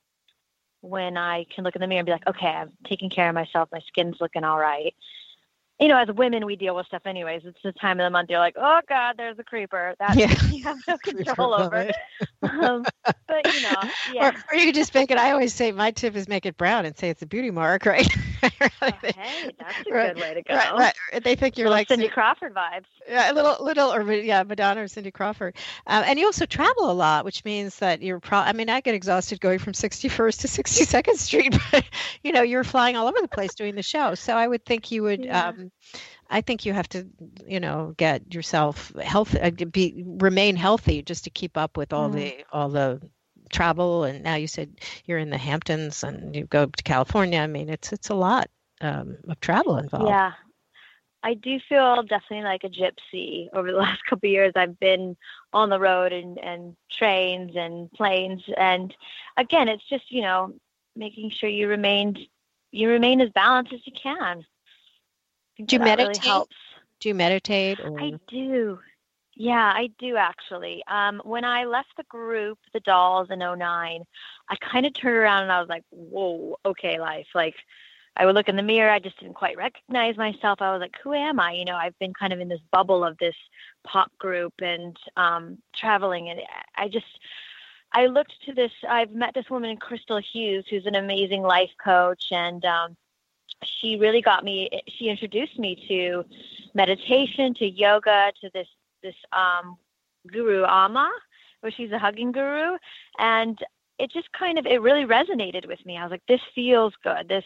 when 0.82 1.16
I 1.16 1.46
can 1.54 1.64
look 1.64 1.76
in 1.76 1.82
the 1.82 1.88
mirror 1.88 2.00
and 2.00 2.08
be 2.08 2.12
like, 2.12 2.28
okay, 2.28 2.48
I'm 2.48 2.72
taking 2.88 3.12
care 3.12 3.30
of 3.30 3.36
myself. 3.36 3.70
My 3.72 3.82
skin's 3.88 4.18
looking 4.20 4.44
all 4.44 4.58
right 4.58 4.96
you 5.82 5.88
know, 5.88 5.98
as 5.98 6.08
women, 6.10 6.46
we 6.46 6.56
deal 6.56 6.76
with 6.76 6.86
stuff 6.86 7.02
anyways. 7.06 7.42
It's 7.44 7.58
the 7.64 7.72
time 7.72 8.00
of 8.00 8.06
the 8.06 8.12
month 8.12 8.30
you're 8.30 8.40
like, 8.40 8.56
oh 8.56 8.82
God, 8.88 9.16
there's 9.18 9.40
a 9.40 9.44
creeper. 9.44 9.96
That 9.98 10.16
yeah. 10.16 10.32
you 10.52 10.64
have 10.64 10.78
no 10.88 10.98
control 11.04 11.56
over. 11.56 11.90
um, 12.44 12.86
but 13.28 13.54
you 13.54 13.62
know, 13.64 13.82
yeah. 14.14 14.30
Or, 14.30 14.44
or, 14.52 14.58
you 14.58 14.68
could 14.68 14.76
just 14.76 14.94
make 14.94 15.10
it. 15.10 15.18
I 15.18 15.32
always 15.32 15.54
say 15.56 15.72
my 15.72 15.90
tip 15.90 16.16
is 16.16 16.28
make 16.28 16.46
it 16.46 16.56
brown 16.56 16.86
and 16.86 16.96
say 16.96 17.10
it's 17.10 17.24
a 17.24 17.26
beauty 17.26 17.50
mark, 17.50 17.88
right? 17.88 18.08
oh, 18.82 18.92
hey, 19.02 19.52
that's 19.60 19.88
a 19.88 19.94
right, 19.94 20.14
good 20.14 20.22
way 20.22 20.34
to 20.34 20.42
go. 20.44 20.56
Right, 20.56 20.94
right. 21.12 21.24
They 21.24 21.36
think 21.36 21.58
you're 21.58 21.68
little 21.68 21.80
like 21.80 21.88
Cindy 21.88 22.08
Crawford 22.08 22.54
vibes. 22.54 22.86
Yeah, 23.08 23.32
a 23.32 23.34
little, 23.34 23.64
little, 23.64 23.94
or 23.94 24.12
yeah, 24.14 24.44
Madonna 24.44 24.84
or 24.84 24.88
Cindy 24.88 25.12
Crawford. 25.12 25.56
Um, 25.88 26.04
and 26.08 26.20
you 26.20 26.26
also 26.26 26.46
travel 26.46 26.90
a 26.90 26.94
lot, 26.94 27.26
which 27.26 27.46
means 27.46 27.78
that 27.80 28.02
you're. 28.02 28.20
Pro- 28.20 28.40
I 28.40 28.54
mean, 28.54 28.70
I 28.70 28.82
get 28.82 28.96
exhausted 28.96 29.40
going 29.40 29.60
from 29.60 29.74
61st 29.74 30.42
to 30.42 30.48
62nd 30.48 31.18
Street, 31.18 31.56
but 31.72 31.86
you 32.24 32.32
know, 32.32 32.42
you're 32.42 32.64
flying 32.64 32.96
all 32.96 33.08
over 33.08 33.22
the 33.22 33.28
place 33.28 33.54
doing 33.56 33.76
the 33.76 33.84
show. 33.84 34.16
So 34.16 34.36
I 34.36 34.48
would 34.48 34.66
think 34.66 34.92
you 34.92 35.04
would. 35.04 35.26
Yeah. 35.26 35.50
Um, 35.50 35.72
I 36.30 36.40
think 36.40 36.66
you 36.66 36.72
have 36.72 36.88
to, 36.90 37.08
you 37.46 37.60
know, 37.60 37.94
get 37.98 38.34
yourself 38.34 38.96
healthy, 38.96 39.40
uh, 39.42 39.52
be 39.70 40.02
remain 40.06 40.56
healthy 40.56 41.02
just 41.02 41.26
to 41.26 41.30
keep 41.30 41.58
up 41.58 41.76
with 41.76 41.92
all 41.92 42.10
mm. 42.10 42.14
the 42.14 42.46
all 42.52 42.70
the 42.70 43.02
travel. 43.62 44.04
And 44.04 44.24
now 44.24 44.36
you 44.36 44.48
said 44.48 44.80
you're 45.06 45.20
in 45.20 45.30
the 45.30 45.38
Hamptons 45.38 46.04
and 46.04 46.36
you 46.36 46.46
go 46.46 46.66
to 46.66 46.84
California. 46.84 47.40
I 47.40 47.48
mean, 47.48 47.70
it's 47.70 47.94
it's 47.94 48.10
a 48.10 48.16
lot 48.16 48.50
um, 48.82 49.18
of 49.28 49.40
travel 49.40 49.78
involved. 49.78 50.08
Yeah, 50.08 50.34
I 51.24 51.36
do 51.36 51.60
feel 51.70 52.04
definitely 52.04 52.44
like 52.44 52.64
a 52.64 52.70
gypsy 52.70 53.50
over 53.54 53.72
the 53.72 53.78
last 53.86 54.04
couple 54.06 54.28
of 54.28 54.32
years. 54.32 54.54
I've 54.56 54.80
been 54.80 55.16
on 55.54 55.70
the 55.70 55.80
road 55.80 56.12
and 56.12 56.40
and 56.40 56.76
trains 56.92 57.56
and 57.56 57.92
planes, 57.92 58.44
and 58.58 58.94
again, 59.38 59.68
it's 59.68 59.88
just 59.88 60.12
you 60.12 60.22
know 60.22 60.54
making 60.96 61.30
sure 61.30 61.50
you 61.50 61.68
remain 61.68 62.28
you 62.72 62.90
remain 62.90 63.22
as 63.22 63.30
balanced 63.30 63.74
as 63.74 63.86
you 63.86 63.94
can 63.94 64.44
do 65.66 65.76
you 65.76 65.80
meditate? 65.80 66.24
Really 66.26 66.46
do 67.00 67.10
you 67.10 67.16
meditate? 67.16 67.80
Or? 67.80 68.00
I 68.00 68.14
do. 68.28 68.80
Yeah, 69.36 69.72
I 69.74 69.90
do 69.98 70.18
actually. 70.18 70.84
Um, 70.88 71.22
when 71.24 71.46
I 71.46 71.64
left 71.66 71.96
the 71.98 72.04
group, 72.04 72.60
the 72.74 72.80
dolls 72.82 73.30
in 73.30 73.40
09, 73.40 74.04
I 74.50 74.56
kind 74.58 74.86
of 74.86 74.94
turned 74.94 75.16
around 75.18 75.44
and 75.44 75.52
I 75.52 75.60
was 75.60 75.70
like, 75.70 75.84
whoa, 75.90 76.58
okay, 76.66 77.00
life. 77.00 77.28
Like, 77.34 77.56
I 78.18 78.26
would 78.26 78.36
look 78.36 78.50
in 78.50 78.58
the 78.58 78.62
mirror, 78.64 78.92
I 78.92 79.00
just 79.00 79.20
didn't 79.20 79.36
quite 79.36 79.56
recognize 79.58 80.18
myself. 80.18 80.62
I 80.62 80.74
was 80.74 80.82
like, 80.82 80.96
who 81.02 81.14
am 81.14 81.40
I? 81.40 81.54
You 81.54 81.64
know, 81.64 81.78
I've 81.78 81.98
been 81.98 82.14
kind 82.14 82.34
of 82.34 82.42
in 82.42 82.50
this 82.50 82.60
bubble 82.72 83.06
of 83.06 83.18
this 83.20 83.36
pop 83.86 84.12
group 84.18 84.54
and 84.62 84.98
um, 85.16 85.58
traveling, 85.74 86.30
and 86.30 86.42
I 86.76 86.90
just, 86.90 87.06
I 87.94 88.08
looked 88.08 88.34
to 88.46 88.54
this. 88.54 88.72
I've 88.88 89.12
met 89.12 89.34
this 89.34 89.50
woman, 89.50 89.78
Crystal 89.78 90.20
Hughes, 90.20 90.66
who's 90.70 90.86
an 90.86 90.96
amazing 90.96 91.42
life 91.42 91.72
coach, 91.82 92.26
and 92.32 92.64
um, 92.66 92.98
she 93.64 93.98
really 93.98 94.22
got 94.22 94.44
me 94.44 94.70
she 94.88 95.08
introduced 95.10 95.58
me 95.60 95.86
to 95.88 96.26
meditation 96.74 97.54
to 97.56 97.66
yoga 97.66 98.32
to 98.42 98.50
this 98.54 98.68
this 99.02 99.16
um 99.34 99.78
guru 100.28 100.64
Amma 100.64 101.12
where 101.62 101.72
she's 101.72 101.92
a 101.92 102.00
hugging 102.00 102.32
guru. 102.32 102.78
And 103.18 103.58
it 104.00 104.12
just 104.12 104.32
kind 104.32 104.58
of 104.58 104.66
it 104.66 104.82
really 104.82 105.06
resonated 105.06 105.68
with 105.68 105.84
me. 105.86 105.98
I 105.98 106.04
was 106.04 106.12
like 106.12 106.26
this 106.28 106.42
feels 106.54 106.94
good. 107.04 107.28
This 107.28 107.46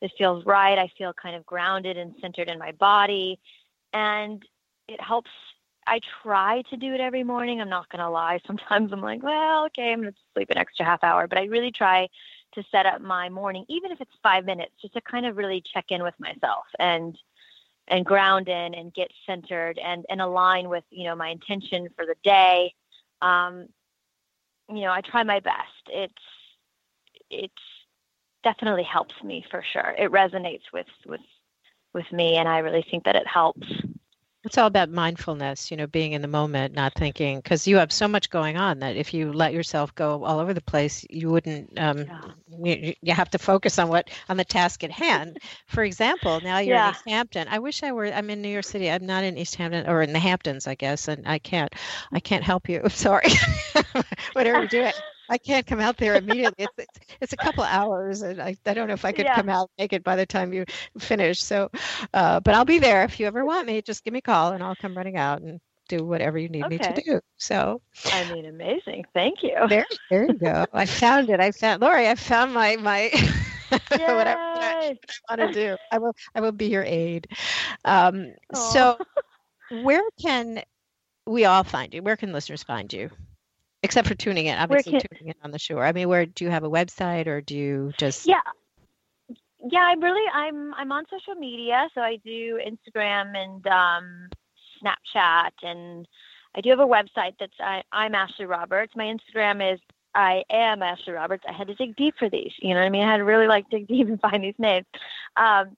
this 0.00 0.10
feels 0.18 0.44
right. 0.44 0.78
I 0.78 0.90
feel 0.98 1.12
kind 1.12 1.36
of 1.36 1.46
grounded 1.46 1.96
and 1.96 2.14
centered 2.20 2.48
in 2.48 2.58
my 2.58 2.72
body. 2.72 3.38
And 3.92 4.42
it 4.88 5.00
helps. 5.00 5.30
I 5.86 6.00
try 6.22 6.62
to 6.70 6.76
do 6.78 6.94
it 6.94 7.00
every 7.00 7.24
morning. 7.24 7.60
I'm 7.60 7.68
not 7.68 7.90
to 7.90 8.08
lie. 8.08 8.40
Sometimes 8.46 8.92
i'm 8.92 9.00
like 9.00 9.22
well 9.22 9.66
okay 9.66 9.92
i'm 9.92 10.02
to 10.02 10.14
sleep 10.34 10.50
an 10.50 10.58
extra 10.58 10.84
half 10.84 11.04
hour. 11.04 11.28
But 11.28 11.38
i 11.38 11.44
really 11.44 11.70
try 11.70 12.08
to 12.54 12.64
set 12.70 12.86
up 12.86 13.00
my 13.00 13.28
morning, 13.28 13.64
even 13.68 13.90
if 13.90 14.00
it's 14.00 14.10
five 14.22 14.44
minutes, 14.44 14.72
just 14.80 14.94
to 14.94 15.00
kind 15.00 15.26
of 15.26 15.36
really 15.36 15.62
check 15.72 15.86
in 15.88 16.02
with 16.02 16.14
myself. 16.18 16.64
And 16.78 17.18
and 17.88 18.04
ground 18.04 18.48
in 18.48 18.74
and 18.74 18.94
get 18.94 19.10
centered 19.26 19.78
and 19.78 20.04
and 20.08 20.20
align 20.20 20.68
with 20.68 20.84
you 20.90 21.04
know 21.04 21.14
my 21.14 21.28
intention 21.28 21.88
for 21.96 22.06
the 22.06 22.16
day. 22.22 22.72
Um, 23.20 23.68
you 24.68 24.82
know, 24.82 24.90
I 24.90 25.00
try 25.00 25.22
my 25.22 25.40
best. 25.40 25.88
It's 25.88 26.14
it's 27.30 27.52
definitely 28.42 28.84
helps 28.84 29.14
me 29.22 29.44
for 29.50 29.64
sure. 29.72 29.94
It 29.98 30.10
resonates 30.10 30.72
with 30.72 30.86
with 31.06 31.20
with 31.92 32.10
me, 32.12 32.36
and 32.36 32.48
I 32.48 32.58
really 32.58 32.84
think 32.90 33.04
that 33.04 33.16
it 33.16 33.26
helps 33.26 33.66
it's 34.44 34.58
all 34.58 34.66
about 34.66 34.90
mindfulness, 34.90 35.70
you 35.70 35.76
know, 35.76 35.86
being 35.86 36.12
in 36.12 36.20
the 36.22 36.28
moment, 36.28 36.74
not 36.74 36.94
thinking, 36.94 37.38
because 37.38 37.66
you 37.66 37.76
have 37.78 37.90
so 37.90 38.06
much 38.06 38.28
going 38.28 38.56
on 38.56 38.80
that 38.80 38.96
if 38.96 39.14
you 39.14 39.32
let 39.32 39.54
yourself 39.54 39.94
go 39.94 40.24
all 40.24 40.38
over 40.38 40.52
the 40.52 40.60
place, 40.60 41.04
you 41.08 41.30
wouldn't. 41.30 41.78
Um, 41.78 42.00
yeah. 42.00 42.20
you, 42.62 42.94
you, 43.00 43.14
have 43.14 43.30
to 43.30 43.38
focus 43.38 43.78
on 43.78 43.88
what 43.88 44.10
on 44.28 44.36
the 44.36 44.44
task 44.44 44.84
at 44.84 44.90
hand. 44.90 45.38
For 45.66 45.82
example, 45.82 46.40
now 46.42 46.58
you're 46.58 46.76
yeah. 46.76 46.88
in 46.88 46.94
East 46.94 47.08
Hampton. 47.08 47.48
I 47.48 47.58
wish 47.58 47.82
I 47.82 47.92
were. 47.92 48.06
I'm 48.06 48.28
in 48.28 48.42
New 48.42 48.48
York 48.48 48.64
City. 48.64 48.90
I'm 48.90 49.06
not 49.06 49.24
in 49.24 49.38
East 49.38 49.54
Hampton 49.56 49.88
or 49.88 50.02
in 50.02 50.12
the 50.12 50.18
Hamptons, 50.18 50.66
I 50.66 50.74
guess, 50.74 51.08
and 51.08 51.26
I 51.26 51.38
can't. 51.38 51.72
I 52.12 52.20
can't 52.20 52.44
help 52.44 52.68
you. 52.68 52.80
I'm 52.84 52.90
Sorry. 53.04 53.30
Whatever 54.34 54.58
you're 54.58 54.68
doing. 54.68 54.92
I 55.28 55.38
can't 55.38 55.66
come 55.66 55.80
out 55.80 55.96
there 55.96 56.16
immediately. 56.16 56.64
It's, 56.64 56.72
it's, 56.76 57.16
it's 57.20 57.32
a 57.32 57.36
couple 57.36 57.64
hours, 57.64 58.22
and 58.22 58.40
I, 58.40 58.56
I 58.66 58.74
don't 58.74 58.88
know 58.88 58.94
if 58.94 59.04
I 59.04 59.12
could 59.12 59.26
yeah. 59.26 59.36
come 59.36 59.48
out 59.48 59.70
make 59.78 59.92
it 59.92 60.04
by 60.04 60.16
the 60.16 60.26
time 60.26 60.52
you 60.52 60.64
finish. 60.98 61.42
So, 61.42 61.70
uh, 62.12 62.40
but 62.40 62.54
I'll 62.54 62.64
be 62.64 62.78
there 62.78 63.04
if 63.04 63.18
you 63.18 63.26
ever 63.26 63.44
want 63.44 63.66
me. 63.66 63.82
Just 63.82 64.04
give 64.04 64.12
me 64.12 64.18
a 64.18 64.22
call, 64.22 64.52
and 64.52 64.62
I'll 64.62 64.76
come 64.76 64.96
running 64.96 65.16
out 65.16 65.40
and 65.42 65.60
do 65.88 66.04
whatever 66.04 66.38
you 66.38 66.48
need 66.48 66.64
okay. 66.64 66.76
me 66.76 66.78
to 66.78 67.02
do. 67.02 67.20
So, 67.36 67.80
I 68.06 68.32
mean, 68.32 68.46
amazing. 68.46 69.04
Thank 69.14 69.42
you. 69.42 69.56
There, 69.68 69.86
there 70.10 70.24
you 70.24 70.34
go. 70.34 70.66
I 70.72 70.86
found 70.86 71.30
it. 71.30 71.40
I 71.40 71.52
found 71.52 71.82
Lori. 71.82 72.08
I 72.08 72.14
found 72.14 72.52
my 72.52 72.76
my. 72.76 73.10
what 73.70 74.26
I, 74.26 74.34
I, 74.34 74.98
want 75.28 75.40
to 75.40 75.52
do. 75.52 75.76
I 75.90 75.98
will. 75.98 76.14
I 76.34 76.40
will 76.40 76.52
be 76.52 76.66
your 76.66 76.84
aid. 76.84 77.28
Um, 77.84 78.34
so, 78.54 78.98
where 79.82 80.02
can 80.20 80.62
we 81.26 81.44
all 81.44 81.64
find 81.64 81.94
you? 81.94 82.02
Where 82.02 82.16
can 82.16 82.32
listeners 82.32 82.62
find 82.62 82.92
you? 82.92 83.10
Except 83.84 84.08
for 84.08 84.14
tuning 84.14 84.46
in 84.46 84.58
obviously 84.58 84.92
can, 84.92 85.00
tuning 85.00 85.28
in 85.28 85.34
on 85.42 85.50
the 85.50 85.58
shore 85.58 85.84
i 85.84 85.92
mean 85.92 86.08
where 86.08 86.26
do 86.26 86.44
you 86.44 86.50
have 86.50 86.64
a 86.64 86.70
website 86.70 87.26
or 87.26 87.40
do 87.40 87.56
you 87.56 87.92
just 87.98 88.26
yeah 88.26 88.40
yeah 89.70 89.80
i'm 89.80 90.00
really 90.00 90.26
i'm 90.32 90.74
i'm 90.74 90.90
on 90.90 91.04
social 91.10 91.34
media 91.34 91.88
so 91.94 92.00
i 92.00 92.16
do 92.24 92.58
instagram 92.66 93.36
and 93.36 93.66
um 93.66 94.28
snapchat 94.82 95.50
and 95.62 96.08
i 96.54 96.60
do 96.60 96.70
have 96.70 96.80
a 96.80 96.86
website 96.86 97.34
that's 97.38 97.52
I, 97.60 97.82
i'm 97.92 98.14
ashley 98.14 98.46
roberts 98.46 98.94
my 98.96 99.04
instagram 99.04 99.74
is 99.74 99.78
I 100.16 100.44
am 100.48 100.80
Ashley 100.80 101.12
Roberts. 101.12 101.42
I 101.48 101.52
had 101.52 101.66
to 101.66 101.74
dig 101.74 101.96
deep 101.96 102.14
for 102.18 102.30
these. 102.30 102.52
You 102.60 102.68
know 102.72 102.80
what 102.80 102.86
I 102.86 102.90
mean? 102.90 103.02
I 103.02 103.10
had 103.10 103.16
to 103.16 103.24
really 103.24 103.48
like 103.48 103.68
dig 103.68 103.88
deep 103.88 104.06
and 104.06 104.20
find 104.20 104.44
these 104.44 104.54
names. 104.58 104.86
Um, 105.36 105.76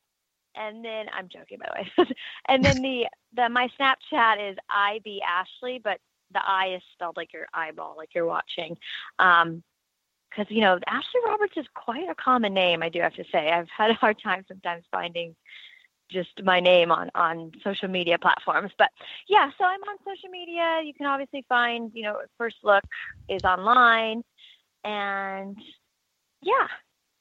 and 0.54 0.84
then 0.84 1.06
I'm 1.12 1.28
joking 1.28 1.58
by 1.58 1.68
the 1.68 2.02
way. 2.04 2.10
and 2.48 2.64
then 2.64 2.82
the 2.82 3.06
the 3.34 3.48
my 3.48 3.68
Snapchat 3.78 4.50
is 4.50 4.58
IB 4.68 5.22
Ashley, 5.22 5.80
but 5.82 6.00
the 6.32 6.40
I 6.44 6.74
is 6.76 6.82
spelled 6.92 7.16
like 7.16 7.32
your 7.32 7.46
eyeball, 7.52 7.94
like 7.96 8.10
you're 8.14 8.26
watching. 8.26 8.76
Um, 9.18 9.62
because 10.30 10.50
you 10.50 10.60
know 10.60 10.78
Ashley 10.86 11.20
Roberts 11.24 11.54
is 11.56 11.66
quite 11.74 12.08
a 12.08 12.14
common 12.14 12.52
name. 12.52 12.82
I 12.82 12.88
do 12.88 13.00
have 13.00 13.14
to 13.14 13.24
say 13.32 13.50
I've 13.50 13.68
had 13.74 13.90
a 13.90 13.94
hard 13.94 14.20
time 14.22 14.44
sometimes 14.48 14.84
finding 14.90 15.34
just 16.10 16.42
my 16.42 16.60
name 16.60 16.90
on 16.90 17.10
on 17.14 17.52
social 17.64 17.88
media 17.88 18.18
platforms. 18.18 18.72
But 18.76 18.90
yeah, 19.28 19.50
so 19.56 19.64
I'm 19.64 19.80
on 19.82 19.96
social 20.04 20.28
media. 20.30 20.82
You 20.84 20.94
can 20.94 21.06
obviously 21.06 21.44
find 21.48 21.90
you 21.94 22.02
know 22.02 22.18
First 22.38 22.56
Look 22.62 22.84
is 23.28 23.42
online, 23.44 24.22
and 24.84 25.56
yeah. 26.42 26.66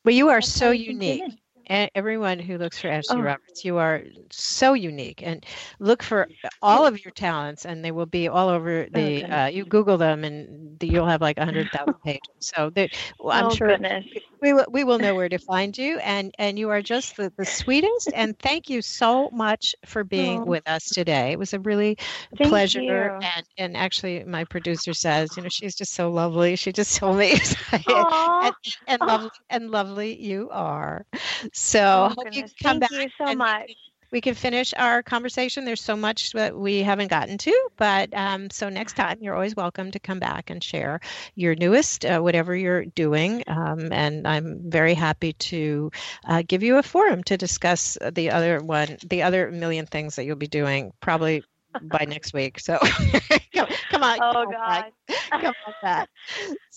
Well, 0.04 0.13
you 0.13 0.30
are 0.30 0.41
so 0.41 0.72
unique 0.72 1.24
everyone 1.67 2.39
who 2.39 2.58
looks 2.58 2.80
for 2.80 2.88
Ashley 2.88 3.17
oh. 3.17 3.21
Roberts, 3.21 3.65
you 3.65 3.78
are 3.78 4.04
so 4.30 4.73
unique. 4.73 5.21
And 5.23 5.45
look 5.80 6.04
for 6.04 6.28
all 6.62 6.86
of 6.86 7.04
your 7.04 7.12
talents, 7.12 7.65
and 7.65 7.84
they 7.84 7.91
will 7.91 8.06
be 8.06 8.28
all 8.28 8.49
over 8.49 8.88
the. 8.91 9.23
Okay. 9.23 9.23
Uh, 9.23 9.47
you 9.47 9.65
Google 9.65 9.97
them, 9.97 10.23
and 10.23 10.80
the, 10.80 10.88
you'll 10.88 11.08
have 11.08 11.21
like 11.21 11.38
a 11.38 11.45
hundred 11.45 11.69
thousand 11.71 11.95
pages. 12.04 12.21
So 12.39 12.69
they, 12.69 12.89
well, 13.19 13.38
I'm 13.38 13.45
oh, 13.45 13.56
sure 13.56 13.67
goodness. 13.69 14.06
We 14.45 14.53
will 14.53 14.65
we 14.69 14.84
will 14.84 14.99
know 14.99 15.15
where 15.15 15.27
to 15.27 15.39
find 15.39 15.75
you. 15.75 15.97
And 15.99 16.34
and 16.38 16.60
you 16.60 16.69
are 16.69 16.81
just 16.81 17.17
the, 17.17 17.34
the 17.36 17.45
sweetest. 17.45 18.12
and 18.13 18.38
thank 18.38 18.69
you 18.69 18.84
so 18.84 19.29
much 19.31 19.73
for 19.86 20.03
being 20.03 20.41
oh. 20.41 20.45
with 20.45 20.69
us 20.69 20.86
today. 20.86 21.31
It 21.31 21.39
was 21.39 21.53
a 21.53 21.60
really 21.60 21.97
thank 22.38 22.49
pleasure. 22.49 22.81
You. 22.81 22.91
And 22.93 23.45
and 23.58 23.77
actually, 23.77 24.23
my 24.23 24.43
producer 24.43 24.93
says, 24.93 25.36
you 25.36 25.41
know, 25.41 25.49
she's 25.49 25.73
just 25.73 25.93
so 25.93 26.12
lovely. 26.12 26.55
She 26.55 26.71
just 26.71 26.95
told 26.99 27.17
me, 27.17 27.39
and, 27.71 28.53
and 28.88 29.01
lovely 29.01 29.29
and 29.49 29.71
lovely 29.71 30.21
you 30.21 30.49
are. 30.51 31.08
So 31.53 32.10
oh, 32.12 32.13
hope 32.15 32.36
you 32.36 32.43
come 32.62 32.79
Thank 32.79 32.81
back. 32.81 32.91
you 32.91 33.10
so 33.17 33.34
much. 33.34 33.71
We 34.12 34.22
can 34.22 34.36
finish 34.36 34.74
our 34.78 35.04
conversation. 35.04 35.65
There's 35.65 35.82
so 35.82 35.96
much 35.96 36.32
that 36.34 36.58
we 36.58 36.80
haven't 36.80 37.10
gotten 37.10 37.38
to, 37.39 37.70
but 37.78 38.13
um, 38.13 38.50
so 38.50 38.70
next 38.70 38.96
time 38.96 39.18
you're 39.22 39.34
always 39.34 39.56
welcome 39.56 39.91
to 39.91 40.00
come 40.00 40.20
back 40.20 40.50
and 40.50 40.63
share 40.63 41.00
your 41.36 41.56
newest, 41.56 42.06
uh, 42.06 42.20
whatever 42.20 42.56
you're 42.56 42.86
doing. 42.86 43.44
Um, 43.48 43.91
and 43.91 44.28
I'm 44.28 44.62
very 44.70 44.94
happy 44.94 45.34
to 45.34 45.91
uh, 46.26 46.44
give 46.48 46.63
you 46.63 46.78
a 46.78 46.84
forum 46.84 47.24
to 47.24 47.38
discuss 47.38 47.98
the 48.13 48.32
other 48.32 48.60
one, 48.62 48.98
the 49.06 49.24
other 49.24 49.52
million 49.52 49.86
things 49.86 50.15
that 50.15 50.26
you'll 50.26 50.36
be 50.36 50.48
doing 50.48 50.91
probably 51.02 51.44
by 51.81 52.05
next 52.07 52.33
week. 52.33 52.59
So 52.59 52.77
come, 53.53 53.67
come, 53.89 54.03
on. 54.03 54.19
Oh 54.21 54.34
come 54.34 54.51
God. 54.51 54.86
On 55.09 55.15
come 55.41 55.53
on 55.67 55.73
back. 55.82 56.09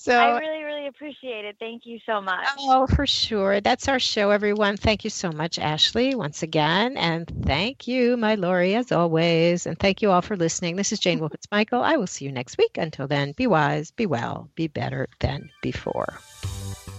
So 0.00 0.16
I 0.16 0.38
really, 0.38 0.62
really 0.62 0.86
appreciate 0.86 1.44
it. 1.44 1.56
Thank 1.58 1.82
you 1.84 1.98
so 2.06 2.20
much. 2.20 2.46
Oh, 2.60 2.86
for 2.86 3.04
sure. 3.04 3.60
That's 3.60 3.88
our 3.88 3.98
show, 3.98 4.30
everyone. 4.30 4.76
Thank 4.76 5.02
you 5.02 5.10
so 5.10 5.32
much, 5.32 5.58
Ashley, 5.58 6.14
once 6.14 6.44
again. 6.44 6.96
And 6.96 7.30
thank 7.44 7.88
you, 7.88 8.16
my 8.16 8.36
Lori, 8.36 8.76
as 8.76 8.92
always. 8.92 9.66
And 9.66 9.76
thank 9.76 10.00
you 10.00 10.12
all 10.12 10.22
for 10.22 10.36
listening. 10.36 10.76
This 10.76 10.92
is 10.92 11.00
Jane 11.00 11.18
Wilkens 11.18 11.48
Michael. 11.50 11.82
I 11.82 11.96
will 11.96 12.06
see 12.06 12.24
you 12.24 12.32
next 12.32 12.58
week. 12.58 12.78
Until 12.78 13.08
then, 13.08 13.32
be 13.32 13.48
wise, 13.48 13.90
be 13.90 14.06
well, 14.06 14.48
be 14.54 14.68
better 14.68 15.08
than 15.18 15.50
before. 15.62 16.20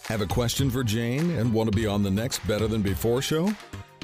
Have 0.09 0.21
a 0.21 0.27
question 0.27 0.69
for 0.69 0.83
Jane 0.83 1.29
and 1.37 1.53
want 1.53 1.71
to 1.71 1.75
be 1.75 1.87
on 1.87 2.03
the 2.03 2.11
next 2.11 2.45
Better 2.47 2.67
Than 2.67 2.81
Before 2.81 3.21
show? 3.21 3.53